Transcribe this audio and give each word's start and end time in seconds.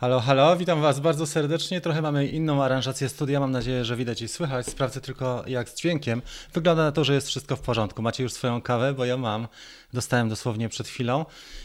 Halo, 0.00 0.20
halo, 0.20 0.56
witam 0.56 0.80
Was 0.80 1.00
bardzo 1.00 1.26
serdecznie. 1.26 1.80
Trochę 1.80 2.02
mamy 2.02 2.26
inną 2.26 2.62
aranżację 2.62 3.08
studia. 3.08 3.40
Mam 3.40 3.50
nadzieję, 3.50 3.84
że 3.84 3.96
widać 3.96 4.22
i 4.22 4.28
słychać. 4.28 4.66
Sprawdzę 4.66 5.00
tylko 5.00 5.44
jak 5.46 5.68
z 5.68 5.74
dźwiękiem. 5.74 6.22
Wygląda 6.54 6.82
na 6.82 6.92
to, 6.92 7.04
że 7.04 7.14
jest 7.14 7.28
wszystko 7.28 7.56
w 7.56 7.60
porządku. 7.60 8.02
Macie 8.02 8.22
już 8.22 8.32
swoją 8.32 8.62
kawę, 8.62 8.94
bo 8.94 9.04
ja 9.04 9.16
mam. 9.16 9.48
Dostałem 9.92 10.28
dosłownie 10.28 10.68
przed 10.68 10.88
chwilą 10.88 11.24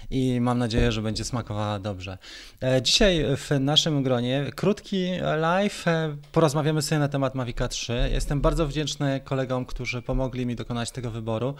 i 0.10 0.42
mam 0.42 0.58
nadzieję, 0.58 0.92
że 0.92 1.02
będzie 1.02 1.24
smakowała 1.24 1.80
dobrze. 1.80 2.18
E, 2.64 2.82
dzisiaj 2.82 3.26
w 3.38 3.60
naszym 3.60 4.04
gronie 4.04 4.52
krótki 4.56 5.12
live. 5.38 5.88
E, 5.88 6.16
porozmawiamy 6.32 6.82
sobie 6.82 7.00
na 7.00 7.08
temat 7.08 7.36
Mavica 7.36 7.68
3. 7.68 8.10
Jestem 8.12 8.42
bardzo 8.42 8.68
wdzięczny 8.68 9.22
kolegom, 9.24 9.66
którzy 9.66 10.02
pomogli 10.02 10.46
mi 10.46 10.56
dokonać 10.56 10.92
tego 10.92 11.12
wyboru. 11.12 11.56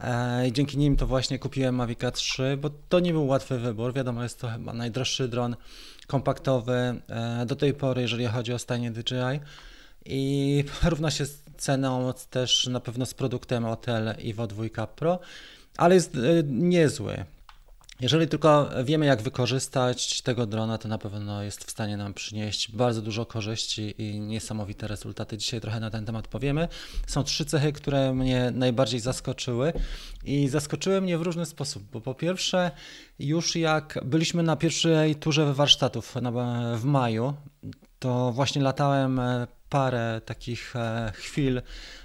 E, 0.00 0.48
I 0.48 0.52
dzięki 0.52 0.78
nim 0.78 0.96
to 0.96 1.06
właśnie 1.06 1.38
kupiłem 1.38 1.74
Mavica 1.74 2.10
3, 2.10 2.58
bo 2.60 2.70
to 2.88 3.00
nie 3.00 3.12
był 3.12 3.26
łatwy 3.26 3.58
wybór. 3.58 3.92
Wiadomo, 3.92 4.22
jest 4.22 4.40
to 4.40 4.48
chyba 4.48 4.72
najdroższy 4.72 5.28
dron 5.28 5.56
kompaktowy 6.06 6.72
e, 7.08 7.46
do 7.46 7.56
tej 7.56 7.74
pory, 7.74 8.02
jeżeli 8.02 8.26
chodzi 8.26 8.52
o 8.52 8.58
stanie 8.58 8.90
DJI. 8.90 9.40
I 10.04 10.64
równa 10.90 11.10
się 11.10 11.26
z 11.26 11.42
ceną 11.56 12.12
też 12.30 12.66
na 12.66 12.80
pewno 12.80 13.06
z 13.06 13.14
produktem 13.14 13.64
Otel 13.64 14.14
Evo 14.24 14.46
2 14.46 14.86
Pro, 14.86 15.18
ale 15.76 15.94
jest 15.94 16.16
e, 16.16 16.18
niezły. 16.46 17.24
Jeżeli 18.00 18.28
tylko 18.28 18.70
wiemy, 18.84 19.06
jak 19.06 19.22
wykorzystać 19.22 20.22
tego 20.22 20.46
drona, 20.46 20.78
to 20.78 20.88
na 20.88 20.98
pewno 20.98 21.42
jest 21.42 21.64
w 21.64 21.70
stanie 21.70 21.96
nam 21.96 22.14
przynieść 22.14 22.72
bardzo 22.72 23.02
dużo 23.02 23.26
korzyści 23.26 23.94
i 23.98 24.20
niesamowite 24.20 24.88
rezultaty. 24.88 25.38
Dzisiaj 25.38 25.60
trochę 25.60 25.80
na 25.80 25.90
ten 25.90 26.06
temat 26.06 26.28
powiemy. 26.28 26.68
Są 27.06 27.24
trzy 27.24 27.44
cechy, 27.44 27.72
które 27.72 28.14
mnie 28.14 28.50
najbardziej 28.54 29.00
zaskoczyły 29.00 29.72
i 30.24 30.48
zaskoczyły 30.48 31.00
mnie 31.00 31.18
w 31.18 31.22
różny 31.22 31.46
sposób, 31.46 31.82
bo 31.92 32.00
po 32.00 32.14
pierwsze, 32.14 32.70
już 33.18 33.56
jak 33.56 33.98
byliśmy 34.04 34.42
na 34.42 34.56
pierwszej 34.56 35.14
turze 35.14 35.54
warsztatów 35.54 36.14
w 36.76 36.84
maju, 36.84 37.34
to 37.98 38.32
właśnie 38.32 38.62
latałem 38.62 39.18
e, 39.18 39.46
parę 39.68 40.20
takich 40.24 40.76
e, 40.76 41.12
chwil 41.14 41.62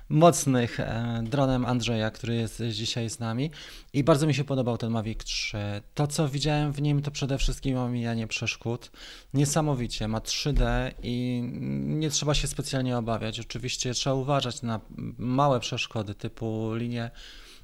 mocnych 0.10 0.80
e, 0.80 1.22
dronem 1.24 1.66
Andrzeja, 1.66 2.12
który 2.12 2.36
jest 2.36 2.64
dzisiaj 2.72 3.10
z 3.10 3.20
nami 3.20 3.52
i 3.94 4.04
bardzo 4.04 4.28
mi 4.28 4.34
się 4.34 4.44
podobał 4.44 4.78
ten 4.78 4.92
Mavic 4.92 5.24
3. 5.24 5.58
To, 5.94 6.08
co 6.08 6.28
widziałem 6.30 6.74
w 6.74 6.82
nim, 6.82 7.02
to 7.02 7.12
przede 7.12 7.38
wszystkim 7.38 7.78
omijanie 7.78 8.28
przeszkód. 8.28 8.92
Niesamowicie, 9.34 10.08
ma 10.08 10.20
3D 10.20 10.92
i 11.04 11.42
nie 11.84 12.10
trzeba 12.10 12.34
się 12.34 12.48
specjalnie 12.48 12.98
obawiać. 12.98 13.40
Oczywiście 13.40 13.94
trzeba 13.94 14.14
uważać 14.14 14.62
na 14.62 14.80
małe 15.18 15.60
przeszkody 15.60 16.16
typu 16.16 16.74
linie, 16.76 17.12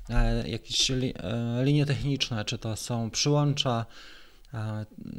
e, 0.10 0.50
jakieś 0.50 0.92
linie 1.64 1.86
techniczne, 1.86 2.46
czy 2.46 2.58
to 2.58 2.76
są 2.76 3.10
przyłącza, 3.10 3.86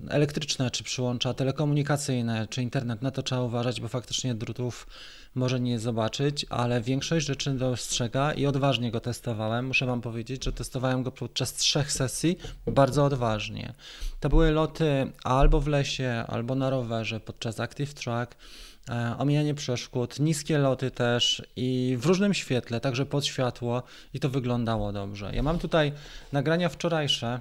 elektryczne, 0.08 0.70
czy 0.70 0.84
przyłącza 0.84 1.34
telekomunikacyjne, 1.34 2.46
czy 2.50 2.62
internet, 2.62 3.02
na 3.02 3.10
to 3.10 3.22
trzeba 3.22 3.42
uważać, 3.42 3.80
bo 3.80 3.88
faktycznie 3.88 4.34
drutów 4.34 4.86
może 5.34 5.60
nie 5.60 5.78
zobaczyć, 5.78 6.46
ale 6.50 6.80
większość 6.80 7.26
rzeczy 7.26 7.50
dostrzega 7.50 8.32
i 8.32 8.46
odważnie 8.46 8.90
go 8.90 9.00
testowałem. 9.00 9.66
Muszę 9.66 9.86
Wam 9.86 10.00
powiedzieć, 10.00 10.44
że 10.44 10.52
testowałem 10.52 11.02
go 11.02 11.12
podczas 11.12 11.52
trzech 11.52 11.92
sesji 11.92 12.38
bardzo 12.66 13.04
odważnie. 13.04 13.74
To 14.20 14.28
były 14.28 14.50
loty 14.50 15.12
albo 15.24 15.60
w 15.60 15.66
lesie, 15.66 16.24
albo 16.28 16.54
na 16.54 16.70
rowerze 16.70 17.20
podczas 17.20 17.60
Active 17.60 17.94
Track, 17.94 18.36
e, 18.88 19.14
omijanie 19.18 19.54
przeszkód, 19.54 20.20
niskie 20.20 20.58
loty 20.58 20.90
też 20.90 21.42
i 21.56 21.96
w 22.00 22.06
różnym 22.06 22.34
świetle, 22.34 22.80
także 22.80 23.06
pod 23.06 23.26
światło 23.26 23.82
i 24.14 24.20
to 24.20 24.28
wyglądało 24.28 24.92
dobrze. 24.92 25.30
Ja 25.34 25.42
mam 25.42 25.58
tutaj 25.58 25.92
nagrania 26.32 26.68
wczorajsze, 26.68 27.40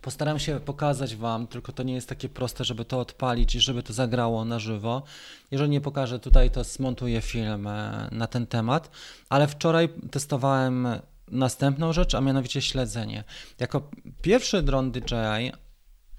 Postaram 0.00 0.38
się 0.38 0.60
pokazać 0.60 1.16
Wam, 1.16 1.46
tylko 1.46 1.72
to 1.72 1.82
nie 1.82 1.94
jest 1.94 2.08
takie 2.08 2.28
proste, 2.28 2.64
żeby 2.64 2.84
to 2.84 3.00
odpalić 3.00 3.54
i 3.54 3.60
żeby 3.60 3.82
to 3.82 3.92
zagrało 3.92 4.44
na 4.44 4.58
żywo. 4.58 5.02
Jeżeli 5.50 5.70
nie 5.70 5.80
pokażę 5.80 6.18
tutaj, 6.18 6.50
to 6.50 6.64
smontuję 6.64 7.20
film 7.20 7.66
e, 7.66 8.08
na 8.12 8.26
ten 8.26 8.46
temat. 8.46 8.90
Ale 9.28 9.46
wczoraj 9.46 9.88
testowałem 10.10 10.88
następną 11.30 11.92
rzecz, 11.92 12.14
a 12.14 12.20
mianowicie 12.20 12.62
śledzenie. 12.62 13.24
Jako 13.58 13.90
pierwszy 14.22 14.62
dron 14.62 14.92
DJI 14.92 15.52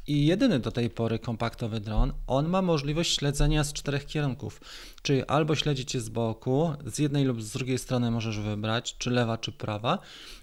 i 0.08 0.26
jedyny 0.26 0.60
do 0.60 0.72
tej 0.72 0.90
pory 0.90 1.20
kompaktowy 1.20 1.80
dron, 1.80 2.14
on 2.28 2.50
ma 2.50 2.62
możliwość 2.62 3.18
śledzenia 3.18 3.64
z 3.64 3.74
czterech 3.74 4.06
kierunków. 4.06 4.62
Czyli 5.04 5.24
albo 5.26 5.56
śledzicie 5.56 6.02
z 6.02 6.10
boku, 6.10 6.74
z 6.86 7.00
jednej 7.00 7.26
lub 7.26 7.42
z 7.42 7.52
drugiej 7.52 7.80
strony 7.80 8.12
możesz 8.12 8.40
wybrać, 8.40 8.96
czy 8.98 9.10
lewa, 9.10 9.38
czy 9.38 9.52
prawa, 9.52 10.00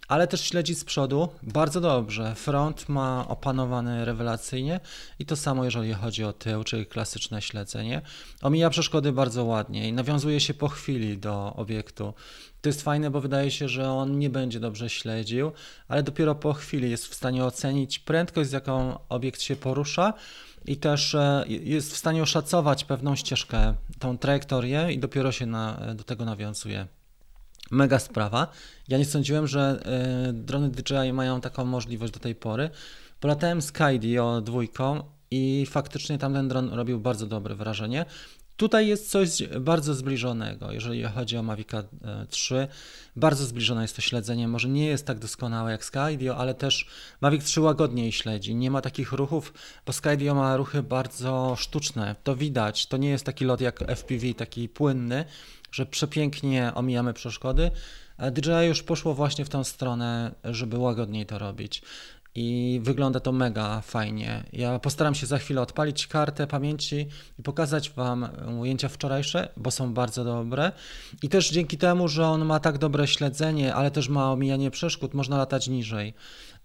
ale 0.09 0.26
też 0.26 0.41
śledzi 0.41 0.75
z 0.75 0.84
przodu 0.84 1.28
bardzo 1.43 1.81
dobrze. 1.81 2.34
Front 2.34 2.88
ma 2.88 3.28
opanowany 3.28 4.04
rewelacyjnie 4.04 4.81
i 5.19 5.26
to 5.26 5.37
samo 5.37 5.65
jeżeli 5.65 5.93
chodzi 5.93 6.25
o 6.25 6.32
tył, 6.32 6.65
czyli 6.65 6.87
klasyczne 6.87 7.43
śledzenie. 7.43 8.03
Omija 8.43 8.71
przeszkody 8.71 9.12
bardzo 9.12 9.44
ładnie 9.44 9.88
i 9.88 9.93
nawiązuje 9.93 10.41
się 10.41 10.54
po 10.54 10.69
chwili 10.69 11.19
do 11.19 11.53
obiektu. 11.56 12.15
To 12.60 12.69
jest 12.69 12.82
fajne, 12.82 13.10
bo 13.10 13.21
wydaje 13.21 13.50
się, 13.50 13.69
że 13.69 13.91
on 13.91 14.19
nie 14.19 14.31
będzie 14.31 14.60
dobrze 14.60 14.91
śledził, 14.91 15.53
ale 15.88 16.03
dopiero 16.03 16.34
po 16.34 16.53
chwili 16.53 16.91
jest 16.91 17.06
w 17.06 17.15
stanie 17.15 17.44
ocenić 17.44 17.98
prędkość, 17.98 18.50
z 18.50 18.53
jaką 18.53 18.98
obiekt 19.09 19.42
się 19.42 19.56
porusza 19.56 20.15
i 20.66 20.76
też 20.76 21.15
e, 21.15 21.44
jest 21.48 21.93
w 21.93 21.97
stanie 21.97 22.22
oszacować 22.22 22.84
pewną 22.84 23.16
ścieżkę, 23.16 23.75
tą 23.98 24.19
trajektorię 24.19 24.93
i 24.93 24.98
dopiero 24.98 25.32
się 25.32 25.47
na, 25.47 25.94
do 25.94 26.04
tego 26.04 26.25
nawiązuje. 26.25 26.87
Mega 27.71 27.98
sprawa. 27.98 28.48
Ja 28.88 28.98
nie 28.98 29.04
sądziłem, 29.04 29.47
że 29.47 29.82
y, 30.28 30.32
drony 30.32 30.71
DJI 30.71 31.12
mają 31.12 31.41
taką 31.41 31.65
możliwość 31.65 32.12
do 32.12 32.21
tej 32.21 32.34
pory. 32.34 32.71
Polatałem 33.21 33.62
Skydio 33.62 34.41
dwójką 34.41 35.03
i 35.31 35.66
faktycznie 35.71 36.19
tamten 36.19 36.48
dron 36.48 36.69
robił 36.69 37.00
bardzo 37.00 37.27
dobre 37.27 37.54
wrażenie. 37.54 38.06
Tutaj 38.60 38.88
jest 38.88 39.10
coś 39.10 39.43
bardzo 39.60 39.94
zbliżonego, 39.94 40.72
jeżeli 40.72 41.03
chodzi 41.03 41.37
o 41.37 41.43
Mavica 41.43 41.82
3. 42.28 42.56
E, 42.56 42.69
bardzo 43.16 43.47
zbliżone 43.47 43.82
jest 43.82 43.97
to 43.97 44.03
śledzenie. 44.03 44.48
Może 44.48 44.69
nie 44.69 44.87
jest 44.87 45.06
tak 45.06 45.19
doskonałe 45.19 45.71
jak 45.71 45.84
Skydio, 45.84 46.37
ale 46.37 46.54
też 46.54 46.87
Mavic 47.21 47.44
3 47.44 47.60
łagodniej 47.60 48.12
śledzi. 48.12 48.54
Nie 48.54 48.71
ma 48.71 48.81
takich 48.81 49.12
ruchów, 49.12 49.53
bo 49.87 49.93
Skydio 49.93 50.34
ma 50.34 50.56
ruchy 50.56 50.82
bardzo 50.82 51.56
sztuczne. 51.59 52.16
To 52.25 52.37
widać. 52.37 52.87
To 52.87 52.97
nie 52.97 53.09
jest 53.10 53.25
taki 53.25 53.44
lot 53.44 53.60
jak 53.60 53.81
FPV, 53.97 54.34
taki 54.34 54.69
płynny, 54.69 55.25
że 55.72 55.87
przepięknie 55.87 56.72
omijamy 56.75 57.15
przeszkody. 57.15 57.71
DJI 58.32 58.66
już 58.69 58.82
poszło 58.82 59.15
właśnie 59.15 59.44
w 59.44 59.48
tą 59.48 59.65
stronę, 59.65 60.34
żeby 60.44 60.78
łagodniej 60.78 61.27
to 61.27 61.38
robić 61.38 61.82
i 62.34 62.80
wygląda 62.82 63.20
to 63.20 63.32
mega 63.32 63.80
fajnie. 63.80 64.44
Ja 64.52 64.78
postaram 64.78 65.14
się 65.14 65.26
za 65.26 65.38
chwilę 65.38 65.60
odpalić 65.60 66.06
kartę 66.06 66.46
pamięci 66.46 67.06
i 67.38 67.42
pokazać 67.42 67.91
Wam 67.91 68.28
ujęcia 68.60 68.88
wczorajsze, 68.88 69.48
bo 69.56 69.70
są 69.70 69.94
bardzo 69.94 70.24
dobre. 70.24 70.72
I 71.22 71.28
też 71.28 71.50
dzięki 71.50 71.78
temu, 71.78 72.08
że 72.08 72.26
on 72.26 72.44
ma 72.44 72.60
tak 72.60 72.78
dobre 72.78 73.06
śledzenie, 73.06 73.74
ale 73.74 73.91
też 73.91 74.08
ma 74.08 74.32
omijanie 74.32 74.70
przeszkód, 74.70 75.14
można 75.14 75.38
latać 75.38 75.68
niżej, 75.68 76.14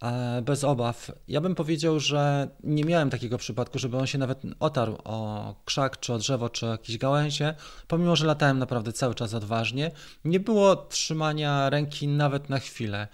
e, 0.01 0.41
bez 0.41 0.63
obaw. 0.63 1.11
Ja 1.27 1.41
bym 1.41 1.55
powiedział, 1.55 1.99
że 1.99 2.47
nie 2.63 2.83
miałem 2.83 3.09
takiego 3.09 3.37
przypadku, 3.37 3.79
żeby 3.79 3.97
on 3.97 4.07
się 4.07 4.17
nawet 4.17 4.41
otarł 4.59 4.97
o 5.03 5.55
krzak, 5.65 5.99
czy 5.99 6.13
o 6.13 6.17
drzewo, 6.17 6.49
czy 6.49 6.65
jakieś 6.65 6.97
gałęzie, 6.97 7.55
pomimo, 7.87 8.15
że 8.15 8.25
latałem 8.25 8.59
naprawdę 8.59 8.93
cały 8.93 9.15
czas 9.15 9.33
odważnie. 9.33 9.91
Nie 10.25 10.39
było 10.39 10.75
trzymania 10.75 11.69
ręki 11.69 12.07
nawet 12.07 12.49
na 12.49 12.59
chwilę. 12.59 13.07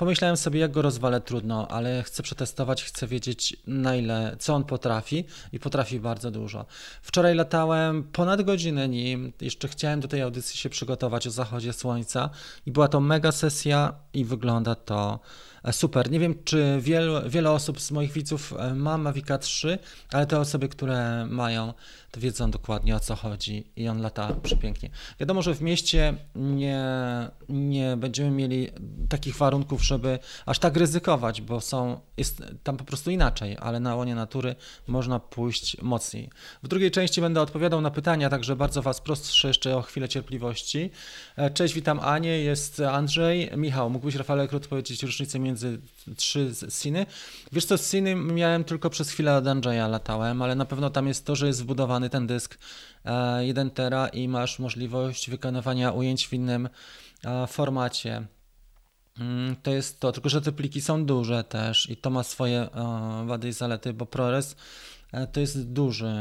Pomyślałem 0.00 0.36
sobie, 0.36 0.60
jak 0.60 0.70
go 0.70 0.82
rozwalę, 0.82 1.20
trudno, 1.20 1.68
ale 1.68 2.02
chcę 2.02 2.22
przetestować, 2.22 2.84
chcę 2.84 3.06
wiedzieć 3.06 3.56
na 3.66 3.96
ile, 3.96 4.36
co 4.38 4.54
on 4.54 4.64
potrafi 4.64 5.24
i 5.52 5.60
potrafi 5.60 6.00
bardzo 6.00 6.30
dużo. 6.30 6.66
Wczoraj 7.02 7.34
latałem 7.34 8.02
ponad 8.02 8.42
godzinę 8.42 8.88
nim, 8.88 9.32
jeszcze 9.40 9.68
chciałem 9.68 10.00
do 10.00 10.08
tej 10.08 10.22
audycji 10.22 10.58
się 10.58 10.70
przygotować 10.70 11.26
o 11.26 11.30
zachodzie 11.30 11.72
słońca 11.72 12.30
i 12.66 12.70
była 12.70 12.88
to 12.88 13.00
mega 13.00 13.32
sesja 13.32 13.94
i 14.14 14.24
wygląda 14.24 14.74
to 14.74 15.20
E, 15.62 15.72
super. 15.72 16.10
Nie 16.10 16.20
wiem, 16.20 16.34
czy 16.44 16.78
wielu, 16.80 17.14
wiele 17.28 17.50
osób 17.50 17.80
z 17.80 17.90
moich 17.90 18.12
widzów 18.12 18.54
e, 18.58 18.74
ma 18.74 18.98
Mavica 18.98 19.38
3, 19.38 19.78
ale 20.12 20.26
te 20.26 20.40
osoby, 20.40 20.68
które 20.68 21.26
mają, 21.26 21.74
to 22.10 22.20
wiedzą 22.20 22.50
dokładnie 22.50 22.96
o 22.96 23.00
co 23.00 23.16
chodzi 23.16 23.72
i 23.76 23.88
on 23.88 24.02
lata 24.02 24.34
przepięknie. 24.42 24.90
Wiadomo, 25.20 25.42
że 25.42 25.54
w 25.54 25.62
mieście 25.62 26.14
nie, 26.34 26.84
nie 27.48 27.96
będziemy 27.96 28.30
mieli 28.30 28.68
takich 29.08 29.36
warunków, 29.36 29.84
żeby 29.84 30.18
aż 30.46 30.58
tak 30.58 30.76
ryzykować, 30.76 31.40
bo 31.40 31.60
są, 31.60 32.00
jest 32.16 32.42
tam 32.62 32.76
po 32.76 32.84
prostu 32.84 33.10
inaczej, 33.10 33.56
ale 33.60 33.80
na 33.80 33.94
łonie 33.94 34.14
natury 34.14 34.54
można 34.86 35.20
pójść 35.20 35.82
mocniej. 35.82 36.30
W 36.62 36.68
drugiej 36.68 36.90
części 36.90 37.20
będę 37.20 37.40
odpowiadał 37.40 37.80
na 37.80 37.90
pytania, 37.90 38.30
także 38.30 38.56
bardzo 38.56 38.82
Was 38.82 39.00
proszę 39.00 39.48
jeszcze 39.48 39.76
o 39.76 39.82
chwilę 39.82 40.08
cierpliwości. 40.08 40.90
E, 41.36 41.50
cześć, 41.50 41.74
witam 41.74 42.00
Anię, 42.00 42.38
jest 42.38 42.80
Andrzej. 42.80 43.50
Michał, 43.56 43.90
mógłbyś 43.90 44.14
Rafale 44.14 44.48
krótko 44.48 44.70
powiedzieć 44.70 45.02
różnicę 45.02 45.38
między 45.38 45.80
trzy 46.16 46.52
Siny. 46.70 47.06
Wiesz 47.52 47.64
co, 47.64 47.78
z 47.78 47.90
Siny 47.90 48.14
miałem 48.14 48.64
tylko 48.64 48.90
przez 48.90 49.10
chwilę 49.10 49.36
od 49.36 49.46
Andrzeja 49.46 49.88
latałem, 49.88 50.42
ale 50.42 50.54
na 50.54 50.64
pewno 50.64 50.90
tam 50.90 51.08
jest 51.08 51.26
to, 51.26 51.36
że 51.36 51.46
jest 51.46 51.64
ten 52.08 52.26
dysk 52.26 52.58
1 53.40 53.66
e, 53.66 53.70
tera 53.70 54.08
i 54.08 54.28
masz 54.28 54.58
możliwość 54.58 55.30
wykonywania 55.30 55.92
ujęć 55.92 56.28
w 56.28 56.32
innym 56.32 56.68
e, 57.24 57.46
formacie. 57.46 58.26
Mm, 59.18 59.56
to 59.62 59.70
jest 59.70 60.00
to, 60.00 60.12
tylko 60.12 60.28
że 60.28 60.40
te 60.40 60.52
pliki 60.52 60.80
są 60.80 61.04
duże 61.04 61.44
też 61.44 61.90
i 61.90 61.96
to 61.96 62.10
ma 62.10 62.22
swoje 62.22 62.60
e, 62.60 63.24
wady 63.26 63.48
i 63.48 63.52
zalety, 63.52 63.92
bo 63.92 64.06
ProRes 64.06 64.56
to 65.32 65.40
jest 65.40 65.72
duży 65.72 66.14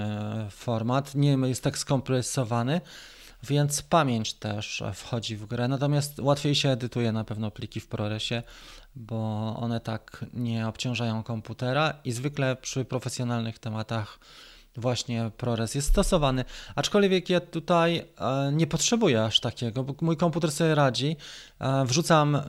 format, 0.52 1.16
nie 1.16 1.32
jest 1.32 1.64
tak 1.64 1.78
skompresowany, 1.78 2.82
więc 3.44 3.82
pamięć 3.82 4.34
też 4.34 4.84
wchodzi 4.94 5.36
w 5.36 5.46
grę. 5.46 5.68
Natomiast 5.68 6.20
łatwiej 6.20 6.56
się 6.56 6.70
edytuje 6.70 7.12
na 7.12 7.24
pewno 7.24 7.52
pliki 7.52 7.80
w 7.80 7.88
ProResie, 7.88 8.44
bo 8.96 9.56
one 9.60 9.80
tak 9.80 10.26
nie 10.34 10.68
obciążają 10.68 11.24
komputera 11.24 11.94
i 12.04 12.12
zwykle 12.12 12.56
przy 12.56 12.86
profesjonalnych 12.86 13.60
tematach 13.60 14.20
właśnie 14.76 15.32
ProRes 15.38 15.76
jest 15.76 15.88
stosowany. 15.88 16.46
Aczkolwiek 16.76 17.30
ja 17.30 17.40
tutaj 17.40 17.98
e, 17.98 18.52
nie 18.54 18.68
potrzebuję 18.68 19.24
aż 19.24 19.40
takiego, 19.40 19.84
bo 19.84 19.96
mój 20.02 20.18
komputer 20.18 20.52
sobie 20.52 20.76
radzi. 20.76 21.16
E, 21.60 21.86
wrzucam 21.86 22.36
e, 22.36 22.42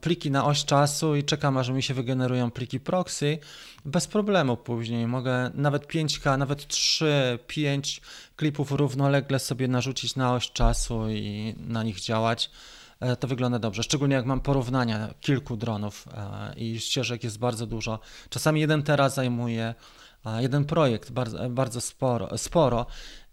pliki 0.00 0.30
na 0.30 0.44
oś 0.44 0.64
czasu 0.64 1.16
i 1.16 1.24
czekam, 1.24 1.56
aż 1.56 1.68
mi 1.68 1.82
się 1.82 1.94
wygenerują 1.94 2.50
pliki 2.50 2.80
proxy. 2.80 3.38
Bez 3.84 4.06
problemu 4.06 4.56
później 4.56 5.06
mogę 5.06 5.50
nawet 5.54 5.86
5K, 5.86 6.38
nawet 6.38 6.66
3, 6.66 7.38
5 7.46 8.00
klipów 8.36 8.72
równolegle 8.72 9.38
sobie 9.38 9.68
narzucić 9.68 10.16
na 10.16 10.34
oś 10.34 10.52
czasu 10.52 11.10
i 11.10 11.54
na 11.58 11.82
nich 11.82 12.00
działać 12.00 12.50
to 13.20 13.28
wygląda 13.28 13.58
dobrze. 13.58 13.82
Szczególnie 13.82 14.14
jak 14.14 14.26
mam 14.26 14.40
porównania 14.40 15.14
kilku 15.20 15.56
dronów 15.56 16.08
i 16.56 16.80
ścieżek 16.80 17.24
jest 17.24 17.38
bardzo 17.38 17.66
dużo. 17.66 17.98
Czasami 18.30 18.60
jeden 18.60 18.82
teraz 18.82 19.14
zajmuje 19.14 19.74
jeden 20.38 20.64
projekt 20.64 21.10
bardzo, 21.10 21.50
bardzo 21.50 21.80
sporo, 21.80 22.38
sporo 22.38 22.86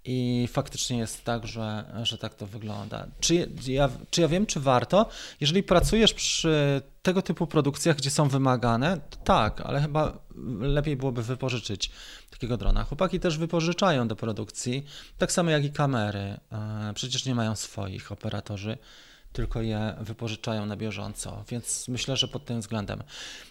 i 0.05 0.47
faktycznie 0.51 0.97
jest 0.97 1.23
tak, 1.23 1.47
że, 1.47 1.85
że 2.03 2.17
tak 2.17 2.35
to 2.35 2.47
wygląda. 2.47 3.07
Czy 3.19 3.49
ja, 3.67 3.89
czy 4.09 4.21
ja 4.21 4.27
wiem, 4.27 4.45
czy 4.45 4.59
warto? 4.59 5.09
Jeżeli 5.41 5.63
pracujesz 5.63 6.13
przy 6.13 6.81
tego 7.01 7.21
typu 7.21 7.47
produkcjach, 7.47 7.95
gdzie 7.95 8.09
są 8.09 8.29
wymagane, 8.29 8.97
to 9.09 9.17
tak, 9.17 9.61
ale 9.61 9.81
chyba 9.81 10.17
lepiej 10.59 10.95
byłoby 10.95 11.23
wypożyczyć 11.23 11.91
takiego 12.31 12.57
drona. 12.57 12.83
Chłopaki 12.83 13.19
też 13.19 13.37
wypożyczają 13.37 14.07
do 14.07 14.15
produkcji, 14.15 14.85
tak 15.17 15.31
samo 15.31 15.51
jak 15.51 15.65
i 15.65 15.71
kamery. 15.71 16.19
E, 16.51 16.91
przecież 16.95 17.25
nie 17.25 17.35
mają 17.35 17.55
swoich 17.55 18.11
operatorzy 18.11 18.77
tylko 19.35 19.61
je 19.61 19.95
wypożyczają 19.99 20.65
na 20.65 20.75
bieżąco, 20.75 21.43
więc 21.49 21.87
myślę, 21.87 22.17
że 22.17 22.27
pod 22.27 22.45
tym 22.45 22.59
względem. 22.59 23.03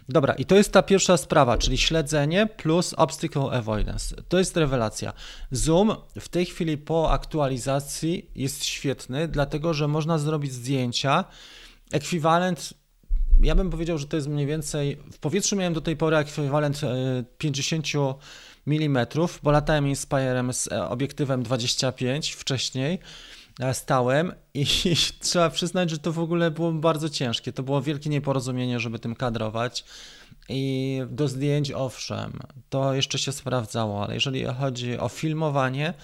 Dobra, 0.08 0.34
i 0.34 0.44
to 0.44 0.56
jest 0.56 0.72
ta 0.72 0.82
pierwsza 0.82 1.16
sprawa, 1.16 1.58
czyli 1.58 1.78
śledzenie 1.78 2.46
plus 2.46 2.94
obstacle 2.94 3.42
avoidance. 3.42 4.16
To 4.28 4.38
jest 4.38 4.56
rewelacja. 4.56 5.12
Zoom 5.50 5.96
w 6.20 6.28
tej 6.28 6.46
chwili 6.46 6.78
po 6.78 7.12
aktualizacji 7.12 8.30
jest 8.34 8.64
świetny, 8.64 9.28
dlatego 9.28 9.74
że 9.74 9.88
można 9.88 10.18
zrobić 10.18 10.52
zdjęcia 10.52 11.24
ekwiwalent 11.92 12.74
ja 13.42 13.54
bym 13.54 13.70
powiedział, 13.70 13.98
że 13.98 14.06
to 14.06 14.16
jest 14.16 14.28
mniej 14.28 14.46
więcej. 14.46 14.96
W 15.12 15.18
powietrzu 15.18 15.56
miałem 15.56 15.74
do 15.74 15.80
tej 15.80 15.96
pory 15.96 16.16
ekwiwalent 16.16 16.80
50 17.38 17.86
e, 17.86 18.14
mm, 18.66 19.06
bo 19.42 19.50
latałem 19.50 19.88
Inspirem 19.88 20.52
z 20.52 20.72
e, 20.72 20.88
obiektywem 20.88 21.42
25 21.42 22.32
wcześniej 22.32 22.98
stałem 23.72 24.32
i 24.54 24.66
trzeba 25.20 25.50
przyznać, 25.50 25.90
że 25.90 25.98
to 25.98 26.12
w 26.12 26.18
ogóle 26.18 26.50
było 26.50 26.72
bardzo 26.72 27.08
ciężkie. 27.08 27.52
To 27.52 27.62
było 27.62 27.82
wielkie 27.82 28.10
nieporozumienie, 28.10 28.80
żeby 28.80 28.98
tym 28.98 29.14
kadrować. 29.14 29.84
I 30.48 31.00
do 31.10 31.28
zdjęć, 31.28 31.72
owszem, 31.72 32.38
to 32.70 32.94
jeszcze 32.94 33.18
się 33.18 33.32
sprawdzało, 33.32 34.04
ale 34.04 34.14
jeżeli 34.14 34.44
chodzi 34.44 34.98
o 34.98 35.08
filmowanie, 35.08 35.94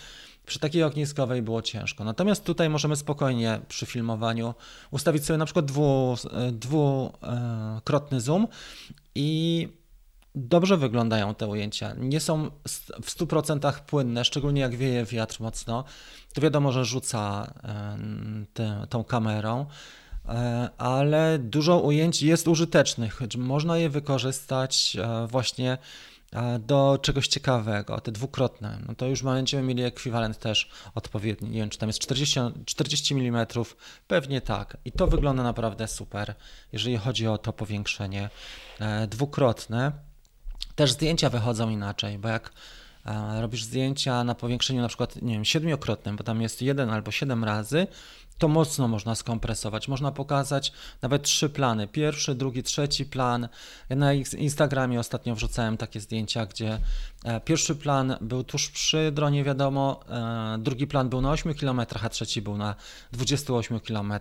przy 0.47 0.58
takiej 0.58 0.82
ogniskowej 0.82 1.43
było 1.43 1.62
ciężko. 1.62 2.05
Natomiast 2.05 2.44
tutaj 2.44 2.70
możemy 2.70 2.97
spokojnie 2.97 3.61
przy 3.69 3.87
filmowaniu 3.87 4.55
ustawić 4.91 5.25
sobie 5.25 5.38
na 5.38 5.44
przykład 5.44 5.64
dwu, 5.64 6.17
dwukrotny 6.53 8.20
zoom 8.20 8.49
i 9.14 9.69
dobrze 10.35 10.77
wyglądają 10.77 11.35
te 11.35 11.47
ujęcia. 11.47 11.94
Nie 11.99 12.21
są 12.21 12.50
w 13.03 13.17
100% 13.19 13.81
płynne, 13.81 14.25
szczególnie 14.25 14.61
jak 14.61 14.77
wieje 14.77 15.05
wiatr 15.05 15.41
mocno. 15.41 15.85
To 16.35 16.41
wiadomo, 16.41 16.73
że 16.73 16.85
rzuca 16.85 17.55
tę, 18.55 18.87
tą 18.88 19.05
kamerą, 19.05 19.67
e, 20.29 20.71
ale 20.79 21.38
dużo 21.38 21.79
ujęć 21.79 22.23
jest 22.23 22.49
użytecznych. 22.49 23.21
Można 23.38 23.79
je 23.79 23.91
wykorzystać 23.91 24.97
e, 24.97 25.27
właśnie 25.27 25.79
e, 26.32 26.59
do 26.59 26.99
czegoś 27.03 27.29
ciekawego, 27.29 28.00
te 28.00 28.12
dwukrotne, 28.12 28.79
no 28.88 28.94
to 28.94 29.06
już 29.06 29.23
będziemy 29.23 29.62
mieli 29.62 29.82
ekwiwalent 29.82 30.38
też 30.38 30.71
odpowiedni. 30.94 31.50
Nie 31.50 31.61
wiem, 31.61 31.71
czy 31.71 31.79
tam 31.79 31.88
jest 31.88 31.99
40, 31.99 32.41
40 32.65 33.15
mm, 33.15 33.47
pewnie 34.06 34.41
tak. 34.41 34.77
I 34.85 34.93
to 34.93 35.06
wygląda 35.06 35.43
naprawdę 35.43 35.88
super, 35.88 36.35
jeżeli 36.73 36.97
chodzi 36.97 37.27
o 37.27 37.38
to 37.38 37.53
powiększenie 37.53 38.31
dwukrotne. 39.09 40.10
Też 40.76 40.93
zdjęcia 40.93 41.31
wychodzą 41.31 41.70
inaczej, 41.70 42.19
bo 42.19 42.28
jak 42.28 42.52
e, 43.06 43.40
robisz 43.40 43.64
zdjęcia 43.64 44.25
na 44.25 44.34
powiększeniu 44.34 44.82
na 44.82 44.88
przykład, 44.88 45.22
nie 45.22 45.34
wiem, 45.34 45.44
siedmiokrotnym, 45.44 46.17
bo 46.17 46.25
tam 46.25 46.43
jest 46.43 46.62
jeden 46.62 46.90
albo 46.90 47.11
siedem 47.11 47.44
razy, 47.44 47.87
to 48.40 48.49
mocno 48.49 48.88
można 48.88 49.14
skompresować. 49.14 49.88
Można 49.88 50.12
pokazać 50.12 50.72
nawet 51.02 51.22
trzy 51.22 51.49
plany. 51.49 51.88
Pierwszy, 51.88 52.34
drugi, 52.34 52.62
trzeci 52.62 53.05
plan. 53.05 53.49
Ja 53.88 53.96
na 53.96 54.12
Instagramie 54.14 55.00
ostatnio 55.00 55.34
wrzucałem 55.34 55.76
takie 55.76 56.00
zdjęcia, 56.00 56.46
gdzie 56.46 56.78
e, 57.25 57.40
pierwszy 57.40 57.76
plan 57.76 58.17
był 58.20 58.44
tuż 58.44 58.70
przy 58.70 59.12
dronie, 59.12 59.44
wiadomo, 59.44 60.00
e, 60.08 60.58
drugi 60.58 60.87
plan 60.87 61.08
był 61.08 61.20
na 61.20 61.31
8 61.31 61.55
km, 61.55 61.81
a 62.02 62.08
trzeci 62.08 62.43
był 62.43 62.56
na 62.56 62.75
28 63.12 63.81
km. 63.81 64.12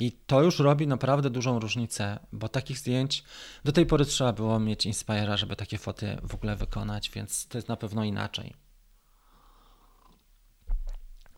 I 0.00 0.12
to 0.26 0.42
już 0.42 0.58
robi 0.58 0.86
naprawdę 0.86 1.30
dużą 1.30 1.58
różnicę, 1.58 2.18
bo 2.32 2.48
takich 2.48 2.78
zdjęć 2.78 3.24
do 3.64 3.72
tej 3.72 3.86
pory 3.86 4.04
trzeba 4.04 4.32
było 4.32 4.60
mieć 4.60 4.86
Inspira, 4.86 5.36
żeby 5.36 5.56
takie 5.56 5.78
foty 5.78 6.16
w 6.22 6.34
ogóle 6.34 6.56
wykonać, 6.56 7.10
więc 7.10 7.46
to 7.46 7.58
jest 7.58 7.68
na 7.68 7.76
pewno 7.76 8.04
inaczej. 8.04 8.54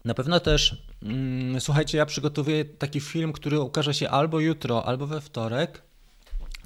Na 0.05 0.15
pewno 0.15 0.41
też, 0.41 0.83
mm, 1.03 1.61
słuchajcie, 1.61 1.99
ja 1.99 2.07
przygotowuję 2.07 2.65
taki 2.65 3.01
film, 3.01 3.33
który 3.33 3.61
ukaże 3.61 3.95
się 3.95 4.11
albo 4.11 4.41
jutro, 4.41 4.85
albo 4.85 5.07
we 5.07 5.21
wtorek. 5.21 5.83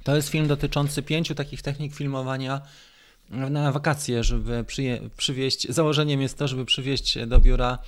To 0.05 0.17
jest 0.17 0.29
film 0.29 0.49
dotyczący 0.49 1.03
pięciu 1.03 1.35
takich 1.35 1.63
technik 1.63 1.95
filmowania 1.95 2.61
na 3.31 3.73
wakacje, 3.73 4.25
żeby 4.25 4.65
przywieźć. 5.17 5.69
Założeniem 5.69 6.21
jest 6.21 6.39
to, 6.39 6.49
żeby 6.49 6.65
przywieźć 6.65 7.19
do 7.27 7.39
biura 7.39 7.79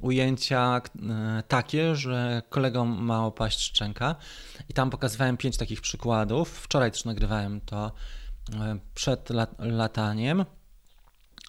ujęcia 0.00 0.80
e, 1.10 1.42
takie, 1.48 1.96
że 1.96 2.42
kolegom 2.48 3.02
ma 3.02 3.26
opaść 3.26 3.60
szczęka. 3.60 4.16
I 4.68 4.74
tam 4.74 4.90
pokazywałem 4.90 5.36
pięć 5.36 5.56
takich 5.56 5.80
przykładów. 5.80 6.50
Wczoraj 6.50 6.92
też 6.92 7.04
nagrywałem 7.04 7.60
to 7.60 7.92
e, 8.52 8.78
przed 8.94 9.28
lataniem. 9.58 10.44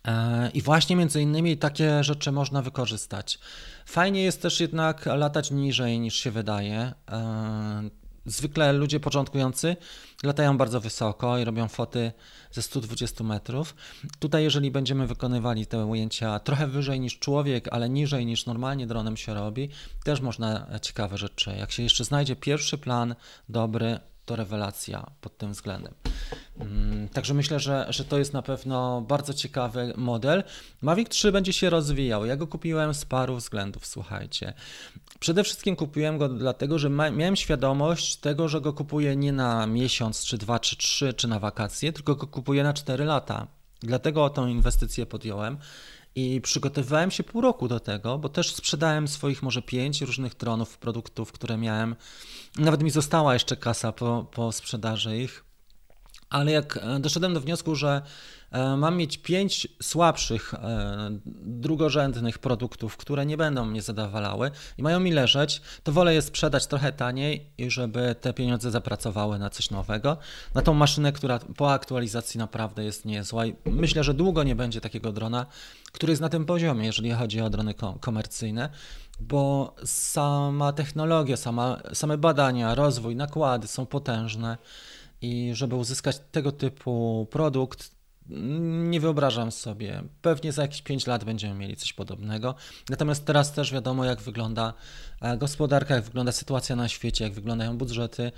E, 0.08 0.50
I 0.54 0.62
właśnie 0.62 0.96
między 0.96 1.22
innymi 1.22 1.58
takie 1.58 2.04
rzeczy 2.04 2.32
można 2.32 2.62
wykorzystać. 2.62 3.40
Fajnie 3.86 4.24
jest 4.24 4.42
też 4.42 4.60
jednak 4.60 5.06
latać 5.06 5.52
niżej 5.52 6.00
niż 6.00 6.16
się 6.16 6.32
wydaje. 6.32 6.94
Zwykle 8.26 8.74
ludzie 8.74 9.00
początkujący 9.00 9.76
latają 10.24 10.58
bardzo 10.58 10.82
wysoko 10.82 11.38
i 11.38 11.44
robią 11.44 11.68
foty 11.68 12.12
ze 12.52 12.62
120 12.62 13.24
metrów. 13.24 13.76
Tutaj, 14.20 14.44
jeżeli 14.44 14.72
będziemy 14.72 15.08
wykonywali 15.08 15.66
te 15.66 15.86
ujęcia 15.86 16.40
trochę 16.40 16.68
wyżej 16.68 17.00
niż 17.00 17.20
człowiek, 17.20 17.68
ale 17.72 17.90
niżej 17.90 18.26
niż 18.26 18.46
normalnie 18.46 18.88
dronem 18.88 19.18
się 19.18 19.34
robi, 19.34 19.70
też 20.04 20.22
można 20.22 20.68
ciekawe 20.82 21.18
rzeczy. 21.18 21.56
Jak 21.60 21.72
się 21.72 21.84
jeszcze 21.84 22.04
znajdzie 22.04 22.36
pierwszy 22.36 22.78
plan 22.78 23.16
dobry, 23.50 24.00
to 24.26 24.36
rewelacja 24.36 25.12
pod 25.22 25.38
tym 25.38 25.52
względem. 25.52 25.94
Mm, 26.60 27.10
także 27.10 27.34
myślę, 27.34 27.60
że, 27.60 27.86
że 27.90 28.06
to 28.06 28.18
jest 28.18 28.34
na 28.34 28.42
pewno 28.42 29.02
bardzo 29.02 29.34
ciekawy 29.34 29.94
model. 29.98 30.44
Mavic 30.82 31.10
3 31.10 31.32
będzie 31.32 31.54
się 31.54 31.70
rozwijał. 31.70 32.26
Ja 32.26 32.36
go 32.36 32.48
kupiłem 32.48 32.94
z 32.94 33.06
paru 33.06 33.36
względów, 33.36 33.86
słuchajcie. 33.86 34.54
Przede 35.22 35.44
wszystkim 35.44 35.76
kupiłem 35.76 36.18
go 36.18 36.30
dlatego, 36.30 36.80
że 36.80 36.90
miałem 36.90 37.36
świadomość 37.36 38.18
tego, 38.18 38.48
że 38.48 38.62
go 38.62 38.74
kupuję 38.74 39.16
nie 39.16 39.32
na 39.32 39.68
miesiąc, 39.68 40.24
czy 40.24 40.38
dwa, 40.38 40.60
czy 40.60 40.76
trzy, 40.78 41.14
czy 41.14 41.28
na 41.28 41.40
wakacje, 41.40 41.94
tylko 41.94 42.16
go 42.16 42.28
kupuję 42.28 42.64
na 42.64 42.74
4 42.74 43.06
lata. 43.06 43.48
Dlatego 43.80 44.30
tą 44.30 44.48
inwestycję 44.48 45.06
podjąłem. 45.06 45.58
I 46.16 46.42
przygotowywałem 46.42 47.12
się 47.12 47.24
pół 47.24 47.42
roku 47.42 47.68
do 47.68 47.80
tego, 47.80 48.18
bo 48.18 48.30
też 48.30 48.56
sprzedałem 48.56 49.08
swoich 49.08 49.44
może 49.44 49.62
pięć 49.62 50.02
różnych 50.02 50.38
dronów, 50.38 50.78
produktów, 50.78 51.32
które 51.32 51.58
miałem. 51.58 51.96
Nawet 52.58 52.84
mi 52.84 52.90
została 52.90 53.34
jeszcze 53.34 53.58
kasa 53.58 53.92
po, 53.92 54.28
po 54.32 54.52
sprzedaży 54.52 55.18
ich. 55.18 55.51
Ale 56.32 56.52
jak 56.52 56.78
e, 56.78 57.00
doszedłem 57.00 57.34
do 57.34 57.42
wniosku, 57.42 57.76
że 57.76 58.02
e, 58.52 58.78
mam 58.78 58.98
mieć 58.98 59.18
pięć 59.18 59.68
słabszych, 59.82 60.54
e, 60.54 61.20
drugorzędnych 61.46 62.40
produktów, 62.40 62.98
które 62.98 63.26
nie 63.26 63.38
będą 63.38 63.66
mnie 63.66 63.82
zadowalały 63.82 64.52
i 64.78 64.84
mają 64.84 65.00
mi 65.00 65.12
leżeć, 65.12 65.62
to 65.84 65.92
wolę 65.92 66.14
je 66.14 66.22
sprzedać 66.22 66.68
trochę 66.68 66.92
taniej 66.92 67.48
i 67.58 67.72
żeby 67.72 68.16
te 68.22 68.34
pieniądze 68.34 68.72
zapracowały 68.72 69.40
na 69.40 69.50
coś 69.50 69.70
nowego. 69.70 70.18
Na 70.54 70.62
tą 70.62 70.74
maszynę, 70.74 71.12
która 71.12 71.40
po 71.40 71.74
aktualizacji 71.74 72.38
naprawdę 72.38 72.84
jest 72.84 73.06
niezła 73.06 73.46
i 73.46 73.56
myślę, 73.66 74.04
że 74.04 74.14
długo 74.14 74.44
nie 74.44 74.56
będzie 74.56 74.82
takiego 74.82 75.12
drona, 75.12 75.46
który 75.92 76.12
jest 76.12 76.22
na 76.22 76.30
tym 76.30 76.46
poziomie, 76.46 76.86
jeżeli 76.86 77.12
chodzi 77.12 77.42
o 77.42 77.50
drony 77.50 77.74
komercyjne, 78.00 78.70
bo 79.20 79.76
sama 79.86 80.74
technologia, 80.74 81.38
sama, 81.38 81.82
same 81.94 82.18
badania, 82.18 82.76
rozwój, 82.76 83.16
nakłady 83.16 83.68
są 83.68 83.86
potężne 83.86 84.58
i 85.22 85.52
żeby 85.54 85.76
uzyskać 85.76 86.20
tego 86.32 86.52
typu 86.52 87.28
produkt, 87.32 87.92
Nie 88.90 89.00
wyobrażam 89.00 89.52
sobie. 89.52 90.04
Pewnie 90.22 90.52
za 90.52 90.62
jakieś 90.62 90.82
5 90.82 91.08
lat 91.08 91.24
będziemy 91.24 91.56
mieli 91.56 91.76
coś 91.76 91.94
podobnego. 91.94 92.56
Natomiast 92.90 93.26
teraz 93.26 93.54
też 93.54 93.74
wiadomo, 93.74 94.06
jak 94.06 94.22
wygląda 94.22 94.74
e, 95.22 95.38
gospodarka, 95.38 95.96
jak 95.96 96.04
wygląda 96.04 96.32
sytuacja 96.32 96.76
na 96.76 96.88
świecie, 96.88 97.24
jak 97.24 97.34
wyglądają 97.34 97.78
budżety. 97.78 98.32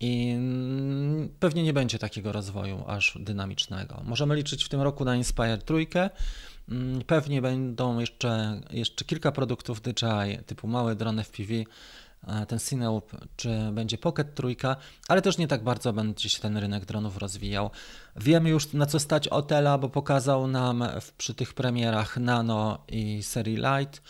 I 0.00 0.36
pewnie 1.40 1.62
nie 1.62 1.72
będzie 1.72 1.98
takiego 1.98 2.32
rozwoju 2.32 2.84
aż 2.86 3.18
dynamicznego. 3.20 4.02
Możemy 4.04 4.36
liczyć 4.36 4.64
w 4.64 4.68
tym 4.68 4.80
roku 4.80 5.04
na 5.04 5.16
Inspire 5.16 5.58
trójkę. 5.58 6.10
Mm, 6.68 7.02
pewnie 7.02 7.42
będą 7.42 7.98
jeszcze, 7.98 8.60
jeszcze 8.70 9.04
kilka 9.04 9.32
produktów 9.32 9.80
DJI 9.80 10.44
typu 10.46 10.68
małe 10.68 10.96
drony 10.96 11.24
FPV, 11.24 11.54
ten 12.48 12.58
Cineup, 12.58 13.12
czy 13.36 13.70
będzie 13.72 13.98
Pocket 13.98 14.34
trójka, 14.34 14.76
ale 15.08 15.22
też 15.22 15.38
nie 15.38 15.48
tak 15.48 15.64
bardzo 15.64 15.92
będzie 15.92 16.28
się 16.28 16.40
ten 16.40 16.56
rynek 16.56 16.84
dronów 16.84 17.16
rozwijał. 17.16 17.70
Wiemy 18.16 18.50
już 18.50 18.72
na 18.72 18.86
co 18.86 19.00
stać 19.00 19.28
Otela, 19.28 19.78
bo 19.78 19.88
pokazał 19.88 20.46
nam 20.46 20.84
przy 21.18 21.34
tych 21.34 21.54
premierach 21.54 22.16
Nano 22.16 22.78
i 22.88 23.22
serii 23.22 23.56
Light, 23.56 24.02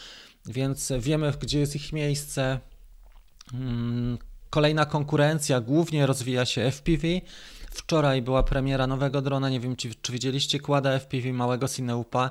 więc 0.46 0.92
wiemy 0.98 1.32
gdzie 1.40 1.58
jest 1.58 1.76
ich 1.76 1.92
miejsce. 1.92 2.60
Mm, 3.54 4.18
kolejna 4.50 4.86
konkurencja 4.86 5.60
głównie 5.60 6.06
rozwija 6.06 6.44
się 6.44 6.70
FPV. 6.70 7.08
Wczoraj 7.70 8.22
była 8.22 8.42
premiera 8.42 8.86
nowego 8.86 9.22
drona, 9.22 9.48
nie 9.48 9.60
wiem 9.60 9.76
czy, 9.76 9.94
czy 9.94 10.12
widzieliście, 10.12 10.60
kłada 10.60 10.90
FPV 10.98 11.32
małego 11.32 11.68
Cineupa. 11.68 12.30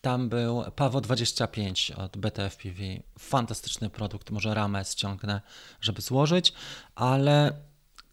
Tam 0.00 0.28
był 0.28 0.64
Pawo 0.76 1.00
25 1.00 1.90
od 1.90 2.16
BTFPV. 2.16 2.82
Fantastyczny 3.18 3.90
produkt, 3.90 4.30
może 4.30 4.54
ramę 4.54 4.84
ściągnę, 4.84 5.40
żeby 5.80 6.02
złożyć, 6.02 6.52
ale 6.94 7.52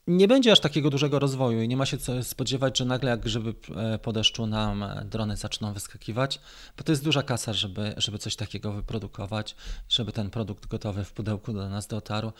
nie 0.07 0.27
będzie 0.27 0.51
aż 0.51 0.59
takiego 0.59 0.89
dużego 0.89 1.19
rozwoju 1.19 1.61
i 1.61 1.67
nie 1.67 1.77
ma 1.77 1.85
się 1.85 1.97
co 1.97 2.23
spodziewać, 2.23 2.77
że 2.77 2.85
nagle 2.85 3.09
jak 3.09 3.19
grzyby 3.19 3.53
e, 3.75 3.99
po 3.99 4.13
deszczu 4.13 4.47
nam 4.47 4.85
drony 5.05 5.37
zaczną 5.37 5.73
wyskakiwać, 5.73 6.39
bo 6.77 6.83
to 6.83 6.91
jest 6.91 7.03
duża 7.03 7.23
kasa, 7.23 7.53
żeby, 7.53 7.93
żeby 7.97 8.17
coś 8.17 8.35
takiego 8.35 8.71
wyprodukować, 8.71 9.55
żeby 9.89 10.11
ten 10.11 10.29
produkt 10.29 10.67
gotowy 10.67 11.03
w 11.03 11.13
pudełku 11.13 11.53
do 11.53 11.69
nas 11.69 11.87
dotarł. 11.87 12.31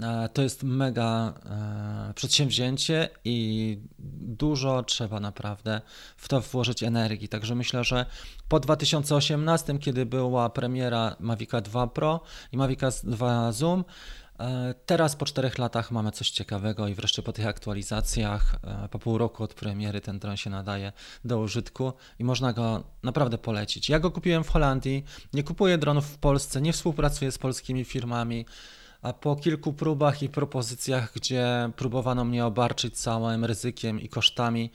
E, 0.00 0.28
to 0.32 0.42
jest 0.42 0.62
mega 0.62 1.34
e, 1.46 2.14
przedsięwzięcie 2.14 3.08
i 3.24 3.78
dużo 4.20 4.82
trzeba 4.82 5.20
naprawdę 5.20 5.80
w 6.16 6.28
to 6.28 6.40
włożyć 6.40 6.82
energii. 6.82 7.28
Także 7.28 7.54
myślę, 7.54 7.84
że 7.84 8.06
po 8.48 8.60
2018, 8.60 9.78
kiedy 9.78 10.06
była 10.06 10.50
premiera 10.50 11.16
Mavica 11.20 11.60
2 11.60 11.86
Pro 11.86 12.20
i 12.52 12.56
Mavica 12.56 12.88
2 13.04 13.52
Zoom, 13.52 13.80
e, 13.80 13.84
Teraz 14.86 15.16
po 15.16 15.24
czterech 15.24 15.58
latach 15.58 15.90
mamy 15.90 16.12
coś 16.12 16.30
ciekawego 16.30 16.88
i 16.88 16.94
wreszcie 16.94 17.22
po 17.22 17.32
tych 17.32 17.46
aktualizacjach, 17.46 18.56
po 18.90 18.98
pół 18.98 19.18
roku 19.18 19.42
od 19.42 19.54
premiery 19.54 20.00
ten 20.00 20.18
dron 20.18 20.36
się 20.36 20.50
nadaje 20.50 20.92
do 21.24 21.38
użytku 21.38 21.92
i 22.18 22.24
można 22.24 22.52
go 22.52 22.84
naprawdę 23.02 23.38
polecić. 23.38 23.88
Ja 23.88 23.98
go 23.98 24.10
kupiłem 24.10 24.44
w 24.44 24.48
Holandii, 24.48 25.04
nie 25.32 25.42
kupuję 25.42 25.78
dronów 25.78 26.06
w 26.06 26.18
Polsce, 26.18 26.60
nie 26.60 26.72
współpracuję 26.72 27.32
z 27.32 27.38
polskimi 27.38 27.84
firmami. 27.84 28.46
A 29.02 29.12
po 29.12 29.36
kilku 29.36 29.72
próbach 29.72 30.22
i 30.22 30.28
propozycjach, 30.28 31.12
gdzie 31.14 31.70
próbowano 31.76 32.24
mnie 32.24 32.46
obarczyć 32.46 32.98
całym 32.98 33.44
ryzykiem 33.44 34.00
i 34.00 34.08
kosztami 34.08 34.70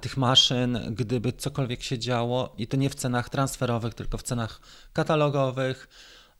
tych 0.00 0.16
maszyn, 0.16 0.94
gdyby 0.94 1.32
cokolwiek 1.32 1.82
się 1.82 1.98
działo, 1.98 2.54
i 2.58 2.66
to 2.66 2.76
nie 2.76 2.90
w 2.90 2.94
cenach 2.94 3.28
transferowych, 3.28 3.94
tylko 3.94 4.18
w 4.18 4.22
cenach 4.22 4.60
katalogowych, 4.92 5.88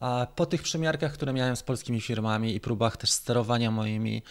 a 0.02 0.26
po 0.26 0.46
tych 0.46 0.62
przymiarkach, 0.62 1.12
które 1.12 1.32
miałem 1.32 1.56
z 1.56 1.62
polskimi 1.62 2.00
firmami 2.00 2.54
i 2.54 2.60
próbach 2.60 2.96
też 2.96 3.10
sterowania 3.10 3.70
moimi 3.70 4.22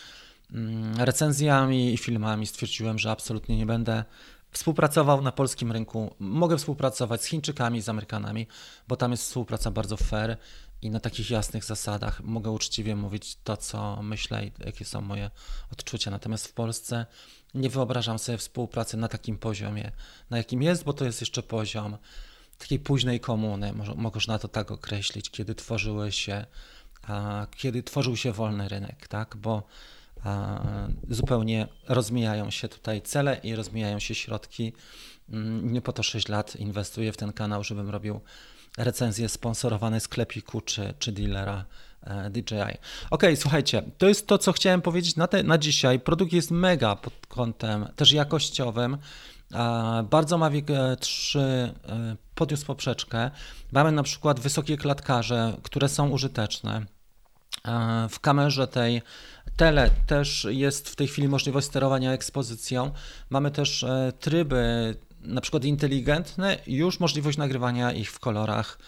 mm, 0.52 0.96
recenzjami 0.98 1.94
i 1.94 1.98
filmami, 1.98 2.48
stwierdziłem, 2.48 3.00
że 3.00 3.12
absolutnie 3.12 3.58
nie 3.58 3.66
będę 3.66 4.04
współpracował 4.52 5.22
na 5.22 5.32
polskim 5.32 5.72
rynku. 5.72 6.16
Mogę 6.20 6.58
współpracować 6.58 7.24
z 7.24 7.26
Chińczykami, 7.26 7.82
z 7.82 7.90
Amerykanami, 7.90 8.48
bo 8.88 8.96
tam 8.96 9.12
jest 9.12 9.24
współpraca 9.24 9.72
bardzo 9.72 9.98
fair 9.98 10.38
i 10.82 10.90
na 10.90 11.00
takich 11.00 11.30
jasnych 11.30 11.64
zasadach 11.64 12.24
mogę 12.24 12.52
uczciwie 12.52 12.96
mówić 12.96 13.38
to, 13.44 13.58
co 13.58 14.04
myślę 14.04 14.46
i 14.46 14.52
jakie 14.66 14.86
są 14.86 15.02
moje 15.02 15.32
odczucia. 15.72 16.12
Natomiast 16.12 16.48
w 16.48 16.54
Polsce 16.54 17.06
nie 17.54 17.70
wyobrażam 17.70 18.20
sobie 18.20 18.38
współpracy 18.38 18.98
na 18.98 19.08
takim 19.08 19.38
poziomie, 19.38 19.92
na 20.30 20.38
jakim 20.38 20.64
jest, 20.64 20.84
bo 20.84 20.94
to 20.94 21.06
jest 21.06 21.22
jeszcze 21.22 21.44
poziom 21.44 21.98
takiej 22.62 22.80
późnej 22.80 23.20
komuny, 23.20 23.74
można 23.96 24.40
to 24.40 24.48
tak 24.48 24.72
określić, 24.72 25.30
kiedy 25.30 25.56
tworzyły 25.56 26.12
się, 26.12 26.46
kiedy 27.56 27.84
tworzył 27.84 28.18
się 28.18 28.32
wolny 28.32 28.70
rynek, 28.70 29.08
tak? 29.08 29.36
Bo 29.36 29.64
zupełnie 31.10 31.68
rozmijają 31.88 32.50
się 32.50 32.68
tutaj 32.68 33.02
cele 33.02 33.40
i 33.44 33.56
rozmijają 33.56 34.00
się 34.00 34.16
środki. 34.16 34.74
Mm, 35.30 35.74
nie 35.74 35.82
po 35.82 35.94
to 35.94 36.04
6 36.04 36.28
lat 36.28 36.56
inwestuję 36.56 37.12
w 37.12 37.18
ten 37.18 37.34
kanał, 37.34 37.64
żebym 37.64 37.90
robił 37.90 38.20
recenzje 38.78 39.30
sponsorowane 39.30 40.00
sklepiku 40.00 40.62
czy, 40.62 40.94
czy 41.00 41.12
dealera 41.12 41.66
e, 42.04 42.30
DJI. 42.30 42.78
Ok, 43.10 43.24
słuchajcie, 43.36 43.84
to 43.98 44.08
jest 44.08 44.28
to, 44.28 44.38
co 44.38 44.52
chciałem 44.52 44.82
powiedzieć 44.82 45.16
na, 45.16 45.28
te, 45.28 45.44
na 45.44 45.58
dzisiaj. 45.58 46.00
Produkt 46.00 46.34
jest 46.34 46.52
mega 46.52 46.96
pod 46.96 47.14
kątem 47.28 47.88
też 47.96 48.12
jakościowym. 48.12 48.98
Bardzo 50.10 50.38
Mavic 50.38 50.68
3 51.00 51.40
e, 51.40 51.44
e, 51.44 52.16
podniósł 52.36 52.66
poprzeczkę. 52.66 53.32
Mamy 53.72 53.92
na 53.92 54.04
przykład 54.04 54.40
wysokie 54.40 54.78
klatkarze, 54.78 55.58
które 55.64 55.90
są 55.90 56.10
użyteczne. 56.10 56.86
W 58.10 58.20
kamerze 58.20 58.68
tej 58.68 59.02
tele 59.58 59.90
też 60.08 60.48
jest 60.50 60.90
w 60.90 60.96
tej 60.96 61.08
chwili 61.08 61.28
możliwość 61.28 61.68
sterowania 61.68 62.12
ekspozycją. 62.12 62.92
Mamy 63.30 63.52
też 63.52 63.86
tryby 64.20 64.96
na 65.24 65.42
przykład 65.42 65.66
inteligentne, 65.66 66.58
już 66.68 67.00
możliwość 67.00 67.38
nagrywania 67.38 67.92
ich 67.92 68.12
w 68.12 68.20
kolorach 68.20 68.78
e, 68.80 68.86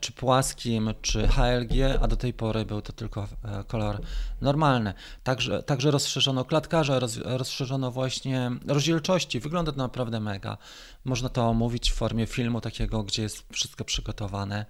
czy 0.00 0.12
płaskim, 0.12 0.94
czy 1.02 1.28
HLG, 1.28 1.98
a 2.00 2.08
do 2.08 2.16
tej 2.16 2.32
pory 2.32 2.64
był 2.64 2.82
to 2.82 2.92
tylko 2.92 3.28
e, 3.44 3.64
kolor 3.64 4.00
normalny. 4.40 4.94
Także, 5.22 5.62
także 5.62 5.90
rozszerzono 5.90 6.44
klatkarze, 6.44 7.00
roz, 7.00 7.16
rozszerzono 7.16 7.90
właśnie 7.90 8.50
rozdzielczości. 8.66 9.40
Wygląda 9.40 9.72
to 9.72 9.78
naprawdę 9.78 10.20
mega. 10.20 10.58
Można 11.04 11.28
to 11.28 11.48
omówić 11.48 11.90
w 11.90 11.94
formie 11.94 12.26
filmu 12.26 12.60
takiego, 12.60 13.02
gdzie 13.02 13.22
jest 13.22 13.44
wszystko 13.52 13.84
przygotowane 13.84 14.66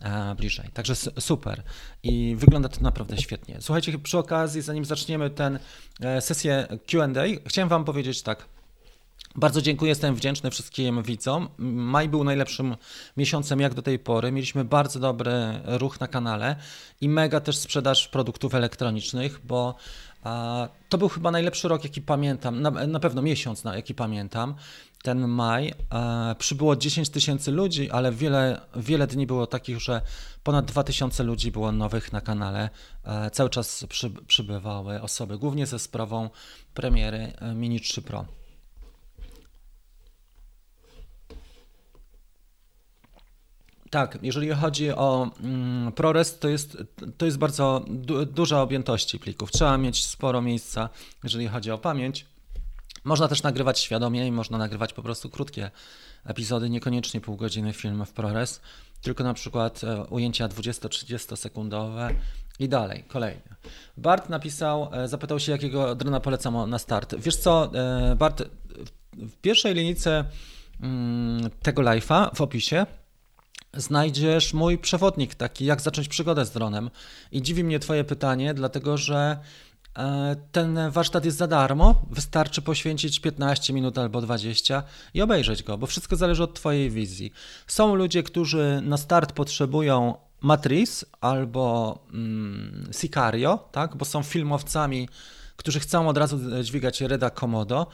e, 0.00 0.34
bliżej. 0.34 0.70
Także 0.74 0.94
super 1.20 1.62
i 2.02 2.36
wygląda 2.38 2.68
to 2.68 2.80
naprawdę 2.80 3.18
świetnie. 3.18 3.56
Słuchajcie, 3.60 3.98
przy 3.98 4.18
okazji, 4.18 4.62
zanim 4.62 4.84
zaczniemy 4.84 5.30
tę 5.30 5.58
sesję 6.20 6.66
QA, 6.86 7.06
chciałem 7.46 7.68
Wam 7.68 7.84
powiedzieć 7.84 8.22
tak. 8.22 8.59
Bardzo 9.34 9.62
dziękuję, 9.62 9.88
jestem 9.88 10.14
wdzięczny 10.14 10.50
wszystkim 10.50 11.02
widzom. 11.02 11.48
Maj 11.58 12.08
był 12.08 12.24
najlepszym 12.24 12.76
miesiącem 13.16 13.60
jak 13.60 13.74
do 13.74 13.82
tej 13.82 13.98
pory. 13.98 14.32
Mieliśmy 14.32 14.64
bardzo 14.64 15.00
dobry 15.00 15.32
ruch 15.64 16.00
na 16.00 16.08
kanale 16.08 16.56
i 17.00 17.08
mega 17.08 17.40
też 17.40 17.56
sprzedaż 17.56 18.08
produktów 18.08 18.54
elektronicznych, 18.54 19.40
bo 19.44 19.74
a, 20.22 20.68
to 20.88 20.98
był 20.98 21.08
chyba 21.08 21.30
najlepszy 21.30 21.68
rok, 21.68 21.84
jaki 21.84 22.02
pamiętam, 22.02 22.62
na, 22.62 22.70
na 22.70 23.00
pewno 23.00 23.22
miesiąc, 23.22 23.64
na, 23.64 23.76
jaki 23.76 23.94
pamiętam. 23.94 24.54
Ten 25.02 25.28
maj 25.28 25.74
przybyło 26.38 26.76
10 26.76 27.08
tysięcy 27.08 27.50
ludzi, 27.50 27.90
ale 27.90 28.12
wiele, 28.12 28.60
wiele 28.76 29.06
dni 29.06 29.26
było 29.26 29.46
takich, 29.46 29.80
że 29.80 30.02
ponad 30.42 30.66
2000 30.66 31.22
ludzi 31.22 31.50
było 31.50 31.72
nowych 31.72 32.12
na 32.12 32.20
kanale. 32.20 32.70
A, 33.04 33.30
cały 33.30 33.50
czas 33.50 33.86
przy, 33.88 34.10
przybywały 34.10 35.02
osoby, 35.02 35.38
głównie 35.38 35.66
ze 35.66 35.78
sprawą 35.78 36.30
premiery 36.74 37.32
e, 37.40 37.54
Mini 37.54 37.80
3 37.80 38.02
Pro. 38.02 38.39
Tak, 43.90 44.18
jeżeli 44.22 44.50
chodzi 44.50 44.90
o 44.90 45.30
mm, 45.42 45.92
ProRes, 45.92 46.38
to 46.38 46.48
jest, 46.48 46.76
to 47.18 47.26
jest 47.26 47.38
bardzo 47.38 47.84
du 47.88 48.26
duża 48.26 48.62
objętości 48.62 49.18
plików. 49.18 49.50
Trzeba 49.50 49.78
mieć 49.78 50.04
sporo 50.04 50.42
miejsca, 50.42 50.88
jeżeli 51.22 51.48
chodzi 51.48 51.70
o 51.70 51.78
pamięć. 51.78 52.26
Można 53.04 53.28
też 53.28 53.42
nagrywać 53.42 53.80
świadomie 53.80 54.26
i 54.26 54.32
można 54.32 54.58
nagrywać 54.58 54.92
po 54.92 55.02
prostu 55.02 55.30
krótkie 55.30 55.70
epizody, 56.24 56.70
niekoniecznie 56.70 57.20
pół 57.20 57.36
godziny 57.36 57.72
film 57.72 58.06
w 58.06 58.12
ProRes, 58.12 58.60
tylko 59.02 59.24
na 59.24 59.34
przykład 59.34 59.84
e, 59.84 60.04
ujęcia 60.04 60.48
20-30 60.48 61.36
sekundowe 61.36 62.10
i 62.58 62.68
dalej, 62.68 63.04
kolejne. 63.08 63.56
Bart 63.96 64.28
napisał, 64.28 64.90
e, 64.92 65.08
zapytał 65.08 65.40
się, 65.40 65.52
jakiego 65.52 65.94
drona 65.94 66.20
polecam 66.20 66.70
na 66.70 66.78
start. 66.78 67.14
Wiesz 67.18 67.36
co, 67.36 67.70
e, 67.74 68.16
Bart, 68.16 68.42
w 69.12 69.36
pierwszej 69.36 69.74
linijce 69.74 70.24
mm, 70.80 71.50
tego 71.62 71.82
live'a 71.82 72.34
w 72.34 72.40
opisie 72.40 72.86
znajdziesz 73.74 74.54
mój 74.54 74.78
przewodnik 74.78 75.34
taki, 75.34 75.64
jak 75.64 75.80
zacząć 75.80 76.08
przygodę 76.08 76.44
z 76.46 76.50
dronem. 76.50 76.90
I 77.32 77.42
dziwi 77.42 77.64
mnie 77.64 77.78
Twoje 77.78 78.04
pytanie, 78.04 78.54
dlatego 78.54 78.96
że 78.96 79.38
e, 79.98 80.36
ten 80.52 80.90
warsztat 80.90 81.24
jest 81.24 81.36
za 81.36 81.46
darmo, 81.46 82.02
wystarczy 82.10 82.62
poświęcić 82.62 83.20
15 83.20 83.72
minut 83.72 83.98
albo 83.98 84.20
20 84.20 84.82
i 85.14 85.22
obejrzeć 85.22 85.62
go, 85.62 85.78
bo 85.78 85.86
wszystko 85.86 86.16
zależy 86.16 86.42
od 86.42 86.54
Twojej 86.54 86.90
wizji. 86.90 87.32
Są 87.66 87.94
ludzie, 87.94 88.22
którzy 88.22 88.80
na 88.84 88.96
start 88.96 89.32
potrzebują 89.32 90.14
Matrice 90.40 91.06
albo 91.20 91.98
mm, 92.12 92.88
Sicario, 92.92 93.68
tak? 93.72 93.96
bo 93.96 94.04
są 94.04 94.22
filmowcami, 94.22 95.08
którzy 95.56 95.80
chcą 95.80 96.08
od 96.08 96.18
razu 96.18 96.62
dźwigać 96.62 97.00
Reda 97.00 97.30
Komodo 97.30 97.86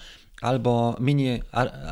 albo 0.43 0.97
mini 1.01 1.43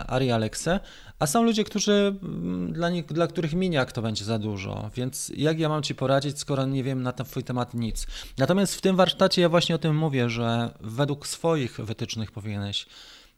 Ari 0.07 0.31
Alexa, 0.31 0.81
a 1.19 1.27
są 1.27 1.43
ludzie, 1.43 1.65
którzy, 1.65 2.17
mm, 2.23 2.73
dla, 2.73 2.91
nie, 2.91 3.03
dla 3.03 3.27
których 3.27 3.53
miniak 3.53 3.93
to 3.93 4.03
będzie 4.03 4.25
za 4.25 4.39
dużo, 4.39 4.91
więc 4.95 5.33
jak 5.37 5.59
ja 5.59 5.69
mam 5.69 5.83
Ci 5.83 5.95
poradzić, 5.95 6.39
skoro 6.39 6.67
nie 6.67 6.85
wiem 6.85 7.03
na 7.03 7.13
ten 7.13 7.27
Twój 7.27 7.45
temat 7.45 7.75
nic. 7.75 8.07
Natomiast 8.39 8.75
w 8.75 8.81
tym 8.81 8.97
warsztacie 8.97 9.43
ja 9.43 9.49
właśnie 9.49 9.75
o 9.75 9.79
tym 9.79 9.97
mówię, 9.97 10.31
że 10.31 10.75
według 10.81 11.27
swoich 11.27 11.77
wytycznych 11.77 12.33
powinieneś 12.33 12.87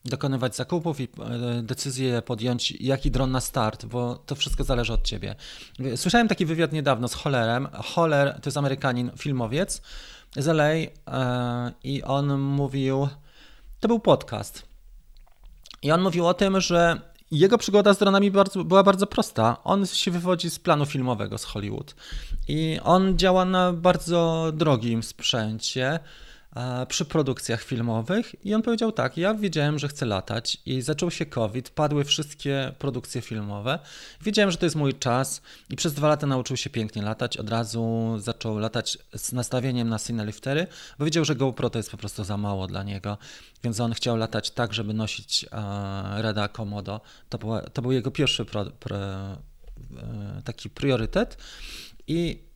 dokonywać 0.04 0.56
zakupów 0.56 1.00
i 1.00 1.04
e, 1.04 1.08
decyzję 1.62 2.22
podjąć, 2.22 2.70
jaki 2.70 3.10
dron 3.10 3.30
na 3.30 3.40
start, 3.40 3.86
bo 3.86 4.14
to 4.14 4.34
wszystko 4.34 4.64
zależy 4.64 4.92
od 4.92 5.02
ciebie. 5.02 5.34
Słyszałem 5.96 6.28
taki 6.28 6.46
wywiad 6.46 6.72
niedawno 6.72 7.08
z 7.08 7.14
Hollerem. 7.14 7.68
Holler 7.72 8.34
to 8.34 8.48
jest 8.48 8.56
Amerykanin, 8.56 9.10
filmowiec 9.18 9.82
z 10.36 10.48
LA 10.48 10.64
e, 10.64 10.90
i 11.84 12.02
on 12.02 12.38
mówił, 12.38 13.08
to 13.80 13.88
był 13.88 14.00
podcast. 14.00 14.75
I 15.86 15.92
on 15.92 16.02
mówił 16.02 16.26
o 16.26 16.34
tym, 16.34 16.60
że 16.60 17.00
jego 17.30 17.58
przygoda 17.58 17.94
z 17.94 17.98
dronami 17.98 18.30
bardzo, 18.30 18.64
była 18.64 18.82
bardzo 18.82 19.06
prosta. 19.06 19.56
On 19.64 19.86
się 19.86 20.10
wywodzi 20.10 20.50
z 20.50 20.58
planu 20.58 20.86
filmowego 20.86 21.38
z 21.38 21.44
Hollywood 21.44 21.94
i 22.48 22.78
on 22.84 23.18
działa 23.18 23.44
na 23.44 23.72
bardzo 23.72 24.50
drogim 24.54 25.02
sprzęcie 25.02 25.98
przy 26.88 27.04
produkcjach 27.04 27.62
filmowych 27.62 28.44
i 28.44 28.54
on 28.54 28.62
powiedział 28.62 28.92
tak, 28.92 29.16
ja 29.16 29.34
wiedziałem, 29.34 29.78
że 29.78 29.88
chcę 29.88 30.06
latać 30.06 30.58
i 30.66 30.82
zaczął 30.82 31.10
się 31.10 31.26
COVID, 31.26 31.70
padły 31.70 32.04
wszystkie 32.04 32.72
produkcje 32.78 33.22
filmowe. 33.22 33.78
Wiedziałem, 34.20 34.50
że 34.50 34.56
to 34.56 34.66
jest 34.66 34.76
mój 34.76 34.94
czas 34.94 35.42
i 35.70 35.76
przez 35.76 35.94
dwa 35.94 36.08
lata 36.08 36.26
nauczył 36.26 36.56
się 36.56 36.70
pięknie 36.70 37.02
latać. 37.02 37.36
Od 37.36 37.48
razu 37.48 38.14
zaczął 38.18 38.58
latać 38.58 38.98
z 39.14 39.32
nastawieniem 39.32 39.88
na 39.88 39.98
cineliftery, 39.98 40.66
bo 40.98 41.04
wiedział, 41.04 41.24
że 41.24 41.36
GoPro 41.36 41.70
to 41.70 41.78
jest 41.78 41.90
po 41.90 41.96
prostu 41.96 42.24
za 42.24 42.36
mało 42.36 42.66
dla 42.66 42.82
niego, 42.82 43.18
więc 43.64 43.80
on 43.80 43.92
chciał 43.92 44.16
latać 44.16 44.50
tak, 44.50 44.74
żeby 44.74 44.94
nosić 44.94 45.46
Reda 46.16 46.48
Komodo. 46.48 47.00
To, 47.28 47.38
to 47.72 47.82
był 47.82 47.92
jego 47.92 48.10
pierwszy 48.10 48.44
pro, 48.44 48.64
pro, 48.64 48.96
e, 48.96 49.36
taki 50.44 50.70
priorytet 50.70 51.38
i 52.06 52.46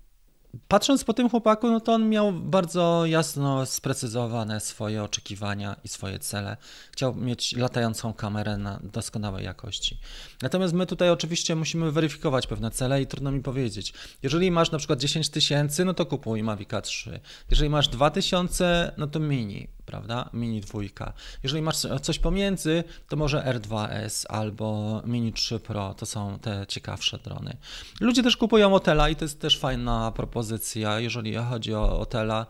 Patrząc 0.68 1.04
po 1.04 1.12
tym 1.12 1.30
chłopaku, 1.30 1.70
no 1.70 1.80
to 1.80 1.92
on 1.92 2.08
miał 2.08 2.32
bardzo 2.32 3.06
jasno 3.06 3.66
sprecyzowane 3.66 4.60
swoje 4.60 5.02
oczekiwania 5.02 5.76
i 5.84 5.88
swoje 5.88 6.18
cele. 6.18 6.56
Chciał 6.92 7.14
mieć 7.14 7.56
latającą 7.56 8.12
kamerę 8.12 8.56
na 8.56 8.80
doskonałej 8.82 9.44
jakości. 9.44 9.98
Natomiast 10.42 10.74
my 10.74 10.86
tutaj 10.86 11.10
oczywiście 11.10 11.56
musimy 11.56 11.92
weryfikować 11.92 12.46
pewne 12.46 12.70
cele 12.70 13.02
i 13.02 13.06
trudno 13.06 13.32
mi 13.32 13.42
powiedzieć. 13.42 13.92
Jeżeli 14.22 14.50
masz 14.50 14.70
na 14.70 14.78
przykład 14.78 14.98
10 14.98 15.28
tysięcy, 15.28 15.84
no 15.84 15.94
to 15.94 16.06
kupuj 16.06 16.42
Mavic 16.42 16.70
3. 16.82 17.20
Jeżeli 17.50 17.70
masz 17.70 17.88
2000, 17.88 18.92
no 18.96 19.06
to 19.06 19.20
mini 19.20 19.68
prawda? 19.90 20.30
Mini 20.32 20.60
dwójka. 20.60 21.12
Jeżeli 21.42 21.62
masz 21.62 21.76
coś 22.02 22.18
pomiędzy, 22.18 22.84
to 23.08 23.16
może 23.16 23.42
R2S 23.42 24.26
albo 24.28 25.00
Mini 25.04 25.32
3 25.32 25.60
Pro, 25.60 25.94
to 25.94 26.06
są 26.06 26.38
te 26.38 26.66
ciekawsze 26.68 27.18
drony. 27.18 27.56
Ludzie 28.00 28.22
też 28.22 28.36
kupują 28.36 28.74
Otela 28.74 29.08
i 29.08 29.16
to 29.16 29.24
jest 29.24 29.40
też 29.40 29.58
fajna 29.58 30.12
propozycja, 30.12 31.00
jeżeli 31.00 31.34
chodzi 31.34 31.74
o 31.74 32.00
Otela 32.00 32.46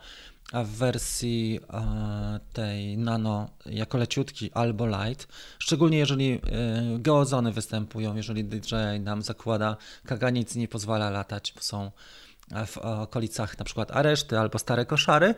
w 0.52 0.68
wersji 0.76 1.60
e, 1.72 2.40
tej 2.52 2.98
nano 2.98 3.50
jako 3.66 3.98
leciutki 3.98 4.50
albo 4.52 4.86
light, 4.86 5.28
szczególnie 5.58 5.98
jeżeli 5.98 6.32
e, 6.32 6.38
geozony 6.98 7.52
występują, 7.52 8.16
jeżeli 8.16 8.44
DJI 8.44 9.00
nam 9.00 9.22
zakłada, 9.22 9.76
kaganic 10.06 10.54
nie 10.54 10.68
pozwala 10.68 11.10
latać, 11.10 11.52
bo 11.56 11.62
są 11.62 11.90
w 12.66 12.78
okolicach 12.78 13.58
na 13.58 13.64
przykład 13.64 13.90
areszty 13.90 14.38
albo 14.38 14.58
stare 14.58 14.86
koszary, 14.86 15.34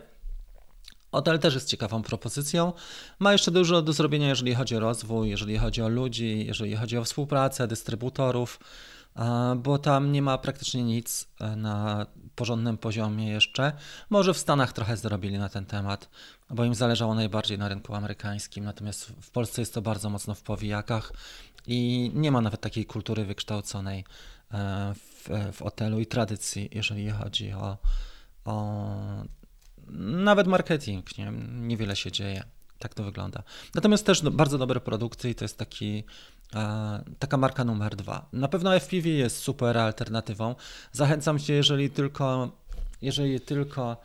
Hotel 1.13 1.39
też 1.39 1.53
jest 1.53 1.67
ciekawą 1.67 2.01
propozycją. 2.01 2.73
Ma 3.19 3.31
jeszcze 3.31 3.51
dużo 3.51 3.81
do 3.81 3.93
zrobienia, 3.93 4.29
jeżeli 4.29 4.55
chodzi 4.55 4.75
o 4.75 4.79
rozwój, 4.79 5.29
jeżeli 5.29 5.57
chodzi 5.57 5.81
o 5.81 5.89
ludzi, 5.89 6.45
jeżeli 6.45 6.75
chodzi 6.75 6.97
o 6.97 7.03
współpracę, 7.03 7.67
dystrybutorów, 7.67 8.59
bo 9.57 9.77
tam 9.77 10.11
nie 10.11 10.21
ma 10.21 10.37
praktycznie 10.37 10.83
nic 10.83 11.27
e, 11.39 11.55
na 11.55 12.05
porządnym 12.35 12.77
poziomie 12.77 13.29
jeszcze. 13.29 13.73
Może 14.09 14.33
w 14.33 14.37
Stanach 14.37 14.73
trochę 14.73 14.97
zrobili 14.97 15.39
na 15.39 15.49
ten 15.49 15.65
temat, 15.65 16.09
bo 16.49 16.65
im 16.65 16.75
zależało 16.75 17.15
najbardziej 17.15 17.57
na 17.57 17.67
rynku 17.67 17.95
amerykańskim, 17.95 18.65
natomiast 18.65 19.05
w 19.05 19.31
Polsce 19.31 19.61
jest 19.61 19.73
to 19.73 19.81
bardzo 19.81 20.09
mocno 20.09 20.35
w 20.35 20.41
powijakach 20.41 21.13
i 21.67 22.11
nie 22.13 22.31
ma 22.31 22.41
nawet 22.41 22.61
takiej 22.61 22.85
kultury 22.85 23.25
wykształconej 23.25 24.05
e, 24.51 24.93
w, 24.95 25.29
w 25.57 25.59
hotelu 25.63 25.99
i 25.99 26.05
tradycji, 26.05 26.69
jeżeli 26.71 27.09
chodzi 27.09 27.53
o, 27.53 27.77
o 28.45 28.87
nawet 29.99 30.47
marketing, 30.47 31.17
nie? 31.17 31.31
niewiele 31.51 31.95
się 31.95 32.11
dzieje. 32.11 32.43
Tak 32.79 32.93
to 32.93 33.03
wygląda. 33.03 33.43
Natomiast 33.75 34.05
też 34.05 34.21
bardzo 34.21 34.57
dobre 34.57 34.79
produkty 34.79 35.29
i 35.29 35.35
to 35.35 35.45
jest 35.45 35.57
taki, 35.57 36.03
taka 37.19 37.37
marka 37.37 37.63
numer 37.63 37.95
dwa. 37.95 38.25
Na 38.33 38.47
pewno 38.47 38.79
FPV 38.79 39.09
jest 39.09 39.37
super 39.37 39.77
alternatywą. 39.77 40.55
Zachęcam 40.91 41.39
cię, 41.39 41.53
jeżeli 41.53 41.89
tylko, 41.89 42.51
jeżeli 43.01 43.41
tylko 43.41 43.97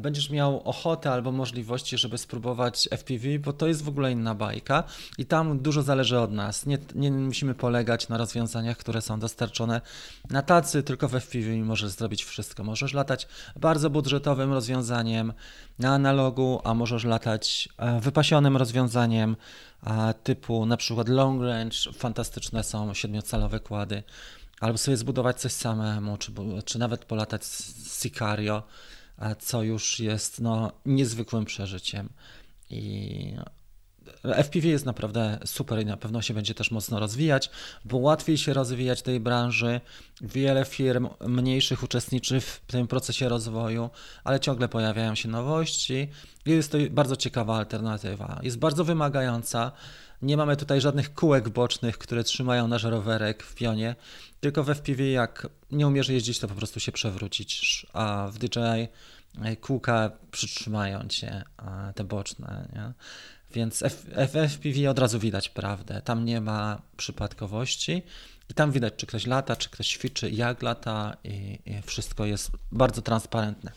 będziesz 0.00 0.30
miał 0.30 0.60
ochotę 0.68 1.10
albo 1.10 1.32
możliwości, 1.32 1.98
żeby 1.98 2.18
spróbować 2.18 2.88
FPV, 2.90 3.38
bo 3.38 3.52
to 3.52 3.66
jest 3.66 3.82
w 3.82 3.88
ogóle 3.88 4.12
inna 4.12 4.34
bajka 4.34 4.84
i 5.18 5.26
tam 5.26 5.58
dużo 5.58 5.82
zależy 5.82 6.18
od 6.18 6.32
nas. 6.32 6.66
Nie, 6.66 6.78
nie 6.94 7.10
musimy 7.10 7.54
polegać 7.54 8.08
na 8.08 8.16
rozwiązaniach, 8.16 8.76
które 8.76 9.02
są 9.02 9.18
dostarczone 9.18 9.80
na 10.30 10.42
tacy, 10.42 10.82
tylko 10.82 11.08
w 11.08 11.14
FPV 11.14 11.56
możesz 11.56 11.90
zrobić 11.90 12.24
wszystko. 12.24 12.64
Możesz 12.64 12.92
latać 12.92 13.28
bardzo 13.56 13.90
budżetowym 13.90 14.52
rozwiązaniem 14.52 15.32
na 15.78 15.94
analogu, 15.94 16.60
a 16.64 16.74
możesz 16.74 17.04
latać 17.04 17.68
e, 17.76 18.00
wypasionym 18.00 18.56
rozwiązaniem 18.56 19.36
typu 20.22 20.66
na 20.66 20.76
przykład 20.76 21.08
long 21.08 21.42
range, 21.42 21.76
fantastyczne 21.92 22.64
są 22.64 22.94
siedmiocalowe 22.94 23.60
kłady, 23.60 24.02
albo 24.60 24.78
sobie 24.78 24.96
zbudować 24.96 25.40
coś 25.40 25.52
samemu, 25.52 26.16
czy, 26.16 26.32
czy 26.64 26.78
nawet 26.78 27.04
polatać 27.04 27.44
z 27.44 28.02
Sicario 28.02 28.62
co 29.38 29.62
już 29.62 30.00
jest 30.00 30.40
no, 30.40 30.72
niezwykłym 30.86 31.44
przeżyciem. 31.44 32.08
I 32.70 33.34
FPV 34.24 34.68
jest 34.68 34.86
naprawdę 34.86 35.38
super 35.44 35.82
i 35.82 35.84
na 35.84 35.96
pewno 35.96 36.22
się 36.22 36.34
będzie 36.34 36.54
też 36.54 36.70
mocno 36.70 37.00
rozwijać, 37.00 37.50
bo 37.84 37.96
łatwiej 37.96 38.38
się 38.38 38.52
rozwijać 38.52 39.02
tej 39.02 39.20
branży. 39.20 39.80
Wiele 40.20 40.64
firm 40.64 41.08
mniejszych 41.26 41.82
uczestniczy 41.82 42.40
w 42.40 42.60
tym 42.66 42.86
procesie 42.86 43.28
rozwoju, 43.28 43.90
ale 44.24 44.40
ciągle 44.40 44.68
pojawiają 44.68 45.14
się 45.14 45.28
nowości. 45.28 46.08
Jest 46.46 46.72
to 46.72 46.78
bardzo 46.90 47.16
ciekawa 47.16 47.56
alternatywa. 47.56 48.40
Jest 48.42 48.58
bardzo 48.58 48.84
wymagająca. 48.84 49.72
Nie 50.22 50.36
mamy 50.36 50.56
tutaj 50.56 50.80
żadnych 50.80 51.14
kółek 51.14 51.48
bocznych, 51.48 51.98
które 51.98 52.24
trzymają 52.24 52.68
nasz 52.68 52.82
rowerek 52.82 53.42
w 53.42 53.54
pionie, 53.54 53.96
tylko 54.40 54.64
w 54.64 54.70
FPV 54.70 55.04
jak 55.04 55.46
nie 55.70 55.86
umiesz 55.86 56.08
jeździć, 56.08 56.38
to 56.38 56.48
po 56.48 56.54
prostu 56.54 56.80
się 56.80 56.92
przewrócić, 56.92 57.86
a 57.92 58.28
w 58.32 58.38
DJI 58.38 58.88
e, 59.42 59.56
kółka 59.56 60.10
przytrzymają 60.30 61.08
cię, 61.08 61.42
te 61.94 62.04
boczne, 62.04 62.68
nie? 62.72 62.92
Więc 63.54 63.82
w 63.82 64.36
FPV 64.48 64.90
od 64.90 64.98
razu 64.98 65.18
widać 65.18 65.48
prawdę. 65.48 66.02
Tam 66.04 66.24
nie 66.24 66.40
ma 66.40 66.82
przypadkowości 66.96 68.02
i 68.50 68.54
tam 68.54 68.72
widać, 68.72 68.94
czy 68.96 69.06
ktoś 69.06 69.26
lata, 69.26 69.56
czy 69.56 69.70
ktoś 69.70 69.88
ćwiczy, 69.88 70.30
jak 70.30 70.62
lata 70.62 71.16
i, 71.24 71.58
i 71.66 71.82
wszystko 71.82 72.26
jest 72.26 72.50
bardzo 72.72 73.02
transparentne. 73.02 73.72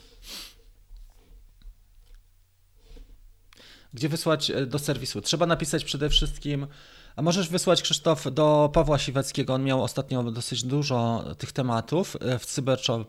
Gdzie 3.94 4.10
wysłać 4.10 4.52
e, 4.52 4.66
do 4.66 4.80
serwisu? 4.80 5.22
Trzeba 5.22 5.46
napisać 5.46 5.84
przede 5.84 6.10
wszystkim 6.10 6.68
a 7.16 7.22
możesz 7.22 7.50
wysłać, 7.50 7.82
Krzysztof, 7.82 8.28
do 8.32 8.70
Pawła 8.74 9.00
Siweckiego. 9.00 9.54
On 9.54 9.64
miał 9.64 9.84
ostatnio 9.84 10.24
dosyć 10.24 10.64
dużo 10.64 11.24
tych 11.38 11.52
tematów 11.52 12.18
e, 12.20 12.40
w 12.40 12.46
Cybershop, 12.46 13.06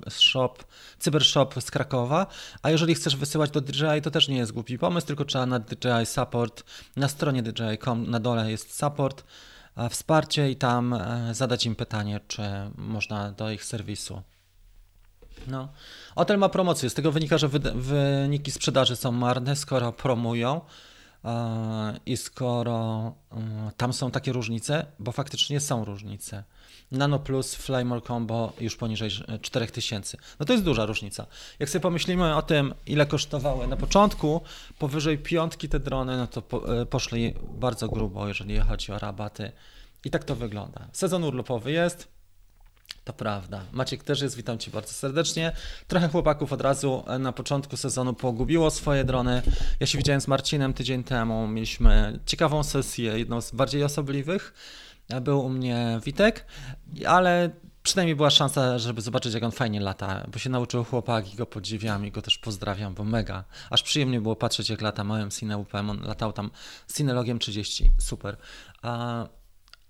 Cybershop 0.98 1.54
z 1.60 1.70
Krakowa. 1.70 2.26
A 2.62 2.70
jeżeli 2.70 2.94
chcesz 2.94 3.16
wysyłać 3.16 3.50
do 3.50 3.60
DJI, 3.60 4.02
to 4.02 4.10
też 4.10 4.28
nie 4.28 4.36
jest 4.36 4.52
głupi 4.52 4.78
pomysł, 4.78 5.06
tylko 5.06 5.24
trzeba 5.24 5.46
na 5.46 5.58
DJI 5.58 6.06
Support, 6.06 6.64
na 6.96 7.08
stronie 7.08 7.42
DJI.com 7.42 8.10
na 8.10 8.20
dole 8.20 8.50
jest 8.50 8.78
support, 8.78 9.24
wsparcie 9.90 10.50
i 10.50 10.56
tam 10.56 10.92
e, 10.92 11.34
zadać 11.34 11.66
im 11.66 11.76
pytanie, 11.76 12.20
czy 12.28 12.42
można 12.76 13.32
do 13.32 13.50
ich 13.50 13.64
serwisu. 13.64 14.22
No. 15.46 15.68
Hotel 16.14 16.38
ma 16.38 16.48
promocję. 16.48 16.90
Z 16.90 16.94
tego 16.94 17.12
wynika, 17.12 17.38
że 17.38 17.48
wyniki 17.74 18.50
sprzedaży 18.50 18.96
są 18.96 19.12
marne, 19.12 19.56
skoro 19.56 19.92
promują. 19.92 20.60
I 22.06 22.16
skoro 22.16 23.12
mm, 23.32 23.70
tam 23.76 23.92
są 23.92 24.10
takie 24.10 24.32
różnice, 24.32 24.86
bo 24.98 25.12
faktycznie 25.12 25.60
są 25.60 25.84
różnice. 25.84 26.44
Nano 26.90 27.18
Plus, 27.18 27.54
Flymore 27.54 28.00
Combo 28.00 28.52
już 28.60 28.76
poniżej 28.76 29.10
4000. 29.40 30.18
No 30.40 30.46
to 30.46 30.52
jest 30.52 30.64
duża 30.64 30.86
różnica. 30.86 31.26
Jak 31.58 31.70
sobie 31.70 31.82
pomyślimy 31.82 32.36
o 32.36 32.42
tym, 32.42 32.74
ile 32.86 33.06
kosztowały 33.06 33.66
na 33.66 33.76
początku, 33.76 34.40
powyżej 34.78 35.18
piątki 35.18 35.68
te 35.68 35.80
drony, 35.80 36.16
no 36.16 36.26
to 36.26 36.42
e, 36.80 36.86
poszli 36.86 37.34
bardzo 37.54 37.88
grubo, 37.88 38.28
jeżeli 38.28 38.58
chodzi 38.58 38.92
o 38.92 38.98
rabaty. 38.98 39.52
I 40.04 40.10
tak 40.10 40.24
to 40.24 40.36
wygląda. 40.36 40.88
Sezon 40.92 41.24
urlopowy 41.24 41.72
jest, 41.72 42.08
To 43.04 43.12
prawda. 43.12 43.64
Maciek 43.72 44.04
też 44.04 44.20
jest, 44.20 44.36
witam 44.36 44.58
Cię 44.58 44.70
bardzo 44.70 44.92
serdecznie. 44.92 45.52
Trochę 45.88 46.08
chłopaków 46.08 46.52
od 46.52 46.60
razu 46.60 47.04
e, 47.06 47.18
na 47.18 47.32
początku 47.32 47.76
sezonu 47.76 48.14
pogubiło 48.14 48.70
swoje 48.70 49.04
drony. 49.04 49.42
Ja 49.80 49.86
się 49.86 49.98
widziałem 49.98 50.20
z 50.20 50.28
Marcinem 50.28 50.74
tydzień 50.74 51.04
temu, 51.04 51.48
mieliśmy 51.48 52.18
ciekawą 52.26 52.62
sesję, 52.62 53.18
jedną 53.18 53.40
z 53.40 53.52
bardziej 53.52 53.84
osobliwych. 53.84 54.54
E, 55.08 55.20
był 55.20 55.44
u 55.44 55.48
mnie 55.48 56.00
Witek, 56.04 56.46
ale 57.06 57.50
przynajmniej 57.82 58.16
była 58.16 58.30
szansa, 58.30 58.78
żeby 58.78 59.00
zobaczyć, 59.00 59.34
jak 59.34 59.42
on 59.42 59.52
fajnie 59.52 59.80
lata, 59.80 60.26
bo 60.32 60.38
się 60.38 60.50
nauczył 60.50 60.84
chłopak 60.84 61.34
i 61.34 61.36
go 61.36 61.46
podziwiam 61.46 62.06
i 62.06 62.10
go 62.10 62.22
też 62.22 62.38
pozdrawiam, 62.38 62.94
bo 62.94 63.04
mega. 63.04 63.44
Aż 63.70 63.82
przyjemnie 63.82 64.20
było 64.20 64.36
patrzeć, 64.36 64.70
jak 64.70 64.80
lata 64.80 65.04
małym 65.04 65.30
Cineupem. 65.30 65.90
On 65.90 66.02
latał 66.02 66.32
tam 66.32 66.50
Cinelogiem 66.94 67.38
30. 67.38 67.90
Super. 67.98 68.36
A 68.82 69.26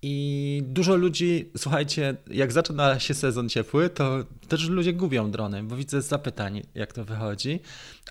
i 0.05 0.63
dużo 0.65 0.95
ludzi, 0.95 1.51
słuchajcie, 1.57 2.15
jak 2.27 2.51
zaczyna 2.51 2.99
się 2.99 3.13
sezon 3.13 3.49
ciepły, 3.49 3.89
to 3.89 4.23
też 4.47 4.69
ludzie 4.69 4.93
gubią 4.93 5.31
drony, 5.31 5.63
bo 5.63 5.75
widzę 5.75 6.01
zapytań, 6.01 6.61
jak 6.75 6.93
to 6.93 7.05
wychodzi. 7.05 7.59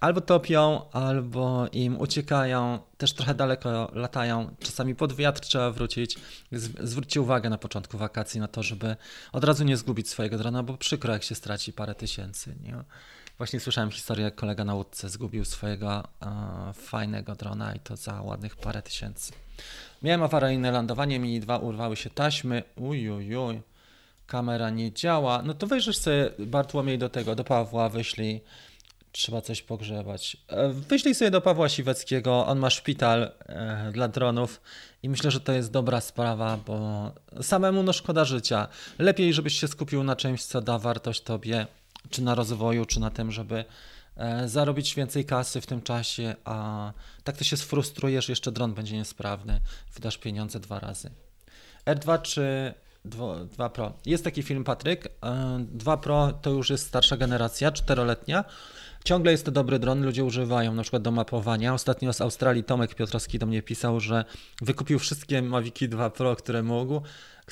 Albo 0.00 0.20
topią, 0.20 0.90
albo 0.90 1.66
im 1.72 2.00
uciekają, 2.00 2.78
też 2.98 3.12
trochę 3.12 3.34
daleko 3.34 3.90
latają. 3.94 4.54
Czasami 4.60 4.94
pod 4.94 5.12
wiatr 5.12 5.40
trzeba 5.40 5.70
wrócić. 5.70 6.18
Zwróćcie 6.80 7.20
uwagę 7.20 7.50
na 7.50 7.58
początku 7.58 7.98
wakacji 7.98 8.40
na 8.40 8.48
to, 8.48 8.62
żeby 8.62 8.96
od 9.32 9.44
razu 9.44 9.64
nie 9.64 9.76
zgubić 9.76 10.08
swojego 10.08 10.38
drona, 10.38 10.62
bo 10.62 10.76
przykro, 10.76 11.12
jak 11.12 11.22
się 11.22 11.34
straci 11.34 11.72
parę 11.72 11.94
tysięcy. 11.94 12.54
Nie? 12.62 12.84
Właśnie 13.38 13.60
słyszałem 13.60 13.90
historię, 13.90 14.24
jak 14.24 14.34
kolega 14.34 14.64
na 14.64 14.74
łódce 14.74 15.08
zgubił 15.08 15.44
swojego 15.44 16.08
e, 16.22 16.72
fajnego 16.74 17.34
drona 17.34 17.74
i 17.74 17.80
to 17.80 17.96
za 17.96 18.22
ładnych 18.22 18.56
parę 18.56 18.82
tysięcy. 18.82 19.32
Miałem 20.02 20.22
awaryjne 20.22 20.70
lądowanie, 20.70 21.18
Mini 21.18 21.40
2 21.40 21.58
urwały 21.58 21.96
się 21.96 22.10
taśmy. 22.10 22.62
Ujujuj, 22.76 23.60
kamera 24.26 24.70
nie 24.70 24.92
działa. 24.92 25.42
No 25.42 25.54
to 25.54 25.66
wejrzysz 25.66 25.98
sobie, 25.98 26.30
Bartłomiej, 26.38 26.98
do 26.98 27.08
tego, 27.08 27.34
do 27.34 27.44
Pawła, 27.44 27.88
wyślij. 27.88 28.40
Trzeba 29.12 29.40
coś 29.40 29.62
pogrzebać. 29.62 30.36
E, 30.48 30.68
wyślij 30.68 31.14
sobie 31.14 31.30
do 31.30 31.40
Pawła 31.40 31.68
Siweckiego, 31.68 32.46
on 32.46 32.58
ma 32.58 32.70
szpital 32.70 33.32
e, 33.46 33.90
dla 33.92 34.08
dronów 34.08 34.60
i 35.02 35.08
myślę, 35.08 35.30
że 35.30 35.40
to 35.40 35.52
jest 35.52 35.70
dobra 35.70 36.00
sprawa, 36.00 36.58
bo 36.66 37.10
samemu 37.42 37.82
no 37.82 37.92
szkoda 37.92 38.24
życia. 38.24 38.68
Lepiej, 38.98 39.32
żebyś 39.32 39.60
się 39.60 39.68
skupił 39.68 40.04
na 40.04 40.16
czymś, 40.16 40.44
co 40.44 40.60
da 40.60 40.78
wartość 40.78 41.20
tobie, 41.20 41.66
czy 42.10 42.22
na 42.22 42.34
rozwoju, 42.34 42.84
czy 42.84 43.00
na 43.00 43.10
tym, 43.10 43.32
żeby 43.32 43.64
zarobić 44.46 44.94
więcej 44.94 45.24
kasy 45.24 45.60
w 45.60 45.66
tym 45.66 45.82
czasie, 45.82 46.34
a 46.44 46.92
tak 47.24 47.36
to 47.36 47.44
się 47.44 47.56
sfrustrujesz, 47.56 48.28
jeszcze 48.28 48.52
dron 48.52 48.74
będzie 48.74 48.96
niesprawny, 48.96 49.60
wydasz 49.94 50.18
pieniądze 50.18 50.60
dwa 50.60 50.78
razy. 50.78 51.10
R2 51.86 52.22
czy 52.22 52.74
2 53.04 53.68
Pro. 53.68 53.92
Jest 54.06 54.24
taki 54.24 54.42
film, 54.42 54.64
Patryk. 54.64 55.08
2 55.58 55.94
e, 55.94 55.98
Pro 55.98 56.32
to 56.32 56.50
już 56.50 56.70
jest 56.70 56.86
starsza 56.86 57.16
generacja, 57.16 57.72
czteroletnia. 57.72 58.44
Ciągle 59.04 59.32
jest 59.32 59.44
to 59.44 59.50
dobry 59.50 59.78
dron, 59.78 60.04
ludzie 60.04 60.24
używają 60.24 60.74
na 60.74 60.82
przykład 60.82 61.02
do 61.02 61.10
mapowania. 61.10 61.74
Ostatnio 61.74 62.12
z 62.12 62.20
Australii 62.20 62.64
Tomek 62.64 62.94
Piotrowski 62.94 63.38
do 63.38 63.46
mnie 63.46 63.62
pisał, 63.62 64.00
że 64.00 64.24
wykupił 64.60 64.98
wszystkie 64.98 65.42
Maviki 65.42 65.88
2 65.88 66.10
Pro, 66.10 66.36
które 66.36 66.62
mógł, 66.62 67.02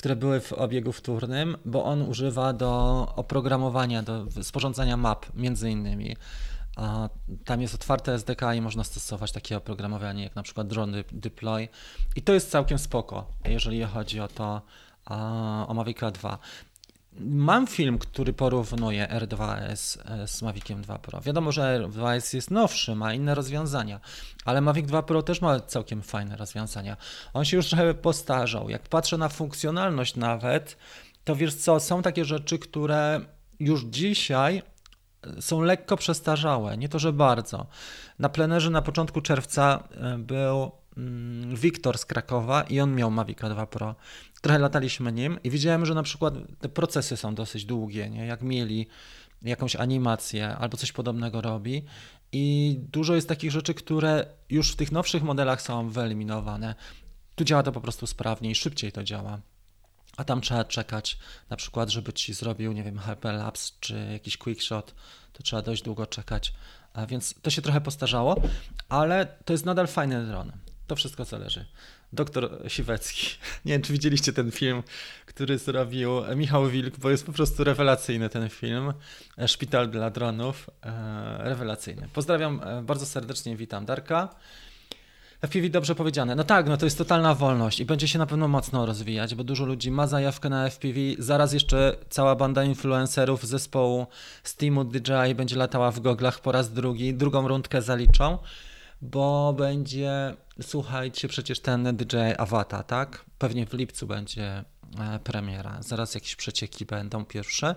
które 0.01 0.15
były 0.15 0.39
w 0.39 0.53
obiegu 0.53 0.91
wtórnym, 0.91 1.57
bo 1.65 1.83
on 1.83 2.01
używa 2.01 2.53
do 2.53 3.07
oprogramowania, 3.15 4.03
do 4.03 4.25
sporządzania 4.43 4.97
map 4.97 5.25
między 5.33 5.69
innymi. 5.69 6.15
A 6.75 7.09
tam 7.45 7.61
jest 7.61 7.75
otwarte 7.75 8.13
SDK 8.13 8.53
i 8.55 8.61
można 8.61 8.83
stosować 8.83 9.31
takie 9.31 9.57
oprogramowanie 9.57 10.23
jak 10.23 10.35
na 10.35 10.43
przykład 10.43 10.67
drone 10.67 11.03
deploy 11.11 11.67
i 12.15 12.21
to 12.21 12.33
jest 12.33 12.51
całkiem 12.51 12.79
spoko, 12.79 13.31
jeżeli 13.45 13.83
chodzi 13.83 14.19
o 14.19 14.27
to, 14.27 14.61
o 15.67 15.73
Mavic 15.73 15.97
2. 16.13 16.37
Mam 17.19 17.67
film, 17.67 17.97
który 17.97 18.33
porównuje 18.33 19.07
R2S 19.07 19.97
z 20.27 20.41
Maviciem 20.41 20.81
2 20.81 20.97
Pro. 20.99 21.21
Wiadomo, 21.21 21.51
że 21.51 21.79
R2S 21.79 22.35
jest 22.35 22.51
nowszy, 22.51 22.95
ma 22.95 23.13
inne 23.13 23.35
rozwiązania, 23.35 23.99
ale 24.45 24.61
Mavic 24.61 24.87
2 24.87 25.03
Pro 25.03 25.23
też 25.23 25.41
ma 25.41 25.59
całkiem 25.59 26.01
fajne 26.01 26.35
rozwiązania. 26.37 26.97
On 27.33 27.45
się 27.45 27.57
już 27.57 27.67
trochę 27.67 27.93
postarzał. 27.93 28.69
Jak 28.69 28.81
patrzę 28.81 29.17
na 29.17 29.29
funkcjonalność 29.29 30.15
nawet, 30.15 30.77
to 31.23 31.35
wiesz 31.35 31.55
co, 31.55 31.79
są 31.79 32.01
takie 32.01 32.25
rzeczy, 32.25 32.59
które 32.59 33.21
już 33.59 33.83
dzisiaj 33.83 34.61
są 35.39 35.61
lekko 35.61 35.97
przestarzałe, 35.97 36.77
nie 36.77 36.89
to, 36.89 36.99
że 36.99 37.13
bardzo. 37.13 37.67
Na 38.19 38.29
plenerze 38.29 38.69
na 38.69 38.81
początku 38.81 39.21
czerwca 39.21 39.83
e, 39.91 40.17
był 40.17 40.71
mm, 40.97 41.55
Wiktor 41.55 41.97
z 41.97 42.05
Krakowa 42.05 42.63
i 42.63 42.79
on 42.79 42.95
miał 42.95 43.11
Mavic 43.11 43.39
2 43.39 43.65
Pro. 43.65 43.95
Trochę 44.41 44.59
lataliśmy 44.59 45.11
nim 45.11 45.39
i 45.43 45.49
widziałem, 45.49 45.85
że 45.85 45.93
na 45.93 46.03
przykład 46.03 46.33
te 46.59 46.69
procesy 46.69 47.17
są 47.17 47.35
dosyć 47.35 47.65
długie, 47.65 48.09
nie? 48.09 48.25
jak 48.25 48.41
mieli 48.41 48.87
jakąś 49.41 49.75
animację 49.75 50.55
albo 50.55 50.77
coś 50.77 50.91
podobnego 50.91 51.41
robi 51.41 51.85
i 52.31 52.77
dużo 52.91 53.15
jest 53.15 53.27
takich 53.27 53.51
rzeczy, 53.51 53.73
które 53.73 54.25
już 54.49 54.71
w 54.71 54.75
tych 54.75 54.91
nowszych 54.91 55.23
modelach 55.23 55.61
są 55.61 55.89
wyeliminowane. 55.89 56.75
Tu 57.35 57.43
działa 57.43 57.63
to 57.63 57.71
po 57.71 57.81
prostu 57.81 58.07
sprawniej, 58.07 58.55
szybciej 58.55 58.91
to 58.91 59.03
działa 59.03 59.41
a 60.17 60.23
tam 60.23 60.41
trzeba 60.41 60.63
czekać, 60.63 61.17
na 61.49 61.57
przykład, 61.57 61.89
żeby 61.89 62.13
ci 62.13 62.33
zrobił, 62.33 62.71
nie 62.71 62.83
wiem, 62.83 62.99
Hyperlapse 62.99 63.73
czy 63.79 64.09
jakiś 64.11 64.37
quickshot, 64.37 64.95
to 65.33 65.43
trzeba 65.43 65.61
dość 65.61 65.83
długo 65.83 66.05
czekać, 66.05 66.53
a 66.93 67.05
więc 67.05 67.35
to 67.41 67.49
się 67.49 67.61
trochę 67.61 67.81
postarzało, 67.81 68.41
ale 68.89 69.25
to 69.45 69.53
jest 69.53 69.65
nadal 69.65 69.87
fajny 69.87 70.25
dron. 70.25 70.51
To 70.87 70.95
wszystko 70.95 71.25
zależy. 71.25 71.65
Doktor 72.13 72.49
Siwecki. 72.67 73.27
Nie 73.65 73.73
wiem, 73.73 73.81
czy 73.81 73.93
widzieliście 73.93 74.33
ten 74.33 74.51
film, 74.51 74.83
który 75.25 75.57
zrobił 75.57 76.11
Michał 76.35 76.67
Wilk, 76.67 76.97
bo 76.97 77.09
jest 77.09 77.25
po 77.25 77.31
prostu 77.31 77.63
rewelacyjny 77.63 78.29
ten 78.29 78.49
film. 78.49 78.93
Szpital 79.47 79.89
dla 79.89 80.09
dronów. 80.09 80.69
E, 80.83 81.37
rewelacyjny. 81.39 82.07
Pozdrawiam 82.13 82.61
e, 82.63 82.81
bardzo 82.81 83.05
serdecznie, 83.05 83.55
witam 83.55 83.85
Darka. 83.85 84.35
FPV 85.41 85.69
dobrze 85.69 85.95
powiedziane. 85.95 86.35
No 86.35 86.43
tak, 86.43 86.67
no 86.67 86.77
to 86.77 86.85
jest 86.85 86.97
totalna 86.97 87.35
wolność 87.35 87.79
i 87.79 87.85
będzie 87.85 88.07
się 88.07 88.19
na 88.19 88.25
pewno 88.25 88.47
mocno 88.47 88.85
rozwijać, 88.85 89.35
bo 89.35 89.43
dużo 89.43 89.65
ludzi 89.65 89.91
ma 89.91 90.07
zajawkę 90.07 90.49
na 90.49 90.69
FPV. 90.69 90.99
Zaraz 91.19 91.53
jeszcze 91.53 91.95
cała 92.09 92.35
banda 92.35 92.63
influencerów 92.63 93.47
zespołu 93.47 94.07
Steamu 94.43 94.83
DJI 94.83 95.35
będzie 95.35 95.55
latała 95.55 95.91
w 95.91 95.99
goglach 95.99 96.39
po 96.39 96.51
raz 96.51 96.73
drugi. 96.73 97.13
Drugą 97.13 97.47
rundkę 97.47 97.81
zaliczą, 97.81 98.37
bo 99.01 99.53
będzie, 99.53 100.35
słuchajcie, 100.61 101.27
przecież 101.27 101.59
ten 101.59 101.97
DJI 101.97 102.17
Avata, 102.37 102.83
tak? 102.83 103.25
Pewnie 103.37 103.65
w 103.65 103.73
lipcu 103.73 104.07
będzie 104.07 104.63
e, 104.99 105.19
premiera. 105.23 105.77
Zaraz 105.81 106.15
jakieś 106.15 106.35
przecieki 106.35 106.85
będą 106.85 107.25
pierwsze 107.25 107.75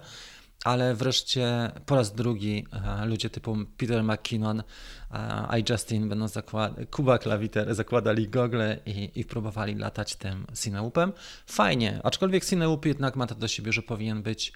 ale 0.64 0.94
wreszcie 0.94 1.70
po 1.86 1.96
raz 1.96 2.14
drugi 2.14 2.66
e, 2.72 3.06
ludzie 3.06 3.30
typu 3.30 3.56
Peter 3.76 4.04
McKinnon, 4.04 4.62
e, 5.10 5.60
i 5.60 5.64
Justin 5.70 6.08
będą 6.08 6.28
zakładać, 6.28 6.88
Kuba 6.90 7.18
Klawiter 7.18 7.74
zakładali 7.74 8.28
gogle 8.28 8.78
i, 8.86 9.10
i 9.14 9.24
próbowali 9.24 9.74
latać 9.74 10.16
tym 10.16 10.46
Cineupem. 10.62 11.12
Fajnie, 11.46 12.00
aczkolwiek 12.04 12.44
Cineup 12.44 12.86
jednak 12.86 13.16
ma 13.16 13.26
to 13.26 13.34
do 13.34 13.48
siebie, 13.48 13.72
że 13.72 13.82
powinien 13.82 14.22
być 14.22 14.52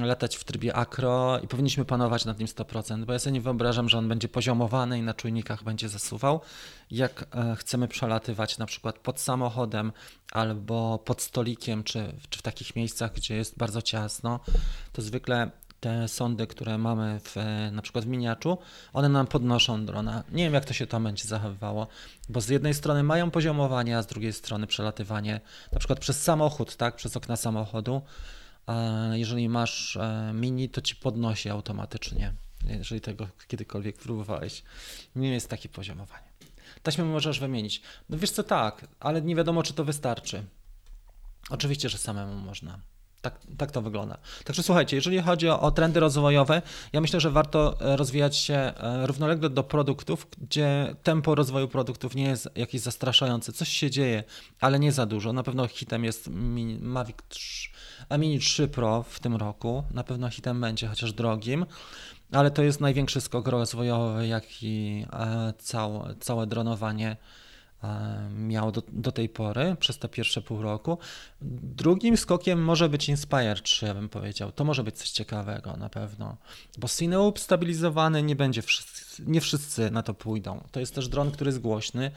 latać 0.00 0.36
w 0.36 0.44
trybie 0.44 0.76
akro 0.76 1.38
i 1.38 1.48
powinniśmy 1.48 1.84
panować 1.84 2.24
nad 2.24 2.38
nim 2.38 2.48
100%, 2.48 3.04
bo 3.04 3.12
ja 3.12 3.18
sobie 3.18 3.34
nie 3.34 3.40
wyobrażam, 3.40 3.88
że 3.88 3.98
on 3.98 4.08
będzie 4.08 4.28
poziomowany 4.28 4.98
i 4.98 5.02
na 5.02 5.14
czujnikach 5.14 5.64
będzie 5.64 5.88
zasuwał. 5.88 6.40
Jak 6.90 7.26
e, 7.34 7.56
chcemy 7.56 7.88
przelatywać 7.88 8.58
na 8.58 8.66
przykład 8.66 8.98
pod 8.98 9.20
samochodem 9.20 9.92
albo 10.32 10.98
pod 10.98 11.22
stolikiem, 11.22 11.84
czy, 11.84 12.12
czy 12.30 12.38
w 12.38 12.42
takich 12.42 12.76
miejscach, 12.76 13.12
gdzie 13.12 13.36
jest 13.36 13.58
bardzo 13.58 13.82
ciasno, 13.82 14.40
to 14.92 15.02
zwykle 15.02 15.50
te 15.80 16.08
sondy, 16.08 16.46
które 16.46 16.78
mamy 16.78 17.20
w, 17.20 17.36
na 17.72 17.82
przykład 17.82 18.04
w 18.04 18.08
miniaczu, 18.08 18.58
one 18.92 19.08
nam 19.08 19.26
podnoszą 19.26 19.86
drona. 19.86 20.24
Nie 20.32 20.44
wiem, 20.44 20.54
jak 20.54 20.64
to 20.64 20.72
się 20.72 20.86
tam 20.86 21.04
będzie 21.04 21.28
zachowywało, 21.28 21.86
bo 22.28 22.40
z 22.40 22.48
jednej 22.48 22.74
strony 22.74 23.02
mają 23.02 23.30
poziomowanie, 23.30 23.98
a 23.98 24.02
z 24.02 24.06
drugiej 24.06 24.32
strony 24.32 24.66
przelatywanie 24.66 25.40
na 25.72 25.78
przykład 25.78 25.98
przez 25.98 26.22
samochód, 26.22 26.76
tak, 26.76 26.96
przez 26.96 27.16
okna 27.16 27.36
samochodu, 27.36 28.02
jeżeli 29.12 29.48
masz 29.48 29.96
e, 29.96 30.30
mini, 30.34 30.68
to 30.68 30.80
ci 30.80 30.96
podnosi 30.96 31.50
automatycznie, 31.50 32.34
jeżeli 32.64 33.00
tego 33.00 33.28
kiedykolwiek 33.48 33.96
próbowałeś. 33.96 34.62
Nie 35.16 35.32
jest 35.32 35.48
takie 35.48 35.68
poziomowanie. 35.68 36.28
Taśmę 36.82 37.04
możesz 37.04 37.40
wymienić. 37.40 37.82
No 38.08 38.18
wiesz 38.18 38.30
co, 38.30 38.42
tak, 38.42 38.86
ale 39.00 39.22
nie 39.22 39.36
wiadomo, 39.36 39.62
czy 39.62 39.74
to 39.74 39.84
wystarczy. 39.84 40.44
Oczywiście, 41.50 41.88
że 41.88 41.98
samemu 41.98 42.34
można. 42.34 42.80
Tak, 43.20 43.40
tak 43.58 43.72
to 43.72 43.82
wygląda. 43.82 44.18
Także 44.44 44.62
słuchajcie, 44.62 44.96
jeżeli 44.96 45.22
chodzi 45.22 45.48
o, 45.48 45.60
o, 45.60 45.70
trendy 45.70 46.00
rozwojowe, 46.00 46.62
ja 46.92 47.00
myślę, 47.00 47.20
że 47.20 47.30
warto 47.30 47.80
e, 47.80 47.96
rozwijać 47.96 48.36
się 48.36 48.54
e, 48.54 49.06
równolegle 49.06 49.50
do 49.50 49.62
produktów, 49.62 50.26
gdzie 50.38 50.94
tempo 51.02 51.34
rozwoju 51.34 51.68
produktów 51.68 52.14
nie 52.14 52.24
jest 52.24 52.48
jakieś 52.54 52.80
zastraszające. 52.80 53.52
Coś 53.52 53.68
się 53.68 53.90
dzieje, 53.90 54.24
ale 54.60 54.78
nie 54.78 54.92
za 54.92 55.06
dużo. 55.06 55.32
Na 55.32 55.42
pewno 55.42 55.68
hitem 55.68 56.04
jest 56.04 56.30
Mavic 56.80 57.16
3, 57.28 57.70
a 58.08 58.16
Mini 58.16 58.38
3 58.38 58.68
Pro 58.68 59.02
w 59.02 59.20
tym 59.20 59.36
roku. 59.36 59.84
Na 59.90 60.04
pewno 60.04 60.30
hitem 60.30 60.60
będzie, 60.60 60.88
chociaż 60.88 61.12
drogim. 61.12 61.66
Ale 62.32 62.50
to 62.50 62.62
jest 62.62 62.80
największy 62.80 63.20
skok 63.20 63.48
rozwojowy, 63.48 64.26
jaki 64.26 65.06
e, 65.12 65.52
całe, 65.58 66.14
całe 66.20 66.46
dronowanie 66.46 67.16
e, 67.82 68.28
miał 68.30 68.72
do, 68.72 68.82
do, 68.92 69.12
tej 69.12 69.28
pory, 69.28 69.76
przez 69.80 69.98
te 69.98 70.08
pierwsze 70.08 70.42
pół 70.42 70.62
roku. 70.62 70.98
Drugim 71.40 72.16
skokiem 72.16 72.64
może 72.64 72.88
być 72.88 73.08
Inspire 73.08 73.54
3, 73.62 73.86
ja 73.86 73.94
bym 73.94 74.08
powiedział. 74.08 74.52
To 74.52 74.64
może 74.64 74.84
być 74.84 74.98
coś 74.98 75.10
ciekawego 75.10 75.76
na 75.76 75.88
pewno, 75.88 76.36
bo 76.78 76.88
Cineoop 76.88 77.38
stabilizowany 77.38 78.22
nie 78.22 78.36
będzie, 78.36 78.62
wszyscy, 78.62 79.22
nie 79.26 79.40
wszyscy 79.40 79.90
na 79.90 80.02
to 80.02 80.14
pójdą. 80.14 80.64
To 80.72 80.80
jest 80.80 80.94
też 80.94 81.08
dron, 81.08 81.30
który 81.30 81.48
jest 81.48 81.60
głośny 81.60 82.10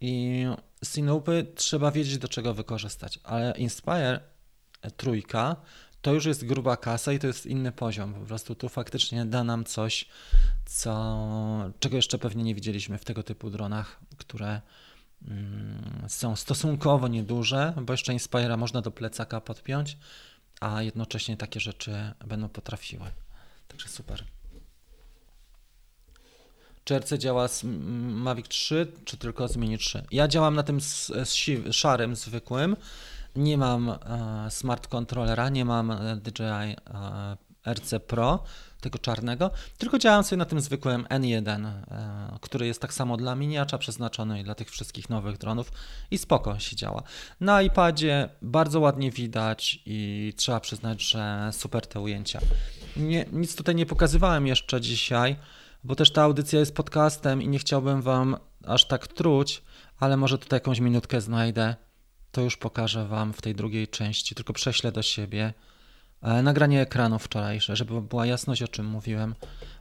i 0.00 0.44
Cineoopy 0.92 1.46
trzeba 1.54 1.90
wiedzieć 1.90 2.18
do 2.18 2.28
czego 2.28 2.54
wykorzystać, 2.54 3.20
ale 3.24 3.54
Inspire 3.58 4.20
trójka 4.96 5.56
to 6.04 6.12
już 6.12 6.24
jest 6.24 6.46
gruba 6.46 6.76
kasa 6.76 7.12
i 7.12 7.18
to 7.18 7.26
jest 7.26 7.46
inny 7.46 7.72
poziom. 7.72 8.14
Po 8.14 8.20
prostu 8.20 8.54
tu 8.54 8.68
faktycznie 8.68 9.26
da 9.26 9.44
nam 9.44 9.64
coś, 9.64 10.08
co, 10.66 11.70
czego 11.80 11.96
jeszcze 11.96 12.18
pewnie 12.18 12.44
nie 12.44 12.54
widzieliśmy 12.54 12.98
w 12.98 13.04
tego 13.04 13.22
typu 13.22 13.50
dronach, 13.50 14.00
które 14.16 14.60
mm, 15.28 16.04
są 16.08 16.36
stosunkowo 16.36 17.08
nieduże, 17.08 17.74
bo 17.82 17.92
jeszcze 17.92 18.12
Inspira 18.12 18.56
można 18.56 18.80
do 18.82 18.90
plecaka 18.90 19.40
podpiąć, 19.40 19.96
a 20.60 20.82
jednocześnie 20.82 21.36
takie 21.36 21.60
rzeczy 21.60 22.12
będą 22.26 22.48
potrafiły. 22.48 23.10
Także 23.68 23.88
super. 23.88 24.24
Czy 26.84 26.98
RC 26.98 27.18
działa 27.18 27.48
z 27.48 27.64
Mavic 27.64 28.48
3, 28.48 28.92
czy 29.04 29.16
tylko 29.16 29.48
z 29.48 29.56
Mini 29.56 29.78
3? 29.78 30.04
Ja 30.10 30.28
działam 30.28 30.54
na 30.54 30.62
tym 30.62 30.80
z, 30.80 31.06
z 31.06 31.72
szarym, 31.72 32.16
zwykłym, 32.16 32.76
nie 33.36 33.58
mam 33.58 33.88
e, 33.88 33.96
smart 34.50 34.88
controllera, 34.88 35.48
nie 35.48 35.64
mam 35.64 35.90
e, 35.90 36.16
DJI 36.16 36.42
e, 36.44 37.74
RC 37.74 38.00
Pro, 38.00 38.44
tego 38.80 38.98
czarnego, 38.98 39.50
tylko 39.78 39.98
działam 39.98 40.24
sobie 40.24 40.38
na 40.38 40.44
tym 40.44 40.60
zwykłym 40.60 41.04
N1, 41.04 41.72
który 42.40 42.66
jest 42.66 42.80
tak 42.80 42.94
samo 42.94 43.16
dla 43.16 43.34
miniacza 43.34 43.78
przeznaczony 43.78 44.40
i 44.40 44.44
dla 44.44 44.54
tych 44.54 44.70
wszystkich 44.70 45.10
nowych 45.10 45.38
dronów 45.38 45.72
i 46.10 46.18
spoko 46.18 46.58
się 46.58 46.76
działa. 46.76 47.02
Na 47.40 47.62
iPadzie 47.62 48.28
bardzo 48.42 48.80
ładnie 48.80 49.10
widać 49.10 49.82
i 49.86 50.32
trzeba 50.36 50.60
przyznać, 50.60 51.02
że 51.02 51.50
super 51.52 51.86
te 51.86 52.00
ujęcia. 52.00 52.40
Nie, 52.96 53.26
nic 53.32 53.56
tutaj 53.56 53.74
nie 53.74 53.86
pokazywałem 53.86 54.46
jeszcze 54.46 54.80
dzisiaj, 54.80 55.36
bo 55.84 55.96
też 55.96 56.12
ta 56.12 56.22
audycja 56.22 56.58
jest 56.60 56.74
podcastem 56.74 57.42
i 57.42 57.48
nie 57.48 57.58
chciałbym 57.58 58.02
Wam 58.02 58.36
aż 58.66 58.84
tak 58.86 59.08
truć, 59.08 59.62
ale 59.98 60.16
może 60.16 60.38
tutaj 60.38 60.56
jakąś 60.56 60.80
minutkę 60.80 61.20
znajdę 61.20 61.74
to 62.34 62.40
już 62.40 62.56
pokażę 62.56 63.06
Wam 63.06 63.32
w 63.32 63.42
tej 63.42 63.54
drugiej 63.54 63.88
części, 63.88 64.34
tylko 64.34 64.52
prześlę 64.52 64.92
do 64.92 65.02
siebie 65.02 65.54
e, 66.22 66.42
nagranie 66.42 66.80
ekranu 66.80 67.18
wczorajsze, 67.18 67.76
żeby 67.76 68.02
była 68.02 68.26
jasność, 68.26 68.62
o 68.62 68.68
czym 68.68 68.86
mówiłem 68.86 69.34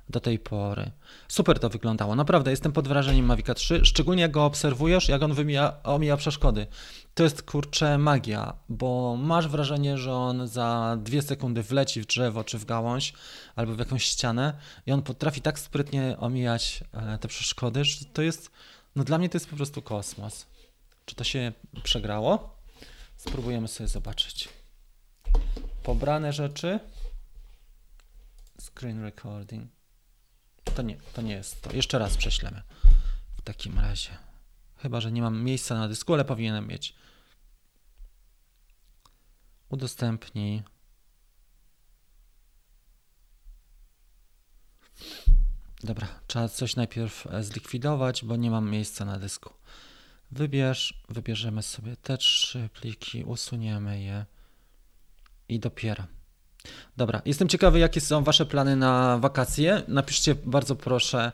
do 0.09 0.19
tej 0.19 0.39
pory. 0.39 0.91
Super 1.27 1.59
to 1.59 1.69
wyglądało, 1.69 2.15
naprawdę 2.15 2.51
jestem 2.51 2.71
pod 2.71 2.87
wrażeniem 2.87 3.25
Mavica 3.25 3.53
3, 3.53 3.85
szczególnie 3.85 4.21
jak 4.21 4.31
go 4.31 4.45
obserwujesz, 4.45 5.09
jak 5.09 5.23
on 5.23 5.33
wymija, 5.33 5.73
omija 5.83 6.17
przeszkody. 6.17 6.67
To 7.13 7.23
jest 7.23 7.43
kurczę 7.43 7.97
magia, 7.97 8.53
bo 8.69 9.15
masz 9.19 9.47
wrażenie, 9.47 9.97
że 9.97 10.13
on 10.13 10.47
za 10.47 10.97
dwie 10.99 11.21
sekundy 11.21 11.63
wleci 11.63 12.01
w 12.01 12.05
drzewo 12.05 12.43
czy 12.43 12.57
w 12.57 12.65
gałąź 12.65 13.13
albo 13.55 13.73
w 13.73 13.79
jakąś 13.79 14.03
ścianę 14.03 14.53
i 14.85 14.91
on 14.91 15.01
potrafi 15.01 15.41
tak 15.41 15.59
sprytnie 15.59 16.17
omijać 16.19 16.83
e, 16.93 17.17
te 17.17 17.27
przeszkody, 17.27 17.85
że 17.85 18.05
to 18.13 18.21
jest, 18.21 18.51
no 18.95 19.03
dla 19.03 19.17
mnie 19.17 19.29
to 19.29 19.35
jest 19.35 19.49
po 19.49 19.55
prostu 19.55 19.81
kosmos. 19.81 20.52
Czy 21.05 21.15
to 21.15 21.23
się 21.23 21.51
przegrało? 21.83 22.59
Spróbujemy 23.17 23.67
sobie 23.67 23.87
zobaczyć. 23.87 24.49
Pobrane 25.83 26.33
rzeczy. 26.33 26.79
Screen 28.61 29.01
recording. 29.01 29.71
To 30.75 30.81
nie, 30.81 30.97
to 31.13 31.21
nie 31.21 31.33
jest 31.33 31.61
to. 31.61 31.73
Jeszcze 31.75 31.99
raz 31.99 32.17
prześlemy. 32.17 32.61
W 33.37 33.41
takim 33.41 33.79
razie. 33.79 34.17
Chyba, 34.77 35.01
że 35.01 35.11
nie 35.11 35.21
mam 35.21 35.43
miejsca 35.43 35.75
na 35.75 35.87
dysku, 35.87 36.13
ale 36.13 36.25
powinienem 36.25 36.67
mieć. 36.67 36.95
Udostępnij. 39.69 40.63
Dobra, 45.83 46.07
trzeba 46.27 46.49
coś 46.49 46.75
najpierw 46.75 47.27
zlikwidować, 47.41 48.25
bo 48.25 48.35
nie 48.35 48.51
mam 48.51 48.69
miejsca 48.69 49.05
na 49.05 49.19
dysku. 49.19 49.53
Wybierz, 50.33 51.03
wybierzemy 51.09 51.63
sobie 51.63 51.95
te 51.95 52.17
trzy 52.17 52.69
pliki, 52.81 53.23
usuniemy 53.23 54.01
je 54.01 54.25
i 55.49 55.59
dopiero. 55.59 56.03
Dobra, 56.97 57.21
jestem 57.25 57.47
ciekawy, 57.47 57.79
jakie 57.79 58.01
są 58.01 58.23
Wasze 58.23 58.45
plany 58.45 58.75
na 58.75 59.17
wakacje. 59.17 59.83
Napiszcie 59.87 60.35
bardzo 60.35 60.75
proszę, 60.75 61.31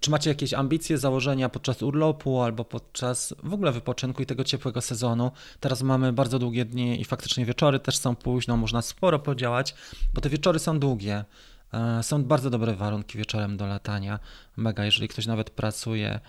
czy 0.00 0.10
macie 0.10 0.30
jakieś 0.30 0.54
ambicje, 0.54 0.98
założenia 0.98 1.48
podczas 1.48 1.82
urlopu 1.82 2.40
albo 2.40 2.64
podczas 2.64 3.34
w 3.42 3.54
ogóle 3.54 3.72
wypoczynku 3.72 4.22
i 4.22 4.26
tego 4.26 4.44
ciepłego 4.44 4.80
sezonu. 4.80 5.30
Teraz 5.60 5.82
mamy 5.82 6.12
bardzo 6.12 6.38
długie 6.38 6.64
dni 6.64 7.00
i 7.00 7.04
faktycznie 7.04 7.46
wieczory 7.46 7.80
też 7.80 7.98
są 7.98 8.16
późno, 8.16 8.56
można 8.56 8.82
sporo 8.82 9.18
podziałać, 9.18 9.74
bo 10.14 10.20
te 10.20 10.28
wieczory 10.28 10.58
są 10.58 10.78
długie. 10.78 11.24
E, 11.72 12.02
są 12.02 12.24
bardzo 12.24 12.50
dobre 12.50 12.74
warunki 12.74 13.18
wieczorem 13.18 13.56
do 13.56 13.66
latania. 13.66 14.18
Mega, 14.56 14.84
jeżeli 14.84 15.08
ktoś 15.08 15.26
nawet 15.26 15.50
pracuje 15.50 16.20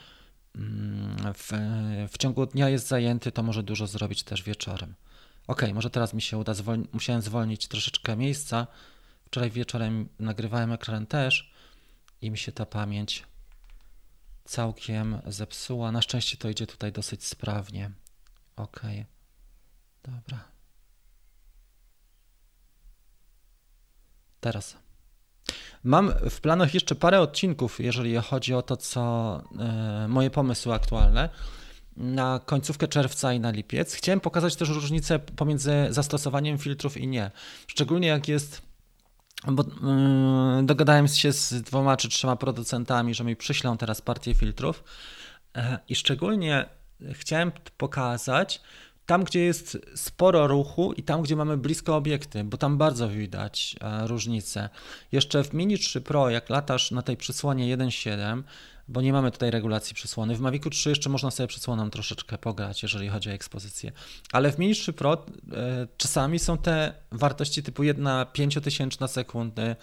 w, 1.34 1.52
w 2.10 2.18
ciągu 2.18 2.46
dnia 2.46 2.70
jest 2.70 2.88
zajęty, 2.88 3.32
to 3.32 3.44
może 3.44 3.64
dużo 3.64 3.88
zrobić 3.88 4.24
też 4.24 4.44
wieczorem. 4.44 4.96
Ok, 5.48 5.62
może 5.74 5.90
teraz 5.90 6.14
mi 6.14 6.22
się 6.22 6.38
uda, 6.38 6.54
musiałem 6.94 7.22
zwolnić 7.22 7.68
troszeczkę 7.68 8.16
miejsca. 8.16 8.68
Wczoraj 9.26 9.52
wieczorem 9.52 10.10
nagrywałem 10.20 10.72
ekran 10.72 11.06
też 11.06 11.54
i 12.22 12.32
mi 12.32 12.38
się 12.38 12.52
ta 12.52 12.66
pamięć 12.66 13.24
całkiem 14.46 15.22
zepsuła. 15.26 15.92
Na 15.92 16.02
szczęście 16.02 16.38
to 16.38 16.50
idzie 16.50 16.68
tutaj 16.68 16.92
dosyć 16.92 17.26
sprawnie. 17.26 17.92
Ok, 18.56 18.82
dobra. 20.04 20.44
Teraz. 24.40 24.83
Mam 25.84 26.14
w 26.30 26.42
planach 26.42 26.74
jeszcze 26.74 26.96
parę 26.96 27.22
odcinków, 27.22 27.80
jeżeli 27.80 28.16
chodzi 28.16 28.54
o 28.54 28.62
to, 28.62 28.78
co 28.78 29.44
y, 30.06 30.08
moje 30.08 30.30
pomysły 30.30 30.74
aktualne. 30.74 31.30
Na 31.98 32.40
końcówkę 32.46 32.88
czerwca 32.88 33.34
i 33.34 33.40
na 33.40 33.52
lipiec. 33.52 33.94
Chciałem 33.94 34.20
pokazać 34.20 34.56
też 34.56 34.70
różnicę 34.70 35.20
pomiędzy 35.20 35.72
zastosowaniem 35.90 36.58
filtrów 36.58 36.98
i 36.98 37.08
nie. 37.08 37.32
Szczególnie 37.68 38.08
jak 38.08 38.28
jest 38.28 38.62
bo 39.48 39.64
yy, 39.64 40.66
dogadałem 40.66 41.08
się 41.08 41.32
z 41.32 41.54
dwoma 41.62 41.98
czy 41.98 42.10
trzema 42.10 42.36
producentami, 42.36 43.14
że 43.14 43.24
mi 43.24 43.36
przyślą 43.36 43.78
teraz 43.78 44.02
partię 44.02 44.34
filtrów 44.34 44.84
yy, 45.56 45.64
i 45.90 45.96
szczególnie 45.96 46.66
chciałem 47.14 47.52
pokazać, 47.78 48.62
tam, 49.06 49.24
gdzie 49.24 49.40
jest 49.40 49.78
sporo 49.96 50.48
ruchu 50.48 50.94
i 50.94 51.04
tam, 51.04 51.22
gdzie 51.22 51.36
mamy 51.36 51.58
blisko 51.58 51.96
obiekty, 51.96 52.44
bo 52.44 52.58
tam 52.58 52.78
bardzo 52.78 53.10
widać 53.10 53.76
e, 53.82 54.08
różnice. 54.08 54.70
Jeszcze 55.12 55.44
w 55.44 55.54
Mini 55.54 55.78
3 55.78 56.02
Pro, 56.02 56.30
jak 56.30 56.50
latasz 56.50 56.92
na 56.92 57.02
tej 57.02 57.18
przysłonie 57.18 57.78
1.7, 57.78 58.44
bo 58.88 59.02
nie 59.02 59.14
mamy 59.14 59.32
tutaj 59.32 59.52
regulacji 59.52 59.96
przysłony, 59.96 60.36
w 60.36 60.40
Mavicu 60.40 60.70
3 60.70 60.90
jeszcze 60.90 61.10
można 61.10 61.32
sobie 61.32 61.48
przysłoną 61.48 61.90
troszeczkę 61.90 62.38
pograć, 62.38 62.84
jeżeli 62.84 63.10
chodzi 63.10 63.30
o 63.30 63.34
ekspozycję. 63.34 63.92
Ale 64.32 64.52
w 64.52 64.60
Mini 64.60 64.76
3 64.76 64.94
Pro 64.94 65.14
e, 65.14 65.88
czasami 65.98 66.40
są 66.40 66.58
te 66.58 66.94
wartości 67.12 67.64
typu 67.64 67.84
1 67.84 68.08
5000 68.34 69.08
sekundy, 69.08 69.76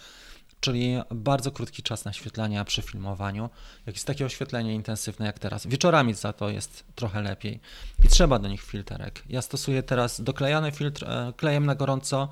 czyli 0.61 0.95
bardzo 1.11 1.51
krótki 1.51 1.83
czas 1.83 2.05
naświetlania 2.05 2.65
przy 2.65 2.81
filmowaniu. 2.81 3.49
Jak 3.85 3.95
jest 3.95 4.07
takie 4.07 4.25
oświetlenie 4.25 4.75
intensywne 4.75 5.25
jak 5.25 5.39
teraz. 5.39 5.67
Wieczorami 5.67 6.13
za 6.13 6.33
to 6.33 6.49
jest 6.49 6.83
trochę 6.95 7.21
lepiej 7.21 7.59
i 8.03 8.07
trzeba 8.07 8.39
do 8.39 8.47
nich 8.47 8.61
filterek. 8.63 9.23
Ja 9.29 9.41
stosuję 9.41 9.83
teraz 9.83 10.21
doklejany 10.21 10.71
filtr 10.71 11.05
e, 11.05 11.33
klejem 11.37 11.65
na 11.65 11.75
gorąco 11.75 12.29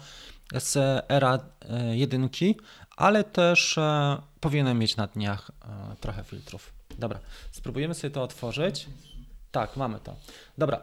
z 0.54 0.78
ERA 1.12 1.40
e, 1.70 1.98
jedynki, 1.98 2.56
ale 2.98 3.24
też 3.24 3.78
e, 3.78 4.22
powinienem 4.40 4.80
mieć 4.80 4.98
na 4.98 5.08
dniach 5.08 5.52
trochę 6.00 6.24
filtrów. 6.24 6.74
Dobra, 7.00 7.20
spróbujemy 7.52 7.94
sobie 7.94 8.12
to 8.12 8.24
otworzyć. 8.24 8.88
Tak, 9.52 9.78
mamy 9.78 10.00
to. 10.00 10.16
Dobra, 10.58 10.82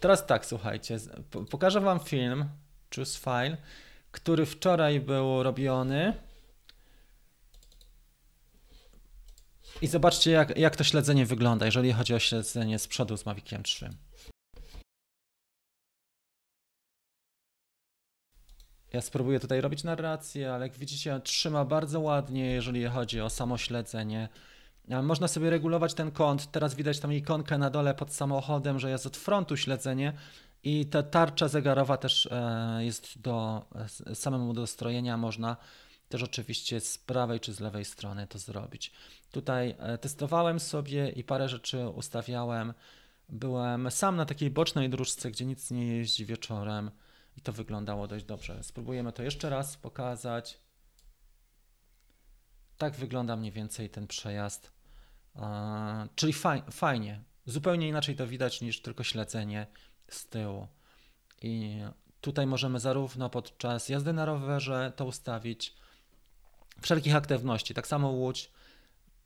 teraz 0.00 0.26
tak, 0.26 0.46
słuchajcie, 0.46 0.98
pokażę 1.50 1.80
Wam 1.80 2.00
film, 2.00 2.44
choose 2.96 3.18
file, 3.18 3.56
który 4.12 4.46
wczoraj 4.46 5.00
był 5.00 5.42
robiony 5.42 6.14
I 9.82 9.86
zobaczcie, 9.86 10.30
jak, 10.30 10.58
jak 10.58 10.76
to 10.76 10.84
śledzenie 10.84 11.26
wygląda, 11.26 11.66
jeżeli 11.66 11.92
chodzi 11.92 12.14
o 12.14 12.18
śledzenie 12.18 12.78
z 12.78 12.88
przodu 12.88 13.16
z 13.16 13.26
Maviciem 13.26 13.62
3. 13.62 13.90
Ja 18.92 19.00
spróbuję 19.00 19.40
tutaj 19.40 19.60
robić 19.60 19.84
narrację, 19.84 20.52
ale 20.52 20.66
jak 20.66 20.78
widzicie, 20.78 21.20
trzyma 21.20 21.64
bardzo 21.64 22.00
ładnie, 22.00 22.46
jeżeli 22.46 22.84
chodzi 22.84 23.20
o 23.20 23.30
samo 23.30 23.58
śledzenie. 23.58 24.28
Można 25.02 25.28
sobie 25.28 25.50
regulować 25.50 25.94
ten 25.94 26.10
kąt. 26.10 26.50
Teraz 26.50 26.74
widać 26.74 27.00
tam 27.00 27.12
ikonkę 27.12 27.58
na 27.58 27.70
dole 27.70 27.94
pod 27.94 28.12
samochodem, 28.12 28.78
że 28.78 28.90
jest 28.90 29.06
od 29.06 29.16
frontu 29.16 29.56
śledzenie 29.56 30.12
i 30.62 30.86
ta 30.86 31.02
tarcza 31.02 31.48
zegarowa 31.48 31.96
też 31.96 32.26
e, 32.26 32.84
jest 32.84 33.20
do 33.20 33.64
e, 34.06 34.14
samemu 34.14 34.52
do 34.52 34.66
strojenia 34.66 35.16
można 35.16 35.56
też 36.12 36.22
oczywiście 36.22 36.80
z 36.80 36.98
prawej 36.98 37.40
czy 37.40 37.52
z 37.52 37.60
lewej 37.60 37.84
strony 37.84 38.26
to 38.26 38.38
zrobić. 38.38 38.92
Tutaj 39.30 39.74
e, 39.78 39.98
testowałem 39.98 40.60
sobie 40.60 41.08
i 41.08 41.24
parę 41.24 41.48
rzeczy 41.48 41.88
ustawiałem. 41.88 42.74
Byłem 43.28 43.90
sam 43.90 44.16
na 44.16 44.26
takiej 44.26 44.50
bocznej 44.50 44.90
dróżce, 44.90 45.30
gdzie 45.30 45.44
nic 45.44 45.70
nie 45.70 45.86
jeździ 45.86 46.26
wieczorem 46.26 46.90
i 47.36 47.40
to 47.40 47.52
wyglądało 47.52 48.08
dość 48.08 48.24
dobrze. 48.24 48.62
Spróbujemy 48.62 49.12
to 49.12 49.22
jeszcze 49.22 49.50
raz 49.50 49.76
pokazać. 49.76 50.58
Tak 52.78 52.94
wygląda 52.94 53.36
mniej 53.36 53.52
więcej 53.52 53.90
ten 53.90 54.06
przejazd. 54.06 54.72
Czyli 56.14 56.32
fajnie. 56.70 57.22
Zupełnie 57.46 57.88
inaczej 57.88 58.16
to 58.16 58.26
widać 58.26 58.60
niż 58.60 58.82
tylko 58.82 59.04
śledzenie 59.04 59.66
z 60.08 60.28
tyłu. 60.28 60.66
I 61.42 61.80
tutaj 62.20 62.46
możemy 62.46 62.80
zarówno 62.80 63.30
podczas 63.30 63.88
jazdy 63.88 64.12
na 64.12 64.24
rowerze 64.24 64.92
to 64.96 65.04
ustawić, 65.04 65.81
wszelkich 66.80 67.14
aktywności, 67.14 67.74
tak 67.74 67.86
samo 67.86 68.08
łódź, 68.08 68.50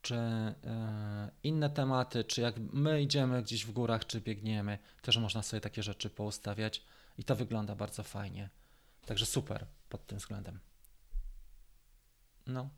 czy 0.01 0.15
e, 0.15 0.55
inne 1.43 1.69
tematy, 1.69 2.23
czy 2.23 2.41
jak 2.41 2.55
my 2.59 3.01
idziemy 3.01 3.43
gdzieś 3.43 3.65
w 3.65 3.71
górach, 3.71 4.05
czy 4.05 4.21
biegniemy, 4.21 4.77
też 5.01 5.17
można 5.17 5.43
sobie 5.43 5.61
takie 5.61 5.83
rzeczy 5.83 6.09
poustawiać 6.09 6.83
i 7.17 7.23
to 7.23 7.35
wygląda 7.35 7.75
bardzo 7.75 8.03
fajnie. 8.03 8.49
Także 9.05 9.25
super 9.25 9.65
pod 9.89 10.07
tym 10.07 10.17
względem. 10.17 10.59
No, 12.47 12.69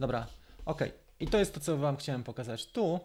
dobra, 0.00 0.26
ok. 0.64 0.80
I 1.20 1.28
to 1.28 1.38
jest 1.38 1.54
to, 1.54 1.60
co 1.60 1.78
Wam 1.78 1.96
chciałem 1.96 2.24
pokazać 2.24 2.66
tu. 2.66 3.00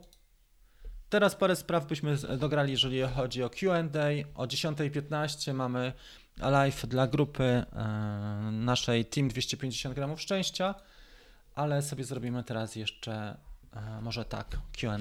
Teraz 1.09 1.35
parę 1.35 1.55
spraw 1.55 1.85
byśmy 1.85 2.17
dograli, 2.17 2.71
jeżeli 2.71 3.01
chodzi 3.01 3.43
o 3.43 3.49
QA. 3.49 3.83
O 4.35 4.45
10.15 4.45 5.53
mamy 5.53 5.93
live 6.37 6.87
dla 6.87 7.07
grupy 7.07 7.43
e, 7.43 7.65
naszej 8.51 9.05
Team 9.05 9.27
250 9.27 9.95
gramów 9.95 10.21
szczęścia, 10.21 10.75
ale 11.55 11.81
sobie 11.81 12.03
zrobimy 12.03 12.43
teraz 12.43 12.75
jeszcze 12.75 13.37
e, 13.73 14.01
może 14.01 14.25
tak 14.25 14.57
QA. 14.81 14.97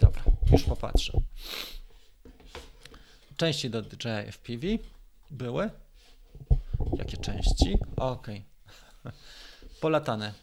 Dobra, 0.00 0.22
już 0.52 0.62
popatrzę. 0.62 1.12
Części 3.36 3.70
do 3.70 3.82
DJI 3.82 4.32
FPV 4.32 4.66
były. 5.30 5.70
Jakie 6.98 7.16
części? 7.16 7.78
Ok. 7.96 8.26
Polatane. 9.80 10.34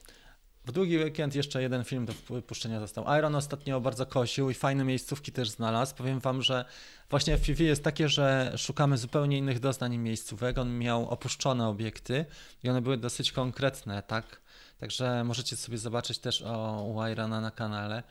W 0.65 0.71
długi 0.71 0.97
weekend 0.97 1.35
jeszcze 1.35 1.61
jeden 1.61 1.83
film 1.83 2.05
do 2.05 2.13
wypuszczenia 2.29 2.79
został. 2.79 3.17
Iron 3.17 3.35
ostatnio 3.35 3.81
bardzo 3.81 4.05
kosił 4.05 4.49
i 4.49 4.53
fajne 4.53 4.83
miejscówki 4.83 5.31
też 5.31 5.49
znalazł. 5.49 5.95
Powiem 5.95 6.19
wam, 6.19 6.41
że 6.41 6.65
właśnie 7.09 7.37
FPV 7.37 7.63
jest 7.63 7.83
takie, 7.83 8.09
że 8.09 8.53
szukamy 8.57 8.97
zupełnie 8.97 9.37
innych 9.37 9.59
doznań 9.59 9.97
miejscówek. 9.97 10.57
On 10.57 10.77
miał 10.77 11.09
opuszczone 11.09 11.67
obiekty 11.67 12.25
i 12.63 12.69
one 12.69 12.81
były 12.81 12.97
dosyć 12.97 13.31
konkretne, 13.31 14.03
tak? 14.03 14.41
Także 14.77 15.23
możecie 15.23 15.55
sobie 15.55 15.77
zobaczyć 15.77 16.19
też 16.19 16.41
o, 16.41 16.83
u 16.83 17.07
Irona 17.11 17.41
na 17.41 17.51
kanale, 17.51 18.03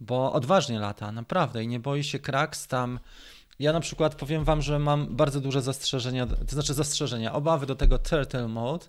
bo 0.00 0.32
odważnie 0.32 0.78
lata, 0.78 1.12
naprawdę 1.12 1.64
i 1.64 1.68
nie 1.68 1.80
boi 1.80 2.04
się 2.04 2.18
kraks 2.18 2.66
tam 2.66 2.98
ja 3.62 3.72
na 3.72 3.80
przykład 3.80 4.14
powiem 4.14 4.44
Wam, 4.44 4.62
że 4.62 4.78
mam 4.78 5.16
bardzo 5.16 5.40
duże 5.40 5.62
zastrzeżenia, 5.62 6.26
to 6.26 6.34
znaczy 6.48 6.74
zastrzeżenia, 6.74 7.32
obawy 7.32 7.66
do 7.66 7.76
tego 7.76 7.98
turtle 7.98 8.48
mode, 8.48 8.86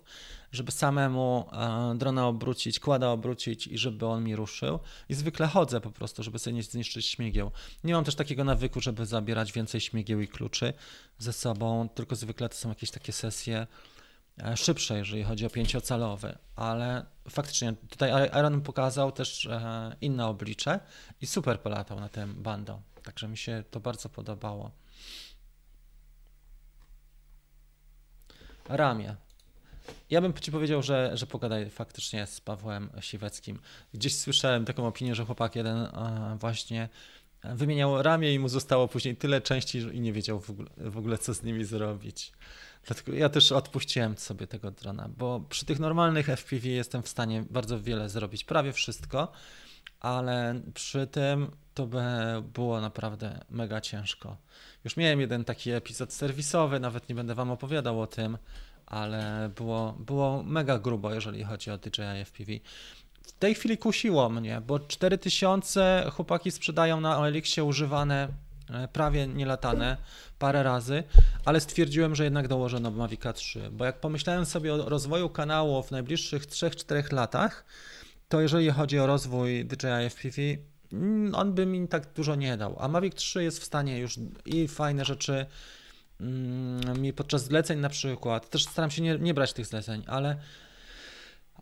żeby 0.52 0.72
samemu 0.72 1.48
e, 1.52 1.94
drona 1.98 2.26
obrócić, 2.26 2.80
kłada 2.80 3.10
obrócić 3.10 3.66
i 3.66 3.78
żeby 3.78 4.06
on 4.06 4.24
mi 4.24 4.36
ruszył. 4.36 4.78
I 5.08 5.14
zwykle 5.14 5.46
chodzę 5.46 5.80
po 5.80 5.90
prostu, 5.90 6.22
żeby 6.22 6.38
sobie 6.38 6.56
nie 6.56 6.62
zniszczyć 6.62 7.06
śmigieł. 7.06 7.50
Nie 7.84 7.94
mam 7.94 8.04
też 8.04 8.14
takiego 8.14 8.44
nawyku, 8.44 8.80
żeby 8.80 9.06
zabierać 9.06 9.52
więcej 9.52 9.80
śmigieł 9.80 10.20
i 10.20 10.28
kluczy 10.28 10.72
ze 11.18 11.32
sobą, 11.32 11.88
tylko 11.88 12.16
zwykle 12.16 12.48
to 12.48 12.54
są 12.54 12.68
jakieś 12.68 12.90
takie 12.90 13.12
sesje 13.12 13.66
szybsze, 14.56 14.98
jeżeli 14.98 15.22
chodzi 15.22 15.46
o 15.46 15.50
pięciocalowy, 15.50 16.38
ale 16.56 17.06
faktycznie 17.28 17.74
tutaj 17.90 18.30
Iron 18.40 18.60
pokazał 18.60 19.12
też 19.12 19.46
e, 19.46 19.96
inne 20.00 20.26
oblicze 20.26 20.80
i 21.20 21.26
super 21.26 21.60
polatał 21.60 22.00
na 22.00 22.08
tym 22.08 22.42
bandą. 22.42 22.82
Także 23.02 23.28
mi 23.28 23.36
się 23.36 23.64
to 23.70 23.80
bardzo 23.80 24.08
podobało. 24.08 24.70
Ramię. 28.68 29.16
Ja 30.10 30.20
bym 30.20 30.34
ci 30.34 30.52
powiedział, 30.52 30.82
że, 30.82 31.16
że 31.16 31.26
pogadaj 31.26 31.70
faktycznie 31.70 32.26
z 32.26 32.40
Pawłem 32.40 32.90
Siweckim. 33.00 33.60
Gdzieś 33.94 34.16
słyszałem 34.16 34.64
taką 34.64 34.86
opinię, 34.86 35.14
że 35.14 35.24
chłopak 35.24 35.56
jeden 35.56 35.88
właśnie 36.40 36.88
wymieniał 37.44 38.02
ramię 38.02 38.34
i 38.34 38.38
mu 38.38 38.48
zostało 38.48 38.88
później 38.88 39.16
tyle 39.16 39.40
części 39.40 39.78
i 39.78 40.00
nie 40.00 40.12
wiedział 40.12 40.40
w 40.40 40.50
ogóle, 40.50 40.70
w 40.76 40.98
ogóle 40.98 41.18
co 41.18 41.34
z 41.34 41.42
nimi 41.42 41.64
zrobić. 41.64 42.32
Dlatego 42.86 43.12
ja 43.12 43.28
też 43.28 43.52
odpuściłem 43.52 44.18
sobie 44.18 44.46
tego 44.46 44.70
drona, 44.70 45.08
bo 45.16 45.40
przy 45.48 45.66
tych 45.66 45.80
normalnych 45.80 46.28
FPV 46.28 46.68
jestem 46.68 47.02
w 47.02 47.08
stanie 47.08 47.44
bardzo 47.50 47.80
wiele 47.80 48.08
zrobić, 48.08 48.44
prawie 48.44 48.72
wszystko, 48.72 49.32
ale 50.00 50.60
przy 50.74 51.06
tym 51.06 51.50
to 51.74 51.86
by 51.86 52.02
było 52.54 52.80
naprawdę 52.80 53.40
mega 53.50 53.80
ciężko. 53.80 54.36
Już 54.84 54.96
miałem 54.96 55.20
jeden 55.20 55.44
taki 55.44 55.70
epizod 55.70 56.12
serwisowy, 56.12 56.80
nawet 56.80 57.08
nie 57.08 57.14
będę 57.14 57.34
wam 57.34 57.50
opowiadał 57.50 58.00
o 58.00 58.06
tym, 58.06 58.38
ale 58.86 59.50
było, 59.56 59.92
było 59.92 60.42
mega 60.42 60.78
grubo, 60.78 61.14
jeżeli 61.14 61.44
chodzi 61.44 61.70
o 61.70 61.78
DJI 61.78 62.24
FPV. 62.24 62.52
W 63.22 63.32
tej 63.32 63.54
chwili 63.54 63.78
kusiło 63.78 64.30
mnie, 64.30 64.60
bo 64.66 64.80
4000 64.80 66.10
chłopaki 66.12 66.50
sprzedają 66.50 67.00
na 67.00 67.18
OLX-ie 67.18 67.64
używane, 67.64 68.28
prawie 68.92 69.26
nielatane, 69.26 69.96
parę 70.38 70.62
razy, 70.62 71.02
ale 71.44 71.60
stwierdziłem, 71.60 72.14
że 72.14 72.24
jednak 72.24 72.48
dołożę 72.48 72.80
na 72.80 72.90
Mavic 72.90 73.20
3, 73.34 73.70
bo 73.72 73.84
jak 73.84 74.00
pomyślałem 74.00 74.46
sobie 74.46 74.74
o 74.74 74.88
rozwoju 74.88 75.28
kanału 75.28 75.82
w 75.82 75.90
najbliższych 75.90 76.46
3-4 76.46 77.12
latach, 77.12 77.64
to 78.28 78.40
jeżeli 78.40 78.70
chodzi 78.70 78.98
o 78.98 79.06
rozwój 79.06 79.64
DJI 79.64 80.10
FPV, 80.10 80.42
mm, 80.92 81.34
on 81.34 81.52
by 81.52 81.66
mi 81.66 81.88
tak 81.88 82.12
dużo 82.12 82.34
nie 82.34 82.56
dał. 82.56 82.76
A 82.78 82.88
Mavic 82.88 83.14
3 83.14 83.42
jest 83.42 83.60
w 83.60 83.64
stanie 83.64 83.98
już 83.98 84.18
i 84.46 84.68
fajne 84.68 85.04
rzeczy 85.04 85.46
mm, 86.20 87.02
mi 87.02 87.12
podczas 87.12 87.44
zleceń 87.44 87.80
na 87.80 87.88
przykład, 87.88 88.50
też 88.50 88.64
staram 88.64 88.90
się 88.90 89.02
nie, 89.02 89.18
nie 89.18 89.34
brać 89.34 89.52
tych 89.52 89.66
zleceń, 89.66 90.02
ale, 90.06 90.36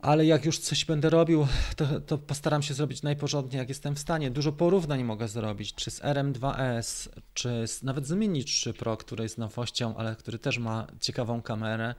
ale 0.03 0.27
jak 0.27 0.45
już 0.45 0.59
coś 0.59 0.85
będę 0.85 1.11
robił, 1.11 1.47
to, 1.77 2.01
to 2.01 2.19
postaram 2.19 2.63
się 2.63 2.75
zrobić 2.75 3.03
najporządniej, 3.03 3.59
jak 3.59 3.69
jestem 3.69 3.95
w 3.95 3.99
stanie. 3.99 4.31
Dużo 4.31 4.53
porównań 4.53 5.05
mogę 5.05 5.29
zrobić, 5.29 5.75
czy 5.75 5.91
z 5.91 6.01
RM2S, 6.01 7.09
czy 7.35 7.69
z, 7.69 7.83
nawet 7.83 8.07
z 8.07 8.13
Mini 8.13 8.45
3 8.45 8.75
Pro, 8.75 8.97
który 8.97 9.23
jest 9.23 9.39
nowością, 9.39 9.97
ale 9.97 10.17
który 10.17 10.39
też 10.39 10.59
ma 10.59 10.87
ciekawą 11.01 11.43
kamerę. 11.43 11.95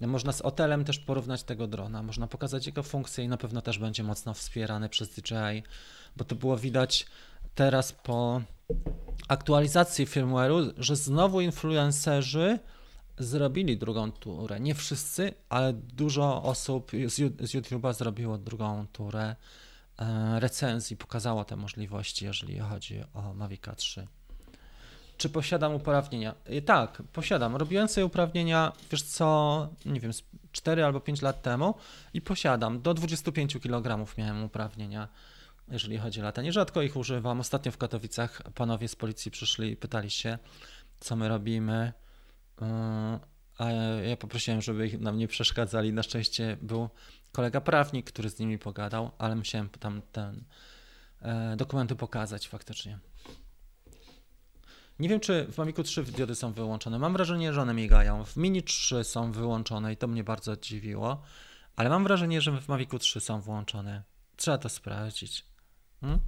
Można 0.00 0.32
z 0.32 0.40
Otelem 0.40 0.84
też 0.84 0.98
porównać 0.98 1.42
tego 1.42 1.66
drona, 1.66 2.02
można 2.02 2.26
pokazać 2.26 2.66
jego 2.66 2.82
funkcje 2.82 3.24
i 3.24 3.28
na 3.28 3.36
pewno 3.36 3.62
też 3.62 3.78
będzie 3.78 4.02
mocno 4.02 4.34
wspierany 4.34 4.88
przez 4.88 5.08
DJI, 5.08 5.62
bo 6.16 6.24
to 6.24 6.34
było 6.34 6.56
widać 6.56 7.06
teraz 7.54 7.92
po 7.92 8.42
aktualizacji 9.28 10.06
firmware'u, 10.06 10.72
że 10.78 10.96
znowu 10.96 11.40
influencerzy 11.40 12.58
zrobili 13.20 13.78
drugą 13.78 14.12
turę. 14.12 14.60
Nie 14.60 14.74
wszyscy, 14.74 15.34
ale 15.48 15.72
dużo 15.72 16.42
osób 16.42 16.90
z 17.40 17.54
YouTube'a 17.54 17.94
zrobiło 17.94 18.38
drugą 18.38 18.86
turę 18.92 19.36
e, 19.98 20.40
recenzji, 20.40 20.96
pokazało 20.96 21.44
te 21.44 21.56
możliwości, 21.56 22.24
jeżeli 22.24 22.58
chodzi 22.58 23.02
o 23.14 23.34
Mavic 23.34 23.62
3 23.76 24.06
czy 25.20 25.28
posiadam 25.28 25.74
uprawnienia? 25.74 26.34
Tak, 26.66 27.02
posiadam. 27.12 27.56
Robiłem 27.56 27.88
sobie 27.88 28.04
uprawnienia, 28.04 28.72
wiesz 28.90 29.02
co, 29.02 29.68
nie 29.86 30.00
wiem, 30.00 30.12
4 30.52 30.84
albo 30.84 31.00
5 31.00 31.22
lat 31.22 31.42
temu 31.42 31.74
i 32.14 32.20
posiadam. 32.20 32.82
Do 32.82 32.94
25 32.94 33.58
kg 33.62 34.06
miałem 34.18 34.44
uprawnienia, 34.44 35.08
jeżeli 35.68 35.98
chodzi 35.98 36.20
o 36.20 36.24
latanie. 36.24 36.52
Rzadko 36.52 36.82
ich 36.82 36.96
używam. 36.96 37.40
Ostatnio 37.40 37.72
w 37.72 37.78
Katowicach 37.78 38.42
panowie 38.54 38.88
z 38.88 38.96
policji 38.96 39.30
przyszli 39.30 39.70
i 39.70 39.76
pytali 39.76 40.10
się, 40.10 40.38
co 41.00 41.16
my 41.16 41.28
robimy. 41.28 41.92
A 43.58 43.70
ja 44.08 44.16
poprosiłem, 44.16 44.62
żeby 44.62 44.98
nam 44.98 45.18
nie 45.18 45.28
przeszkadzali. 45.28 45.92
Na 45.92 46.02
szczęście 46.02 46.56
był 46.62 46.88
kolega 47.32 47.60
prawnik, 47.60 48.06
który 48.06 48.30
z 48.30 48.38
nimi 48.38 48.58
pogadał, 48.58 49.10
ale 49.18 49.36
musiałem 49.36 49.68
tam 49.68 50.02
ten 50.12 50.44
e, 51.22 51.56
dokumenty 51.56 51.96
pokazać 51.96 52.48
faktycznie. 52.48 52.98
Nie 54.98 55.08
wiem, 55.08 55.20
czy 55.20 55.46
w 55.52 55.58
Mamiku 55.58 55.82
3 55.82 56.02
diody 56.02 56.34
są 56.34 56.52
wyłączone. 56.52 56.98
Mam 56.98 57.12
wrażenie, 57.12 57.52
że 57.52 57.62
one 57.62 57.74
migają. 57.74 58.24
W 58.24 58.36
Mini 58.36 58.62
3 58.62 59.04
są 59.04 59.32
wyłączone 59.32 59.92
i 59.92 59.96
to 59.96 60.06
mnie 60.06 60.24
bardzo 60.24 60.56
dziwiło, 60.56 61.22
ale 61.76 61.90
mam 61.90 62.04
wrażenie, 62.04 62.40
że 62.40 62.60
w 62.60 62.68
Mavicu 62.68 62.98
3 62.98 63.20
są 63.20 63.40
włączone. 63.40 64.02
Trzeba 64.36 64.58
to 64.58 64.68
sprawdzić. 64.68 65.46
Hmm? 66.00 66.20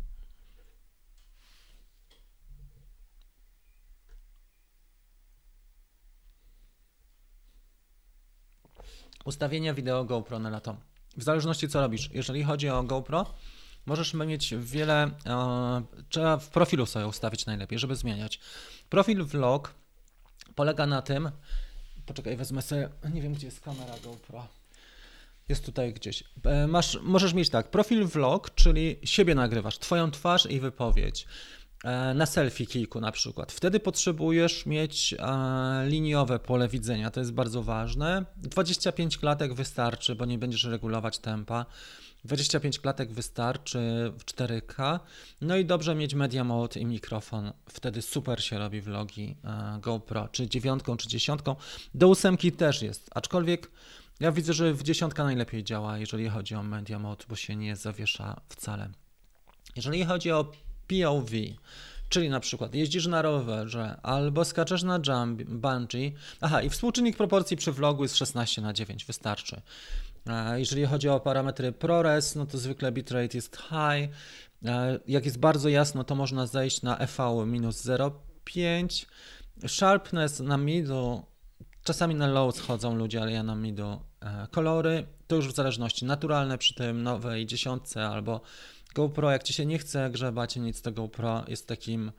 Ustawienia 9.24 9.74
wideo 9.74 10.04
GoPro 10.04 10.38
na 10.38 10.50
lato. 10.50 10.76
W 11.16 11.22
zależności 11.22 11.68
co 11.68 11.80
robisz. 11.80 12.10
Jeżeli 12.12 12.44
chodzi 12.44 12.68
o 12.68 12.82
GoPro, 12.82 13.26
możesz 13.86 14.14
mieć 14.14 14.54
wiele, 14.58 15.10
e, 15.26 15.82
trzeba 16.08 16.36
w 16.36 16.48
profilu 16.48 16.86
sobie 16.86 17.06
ustawić 17.06 17.46
najlepiej, 17.46 17.78
żeby 17.78 17.96
zmieniać. 17.96 18.40
Profil 18.88 19.24
vlog 19.24 19.74
polega 20.54 20.86
na 20.86 21.02
tym, 21.02 21.30
poczekaj, 22.06 22.36
wezmę 22.36 22.62
sobie, 22.62 22.88
nie 23.14 23.22
wiem 23.22 23.34
gdzie 23.34 23.46
jest 23.46 23.60
kamera 23.60 23.94
GoPro. 24.04 24.46
Jest 25.48 25.64
tutaj 25.64 25.94
gdzieś. 25.94 26.24
E, 26.44 26.66
masz, 26.66 26.98
możesz 27.02 27.34
mieć 27.34 27.50
tak, 27.50 27.70
profil 27.70 28.06
vlog, 28.06 28.54
czyli 28.54 28.98
siebie 29.04 29.34
nagrywasz, 29.34 29.78
twoją 29.78 30.10
twarz 30.10 30.46
i 30.46 30.60
wypowiedź. 30.60 31.26
E, 31.84 32.14
na 32.14 32.26
selfie 32.26 32.66
kilku 32.66 33.00
na 33.00 33.12
przykład. 33.12 33.52
Wtedy 33.52 33.80
potrzebujesz 33.80 34.66
mieć 34.66 35.14
e, 35.18 35.86
liniowe 35.86 36.38
pole 36.38 36.68
widzenia, 36.68 37.10
to 37.10 37.20
jest 37.20 37.32
bardzo 37.32 37.62
ważne. 37.62 38.24
25 38.36 39.18
klatek 39.18 39.54
wystarczy, 39.54 40.14
bo 40.14 40.24
nie 40.24 40.38
będziesz 40.38 40.64
regulować 40.64 41.18
tempa. 41.18 41.66
25 42.24 42.78
klatek 42.78 43.12
wystarczy 43.12 44.12
w 44.18 44.24
4K. 44.24 45.00
No 45.40 45.56
i 45.56 45.64
dobrze 45.64 45.94
mieć 45.94 46.14
media 46.14 46.44
mode 46.44 46.80
i 46.80 46.86
mikrofon. 46.86 47.52
Wtedy 47.68 48.02
super 48.02 48.44
się 48.44 48.58
robi 48.58 48.80
vlogi 48.80 49.36
e, 49.44 49.78
GoPro, 49.80 50.28
czy 50.28 50.48
dziewiątką, 50.48 50.96
czy 50.96 51.08
dziesiątką. 51.08 51.56
Do 51.94 52.08
ósemki 52.08 52.52
też 52.52 52.82
jest, 52.82 53.10
aczkolwiek 53.14 53.70
ja 54.20 54.32
widzę, 54.32 54.52
że 54.52 54.74
w 54.74 54.82
dziesiątka 54.82 55.24
najlepiej 55.24 55.64
działa, 55.64 55.98
jeżeli 55.98 56.28
chodzi 56.28 56.54
o 56.54 56.62
media 56.62 56.98
mode, 56.98 57.24
bo 57.28 57.36
się 57.36 57.56
nie 57.56 57.76
zawiesza 57.76 58.40
wcale. 58.48 58.88
Jeżeli 59.76 60.04
chodzi 60.04 60.32
o 60.32 60.52
POV, 60.88 61.30
czyli 62.08 62.30
na 62.30 62.40
przykład 62.40 62.74
jeździsz 62.74 63.06
na 63.06 63.22
rowerze 63.22 64.00
albo 64.02 64.44
skaczesz 64.44 64.82
na 64.82 65.00
jump, 65.06 65.42
bungee. 65.42 66.14
Aha, 66.40 66.62
i 66.62 66.70
współczynnik 66.70 67.16
proporcji 67.16 67.56
przy 67.56 67.72
vlogu 67.72 68.02
jest 68.02 68.16
16 68.16 68.62
na 68.62 68.72
9, 68.72 69.04
wystarczy. 69.04 69.60
Jeżeli 70.56 70.86
chodzi 70.86 71.08
o 71.08 71.20
parametry 71.20 71.72
ProRes, 71.72 72.36
no 72.36 72.46
to 72.46 72.58
zwykle 72.58 72.92
bitrate 72.92 73.36
jest 73.38 73.56
high. 73.56 74.14
Jak 75.06 75.24
jest 75.24 75.38
bardzo 75.38 75.68
jasno, 75.68 76.04
to 76.04 76.14
można 76.14 76.46
zejść 76.46 76.82
na 76.82 76.98
EV 76.98 77.46
minus 77.46 77.84
0,5. 77.86 79.06
Sharpness 79.66 80.40
na 80.40 80.56
middle, 80.56 81.22
czasami 81.84 82.14
na 82.14 82.26
low 82.26 82.56
schodzą 82.56 82.96
ludzie, 82.96 83.22
ale 83.22 83.32
ja 83.32 83.42
na 83.42 83.54
middle. 83.54 83.98
E, 84.20 84.46
kolory 84.50 85.06
to 85.26 85.36
już 85.36 85.48
w 85.48 85.54
zależności. 85.54 86.04
Naturalne 86.04 86.58
przy 86.58 86.74
tym 86.74 87.02
nowej 87.02 87.46
dziesiątce 87.46 88.06
albo 88.06 88.40
GoPro, 88.94 89.30
jak 89.30 89.42
ci 89.42 89.52
się 89.52 89.66
nie 89.66 89.78
chce 89.78 90.10
grzebać 90.10 90.56
nic, 90.56 90.82
to 90.82 90.92
GoPro 90.92 91.44
jest 91.48 91.66
takim 91.66 92.12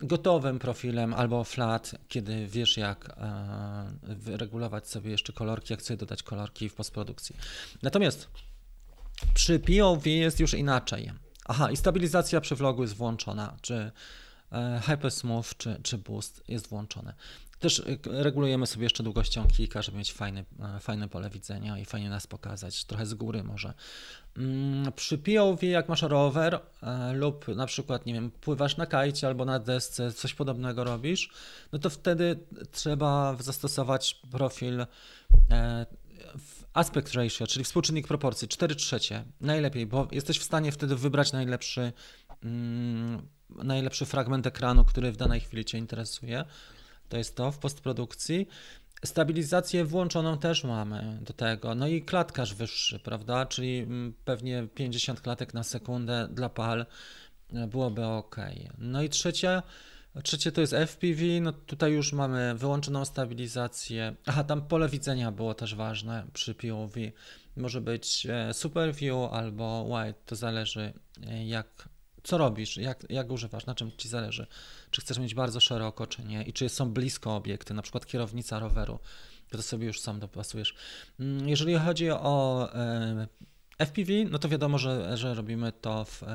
gotowym 0.00 0.58
profilem 0.58 1.14
albo 1.14 1.44
flat, 1.44 1.94
kiedy 2.08 2.46
wiesz 2.46 2.76
jak 2.76 3.08
e, 3.08 4.36
regulować 4.36 4.88
sobie 4.88 5.10
jeszcze 5.10 5.32
kolorki, 5.32 5.72
jak 5.72 5.82
sobie 5.82 5.96
dodać 5.96 6.22
kolorki 6.22 6.68
w 6.68 6.74
postprodukcji. 6.74 7.36
Natomiast 7.82 8.28
przy 9.34 9.58
POV 9.58 10.10
jest 10.10 10.40
już 10.40 10.54
inaczej. 10.54 11.10
Aha, 11.44 11.70
i 11.70 11.76
stabilizacja 11.76 12.40
przy 12.40 12.56
vlogu 12.56 12.82
jest 12.82 12.94
włączona, 12.94 13.56
czy 13.62 13.90
e, 14.52 14.80
Hypersmooth, 14.86 15.44
czy, 15.58 15.80
czy 15.82 15.98
Boost 15.98 16.42
jest 16.48 16.68
włączone. 16.68 17.14
Też 17.58 17.78
y, 17.78 17.98
regulujemy 18.04 18.66
sobie 18.66 18.84
jeszcze 18.84 19.02
długością 19.02 19.46
kika, 19.46 19.82
żeby 19.82 19.98
mieć 19.98 20.12
fajne, 20.12 20.44
fajne 20.80 21.08
pole 21.08 21.30
widzenia 21.30 21.78
i 21.78 21.84
fajnie 21.84 22.10
nas 22.10 22.26
pokazać, 22.26 22.84
trochę 22.84 23.06
z 23.06 23.14
góry 23.14 23.44
może. 23.44 23.74
Mm, 24.36 24.92
przy 24.92 25.18
POV, 25.18 25.66
jak 25.66 25.88
masz 25.88 26.02
rower 26.02 26.60
e, 26.82 27.12
lub 27.12 27.48
na 27.48 27.66
przykład, 27.66 28.06
nie 28.06 28.14
wiem, 28.14 28.30
pływasz 28.30 28.76
na 28.76 28.86
kajcie 28.86 29.26
albo 29.26 29.44
na 29.44 29.58
desce, 29.58 30.12
coś 30.12 30.34
podobnego 30.34 30.84
robisz, 30.84 31.30
no 31.72 31.78
to 31.78 31.90
wtedy 31.90 32.38
trzeba 32.72 33.36
zastosować 33.40 34.20
profil 34.30 34.86
e, 35.50 35.86
aspect 36.72 37.14
ratio, 37.14 37.46
czyli 37.46 37.64
współczynnik 37.64 38.08
proporcji 38.08 38.48
4 38.48 38.74
trzecie, 38.74 39.24
najlepiej, 39.40 39.86
bo 39.86 40.08
jesteś 40.12 40.38
w 40.38 40.42
stanie 40.42 40.72
wtedy 40.72 40.96
wybrać 40.96 41.32
najlepszy, 41.32 41.92
mm, 42.44 43.28
najlepszy 43.50 44.06
fragment 44.06 44.46
ekranu, 44.46 44.84
który 44.84 45.12
w 45.12 45.16
danej 45.16 45.40
chwili 45.40 45.64
Cię 45.64 45.78
interesuje. 45.78 46.44
To 47.08 47.16
jest 47.16 47.36
to 47.36 47.52
w 47.52 47.58
postprodukcji. 47.58 48.48
Stabilizację 49.04 49.84
włączoną 49.84 50.38
też 50.38 50.64
mamy 50.64 51.18
do 51.22 51.32
tego. 51.32 51.74
No 51.74 51.88
i 51.88 52.02
klatkarz 52.02 52.54
wyższy, 52.54 52.98
prawda? 52.98 53.46
Czyli 53.46 53.78
mm, 53.78 54.14
pewnie 54.24 54.68
50 54.74 55.20
klatek 55.20 55.54
na 55.54 55.62
sekundę 55.62 56.28
dla 56.30 56.48
PAL 56.48 56.86
e, 57.52 57.66
byłoby 57.66 58.06
ok. 58.06 58.36
No 58.78 59.02
i 59.02 59.08
trzecia, 59.08 59.62
trzecie 60.22 60.52
to 60.52 60.60
jest 60.60 60.72
FPV. 60.72 61.22
No 61.40 61.52
tutaj 61.52 61.92
już 61.92 62.12
mamy 62.12 62.54
wyłączoną 62.54 63.04
stabilizację. 63.04 64.14
Aha, 64.26 64.44
tam 64.44 64.62
pole 64.62 64.88
widzenia 64.88 65.32
było 65.32 65.54
też 65.54 65.74
ważne 65.74 66.26
przy 66.32 66.54
POV. 66.54 67.00
Może 67.56 67.80
być 67.80 68.26
e, 68.30 68.54
Super 68.54 68.94
View 68.94 69.32
albo 69.32 69.84
Wide, 69.84 70.18
to 70.26 70.36
zależy 70.36 70.92
e, 71.26 71.46
jak 71.46 71.88
co 72.28 72.38
robisz, 72.38 72.76
jak, 72.76 73.10
jak 73.10 73.30
używasz, 73.30 73.66
na 73.66 73.74
czym 73.74 73.92
ci 73.96 74.08
zależy. 74.08 74.46
Czy 74.90 75.00
chcesz 75.00 75.18
mieć 75.18 75.34
bardzo 75.34 75.60
szeroko, 75.60 76.06
czy 76.06 76.24
nie, 76.24 76.42
i 76.42 76.52
czy 76.52 76.68
są 76.68 76.90
blisko 76.90 77.36
obiekty, 77.36 77.74
na 77.74 77.82
przykład 77.82 78.06
kierownica 78.06 78.58
roweru, 78.58 78.98
to 79.50 79.62
sobie 79.62 79.86
już 79.86 80.00
sam 80.00 80.20
dopasujesz. 80.20 80.74
Mm, 81.20 81.48
jeżeli 81.48 81.78
chodzi 81.78 82.10
o 82.10 82.68
e, 82.74 83.26
FPV, 83.78 84.12
no 84.30 84.38
to 84.38 84.48
wiadomo, 84.48 84.78
że, 84.78 85.16
że 85.16 85.34
robimy 85.34 85.72
to 85.72 86.04
w 86.04 86.22
e, 86.22 86.26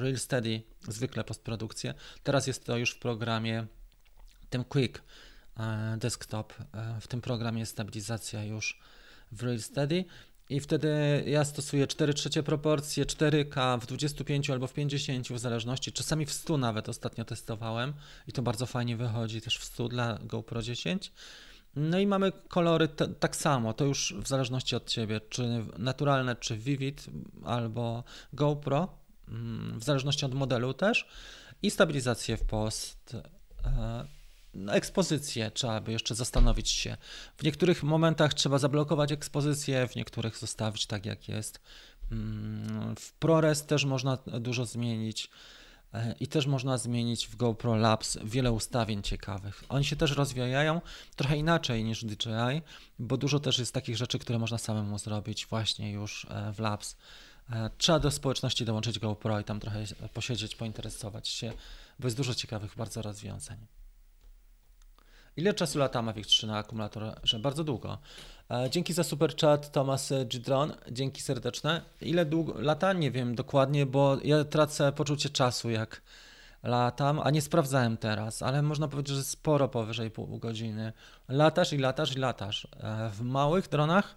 Real 0.00 0.18
Steady, 0.18 0.62
zwykle 0.88 1.24
postprodukcję. 1.24 1.94
Teraz 2.22 2.46
jest 2.46 2.64
to 2.64 2.76
już 2.76 2.90
w 2.90 2.98
programie 2.98 3.66
tym 4.50 4.64
Quick 4.64 5.02
e, 5.56 5.96
Desktop. 5.98 6.52
W 7.00 7.06
tym 7.06 7.20
programie 7.20 7.60
jest 7.60 7.72
stabilizacja 7.72 8.44
już 8.44 8.80
w 9.32 9.42
Real 9.42 9.60
Steady. 9.60 10.04
I 10.54 10.60
wtedy 10.60 10.88
ja 11.26 11.44
stosuję 11.44 11.86
4 11.86 12.14
trzecie 12.14 12.42
proporcje, 12.42 13.04
4K 13.04 13.80
w 13.80 13.86
25 13.86 14.50
albo 14.50 14.66
w 14.66 14.72
50 14.72 15.28
w 15.28 15.38
zależności, 15.38 15.92
czasami 15.92 16.26
w 16.26 16.32
100 16.32 16.58
nawet 16.58 16.88
ostatnio 16.88 17.24
testowałem 17.24 17.92
i 18.28 18.32
to 18.32 18.42
bardzo 18.42 18.66
fajnie 18.66 18.96
wychodzi 18.96 19.40
też 19.40 19.58
w 19.58 19.64
100 19.64 19.88
dla 19.88 20.18
GoPro 20.22 20.62
10. 20.62 21.12
No 21.76 21.98
i 21.98 22.06
mamy 22.06 22.32
kolory 22.48 22.88
tak 23.20 23.36
samo, 23.36 23.72
to 23.72 23.84
już 23.84 24.14
w 24.18 24.28
zależności 24.28 24.76
od 24.76 24.90
Ciebie, 24.90 25.20
czy 25.28 25.64
naturalne, 25.78 26.36
czy 26.36 26.56
Vivid 26.56 27.06
albo 27.44 28.04
GoPro, 28.32 28.88
mm, 29.28 29.78
w 29.80 29.84
zależności 29.84 30.26
od 30.26 30.34
modelu 30.34 30.74
też 30.74 31.08
i 31.62 31.70
stabilizację 31.70 32.36
w 32.36 32.44
post. 32.44 33.16
E, 34.68 34.72
ekspozycję 34.72 35.50
trzeba 35.50 35.80
by 35.80 35.92
jeszcze 35.92 36.14
zastanowić 36.14 36.68
się. 36.70 36.96
W 37.36 37.42
niektórych 37.42 37.82
momentach 37.82 38.34
trzeba 38.34 38.58
zablokować 38.58 39.12
ekspozycję, 39.12 39.88
w 39.88 39.96
niektórych 39.96 40.38
zostawić 40.38 40.86
tak 40.86 41.06
jak 41.06 41.28
jest. 41.28 41.60
Mm, 42.12 42.96
w 42.96 43.12
ProRes 43.12 43.66
też 43.66 43.84
można 43.84 44.16
dużo 44.40 44.64
zmienić 44.66 45.30
e, 45.94 46.14
i 46.20 46.26
też 46.26 46.46
można 46.46 46.78
zmienić 46.78 47.26
w 47.26 47.36
GoPro 47.36 47.76
Labs 47.76 48.18
wiele 48.24 48.52
ustawień 48.52 49.02
ciekawych. 49.02 49.64
Oni 49.68 49.84
się 49.84 49.96
też 49.96 50.10
rozwijają 50.10 50.80
trochę 51.16 51.36
inaczej 51.36 51.84
niż 51.84 52.04
DJI, 52.04 52.62
bo 52.98 53.16
dużo 53.16 53.40
też 53.40 53.58
jest 53.58 53.74
takich 53.74 53.96
rzeczy, 53.96 54.18
które 54.18 54.38
można 54.38 54.58
samemu 54.58 54.98
zrobić 54.98 55.46
właśnie 55.46 55.92
już 55.92 56.26
e, 56.30 56.52
w 56.52 56.58
Labs. 56.58 56.96
E, 57.50 57.70
trzeba 57.78 57.98
do 57.98 58.10
społeczności 58.10 58.64
dołączyć 58.64 58.98
GoPro 58.98 59.40
i 59.40 59.44
tam 59.44 59.60
trochę 59.60 59.84
posiedzieć, 60.14 60.56
pointeresować 60.56 61.28
się, 61.28 61.52
bo 61.98 62.06
jest 62.06 62.16
dużo 62.16 62.34
ciekawych 62.34 62.74
bardzo 62.76 63.02
rozwiązań. 63.02 63.66
Ile 65.36 65.54
czasu 65.54 65.78
lata 65.78 66.02
Mavic 66.02 66.26
3 66.26 66.46
na 66.46 66.58
akumulatorze? 66.58 67.38
Bardzo 67.38 67.64
długo. 67.64 67.98
E, 68.50 68.70
dzięki 68.70 68.92
za 68.92 69.04
super 69.04 69.36
chat 69.36 69.72
Tomas 69.72 70.12
Gidron, 70.26 70.72
dzięki 70.90 71.22
serdeczne. 71.22 71.82
Ile 72.00 72.26
długo 72.26 72.60
lata? 72.60 72.92
Nie 72.92 73.10
wiem 73.10 73.34
dokładnie, 73.34 73.86
bo 73.86 74.18
ja 74.24 74.44
tracę 74.44 74.92
poczucie 74.92 75.28
czasu 75.28 75.70
jak 75.70 76.02
latam, 76.62 77.20
a 77.20 77.30
nie 77.30 77.42
sprawdzałem 77.42 77.96
teraz, 77.96 78.42
ale 78.42 78.62
można 78.62 78.88
powiedzieć, 78.88 79.16
że 79.16 79.24
sporo 79.24 79.68
powyżej 79.68 80.10
pół 80.10 80.38
godziny. 80.38 80.92
Latasz 81.28 81.72
i 81.72 81.78
latasz 81.78 82.16
i 82.16 82.18
latasz. 82.18 82.68
E, 82.80 83.10
w 83.10 83.20
małych 83.20 83.68
dronach, 83.68 84.16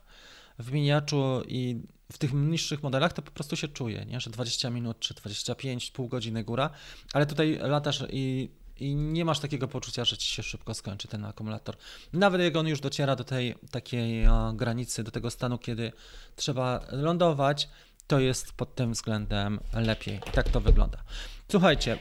w 0.59 0.71
miniaczu 0.71 1.41
i 1.47 1.81
w 2.11 2.17
tych 2.17 2.33
niższych 2.33 2.83
modelach 2.83 3.13
to 3.13 3.21
po 3.21 3.31
prostu 3.31 3.55
się 3.55 3.67
czuje, 3.67 4.05
nie? 4.05 4.19
że 4.19 4.29
20 4.29 4.69
minut 4.69 4.99
czy 4.99 5.13
25, 5.13 5.91
pół 5.91 6.07
godziny 6.07 6.43
góra, 6.43 6.69
ale 7.13 7.25
tutaj 7.25 7.59
latasz 7.61 8.03
i 8.09 8.49
i 8.79 8.95
nie 8.95 9.25
masz 9.25 9.39
takiego 9.39 9.67
poczucia, 9.67 10.05
że 10.05 10.17
ci 10.17 10.27
się 10.27 10.43
szybko 10.43 10.73
skończy 10.73 11.07
ten 11.07 11.25
akumulator. 11.25 11.75
Nawet 12.13 12.41
jak 12.41 12.55
on 12.55 12.67
już 12.67 12.79
dociera 12.79 13.15
do 13.15 13.23
tej 13.23 13.55
takiej 13.71 14.27
granicy, 14.53 15.03
do 15.03 15.11
tego 15.11 15.31
stanu, 15.31 15.57
kiedy 15.57 15.91
trzeba 16.35 16.81
lądować, 16.91 17.69
to 18.07 18.19
jest 18.19 18.51
pod 18.51 18.75
tym 18.75 18.93
względem 18.93 19.59
lepiej. 19.73 20.19
Tak 20.33 20.49
to 20.49 20.61
wygląda. 20.61 21.03
Słuchajcie, 21.51 21.99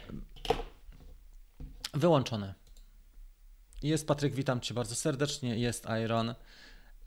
wyłączone. 1.95 2.55
Jest 3.83 4.07
Patryk, 4.07 4.35
witam 4.35 4.61
Cię 4.61 4.74
bardzo 4.74 4.95
serdecznie. 4.95 5.57
Jest 5.57 5.87
Iron. 6.05 6.35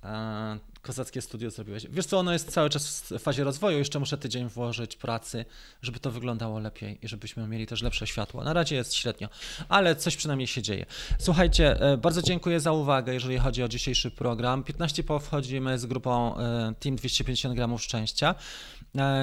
E, 0.03 0.59
kozackie 0.81 1.21
studio 1.21 1.49
zrobiłeś. 1.49 1.87
Wiesz 1.89 2.05
co, 2.05 2.19
ono 2.19 2.33
jest 2.33 2.51
cały 2.51 2.69
czas 2.69 3.01
w 3.01 3.19
fazie 3.19 3.43
rozwoju, 3.43 3.77
jeszcze 3.77 3.99
muszę 3.99 4.17
tydzień 4.17 4.49
włożyć 4.49 4.95
pracy, 4.95 5.45
żeby 5.81 5.99
to 5.99 6.11
wyglądało 6.11 6.59
lepiej 6.59 6.99
i 7.01 7.07
żebyśmy 7.07 7.47
mieli 7.47 7.67
też 7.67 7.81
lepsze 7.81 8.07
światło. 8.07 8.43
Na 8.43 8.53
razie 8.53 8.75
jest 8.75 8.93
średnio, 8.93 9.29
ale 9.69 9.95
coś 9.95 10.17
przynajmniej 10.17 10.47
się 10.47 10.61
dzieje. 10.61 10.85
Słuchajcie, 11.19 11.81
e, 11.81 11.97
bardzo 11.97 12.21
dziękuję 12.21 12.59
za 12.59 12.71
uwagę, 12.71 13.13
jeżeli 13.13 13.37
chodzi 13.37 13.63
o 13.63 13.67
dzisiejszy 13.67 14.11
program. 14.11 14.63
15 14.63 15.03
po 15.03 15.19
wchodzimy 15.19 15.79
z 15.79 15.85
grupą 15.85 16.37
e, 16.37 16.73
Team 16.79 16.95
250 16.95 17.55
gramów 17.55 17.81
szczęścia. 17.81 18.35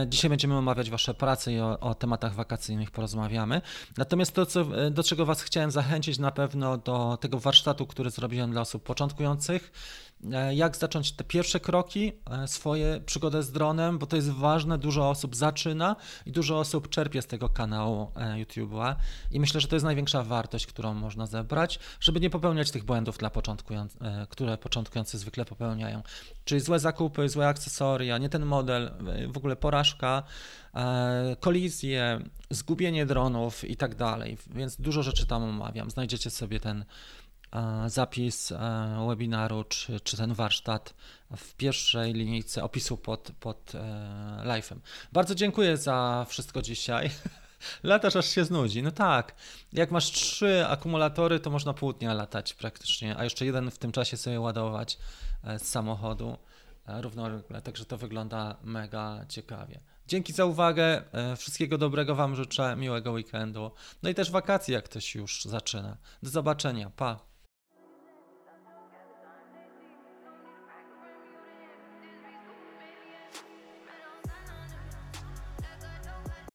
Dzisiaj 0.06 0.30
będziemy 0.30 0.54
omawiać 0.54 0.90
Wasze 0.90 1.14
prace 1.14 1.52
i 1.52 1.60
o, 1.60 1.80
o, 1.80 1.94
tematach 1.94 2.34
wakacyjnych 2.34 2.90
porozmawiamy. 2.90 3.60
Natomiast 3.96 4.32
to, 4.32 4.46
co, 4.46 4.64
do 4.90 5.02
czego 5.02 5.26
Was 5.26 5.42
chciałem 5.42 5.70
zachęcić, 5.70 6.18
na 6.18 6.30
pewno 6.30 6.78
do 6.78 7.18
tego 7.20 7.38
warsztatu, 7.38 7.86
który 7.86 8.10
zrobiłem 8.10 8.50
dla 8.50 8.60
osób 8.60 8.82
początkujących 8.82 9.72
jak 10.50 10.76
zacząć 10.76 11.12
te 11.12 11.24
pierwsze 11.24 11.60
kroki, 11.60 12.12
e, 12.30 12.48
swoje 12.48 13.00
przygodę 13.06 13.42
z 13.42 13.52
dronem, 13.52 13.98
bo 13.98 14.06
to 14.06 14.16
jest 14.16 14.30
ważne, 14.30 14.78
dużo 14.78 15.10
osób 15.10 15.36
zaczyna 15.36 15.96
i 16.26 16.32
dużo 16.32 16.58
osób 16.58 16.88
czerpie 16.88 17.22
z 17.22 17.26
tego 17.26 17.48
kanału 17.48 18.10
e, 18.16 18.44
YouTube'a 18.44 18.94
i 19.30 19.40
myślę, 19.40 19.60
że 19.60 19.68
to 19.68 19.76
jest 19.76 19.84
największa 19.84 20.22
wartość, 20.22 20.66
którą 20.66 20.94
można 20.94 21.26
zebrać, 21.26 21.78
żeby 22.00 22.20
nie 22.20 22.30
popełniać 22.30 22.70
tych 22.70 22.84
błędów, 22.84 23.18
dla 23.18 23.30
początkując, 23.30 23.96
które 24.28 24.58
początkujący 24.58 25.18
zwykle 25.18 25.44
popełniają. 25.44 26.02
Czyli 26.44 26.60
złe 26.60 26.78
zakupy, 26.78 27.28
złe 27.28 27.48
akcesoria, 27.48 28.18
nie 28.18 28.28
ten 28.28 28.44
model, 28.44 28.90
w 29.28 29.36
ogóle 29.36 29.56
porażka, 29.56 30.22
kolizje, 31.40 32.20
zgubienie 32.50 33.06
dronów 33.06 33.64
i 33.64 33.76
tak 33.76 33.94
dalej, 33.94 34.38
więc 34.46 34.76
dużo 34.76 35.02
rzeczy 35.02 35.26
tam 35.26 35.42
omawiam. 35.42 35.90
Znajdziecie 35.90 36.30
sobie 36.30 36.60
ten 36.60 36.84
zapis 37.86 38.52
webinaru 39.06 39.64
czy, 39.64 40.00
czy 40.00 40.16
ten 40.16 40.34
warsztat 40.34 40.94
w 41.36 41.54
pierwszej 41.54 42.12
linijce 42.12 42.64
opisu 42.64 42.96
pod, 42.96 43.32
pod 43.40 43.72
e, 43.74 43.78
live'em. 44.44 44.76
Bardzo 45.12 45.34
dziękuję 45.34 45.76
za 45.76 46.26
wszystko 46.28 46.62
dzisiaj. 46.62 47.10
Latasz 47.82 48.16
aż 48.16 48.26
się 48.26 48.44
znudzi. 48.44 48.82
No 48.82 48.90
tak, 48.90 49.34
jak 49.72 49.90
masz 49.90 50.10
trzy 50.10 50.66
akumulatory, 50.66 51.40
to 51.40 51.50
można 51.50 51.74
pół 51.74 51.92
dnia 51.92 52.14
latać 52.14 52.54
praktycznie, 52.54 53.16
a 53.16 53.24
jeszcze 53.24 53.46
jeden 53.46 53.70
w 53.70 53.78
tym 53.78 53.92
czasie 53.92 54.16
sobie 54.16 54.40
ładować 54.40 54.98
e, 55.44 55.58
z 55.58 55.68
samochodu 55.68 56.38
e, 56.86 57.02
równolegle, 57.02 57.62
także 57.62 57.84
to 57.84 57.98
wygląda 57.98 58.56
mega 58.62 59.24
ciekawie. 59.28 59.80
Dzięki 60.08 60.32
za 60.32 60.44
uwagę, 60.44 61.02
wszystkiego 61.36 61.78
dobrego 61.78 62.14
Wam 62.14 62.36
życzę, 62.36 62.76
miłego 62.76 63.12
weekendu, 63.12 63.70
no 64.02 64.10
i 64.10 64.14
też 64.14 64.30
wakacji, 64.30 64.74
jak 64.74 64.84
ktoś 64.84 65.14
już 65.14 65.44
zaczyna. 65.44 65.96
Do 66.22 66.30
zobaczenia, 66.30 66.90
pa! 66.90 67.35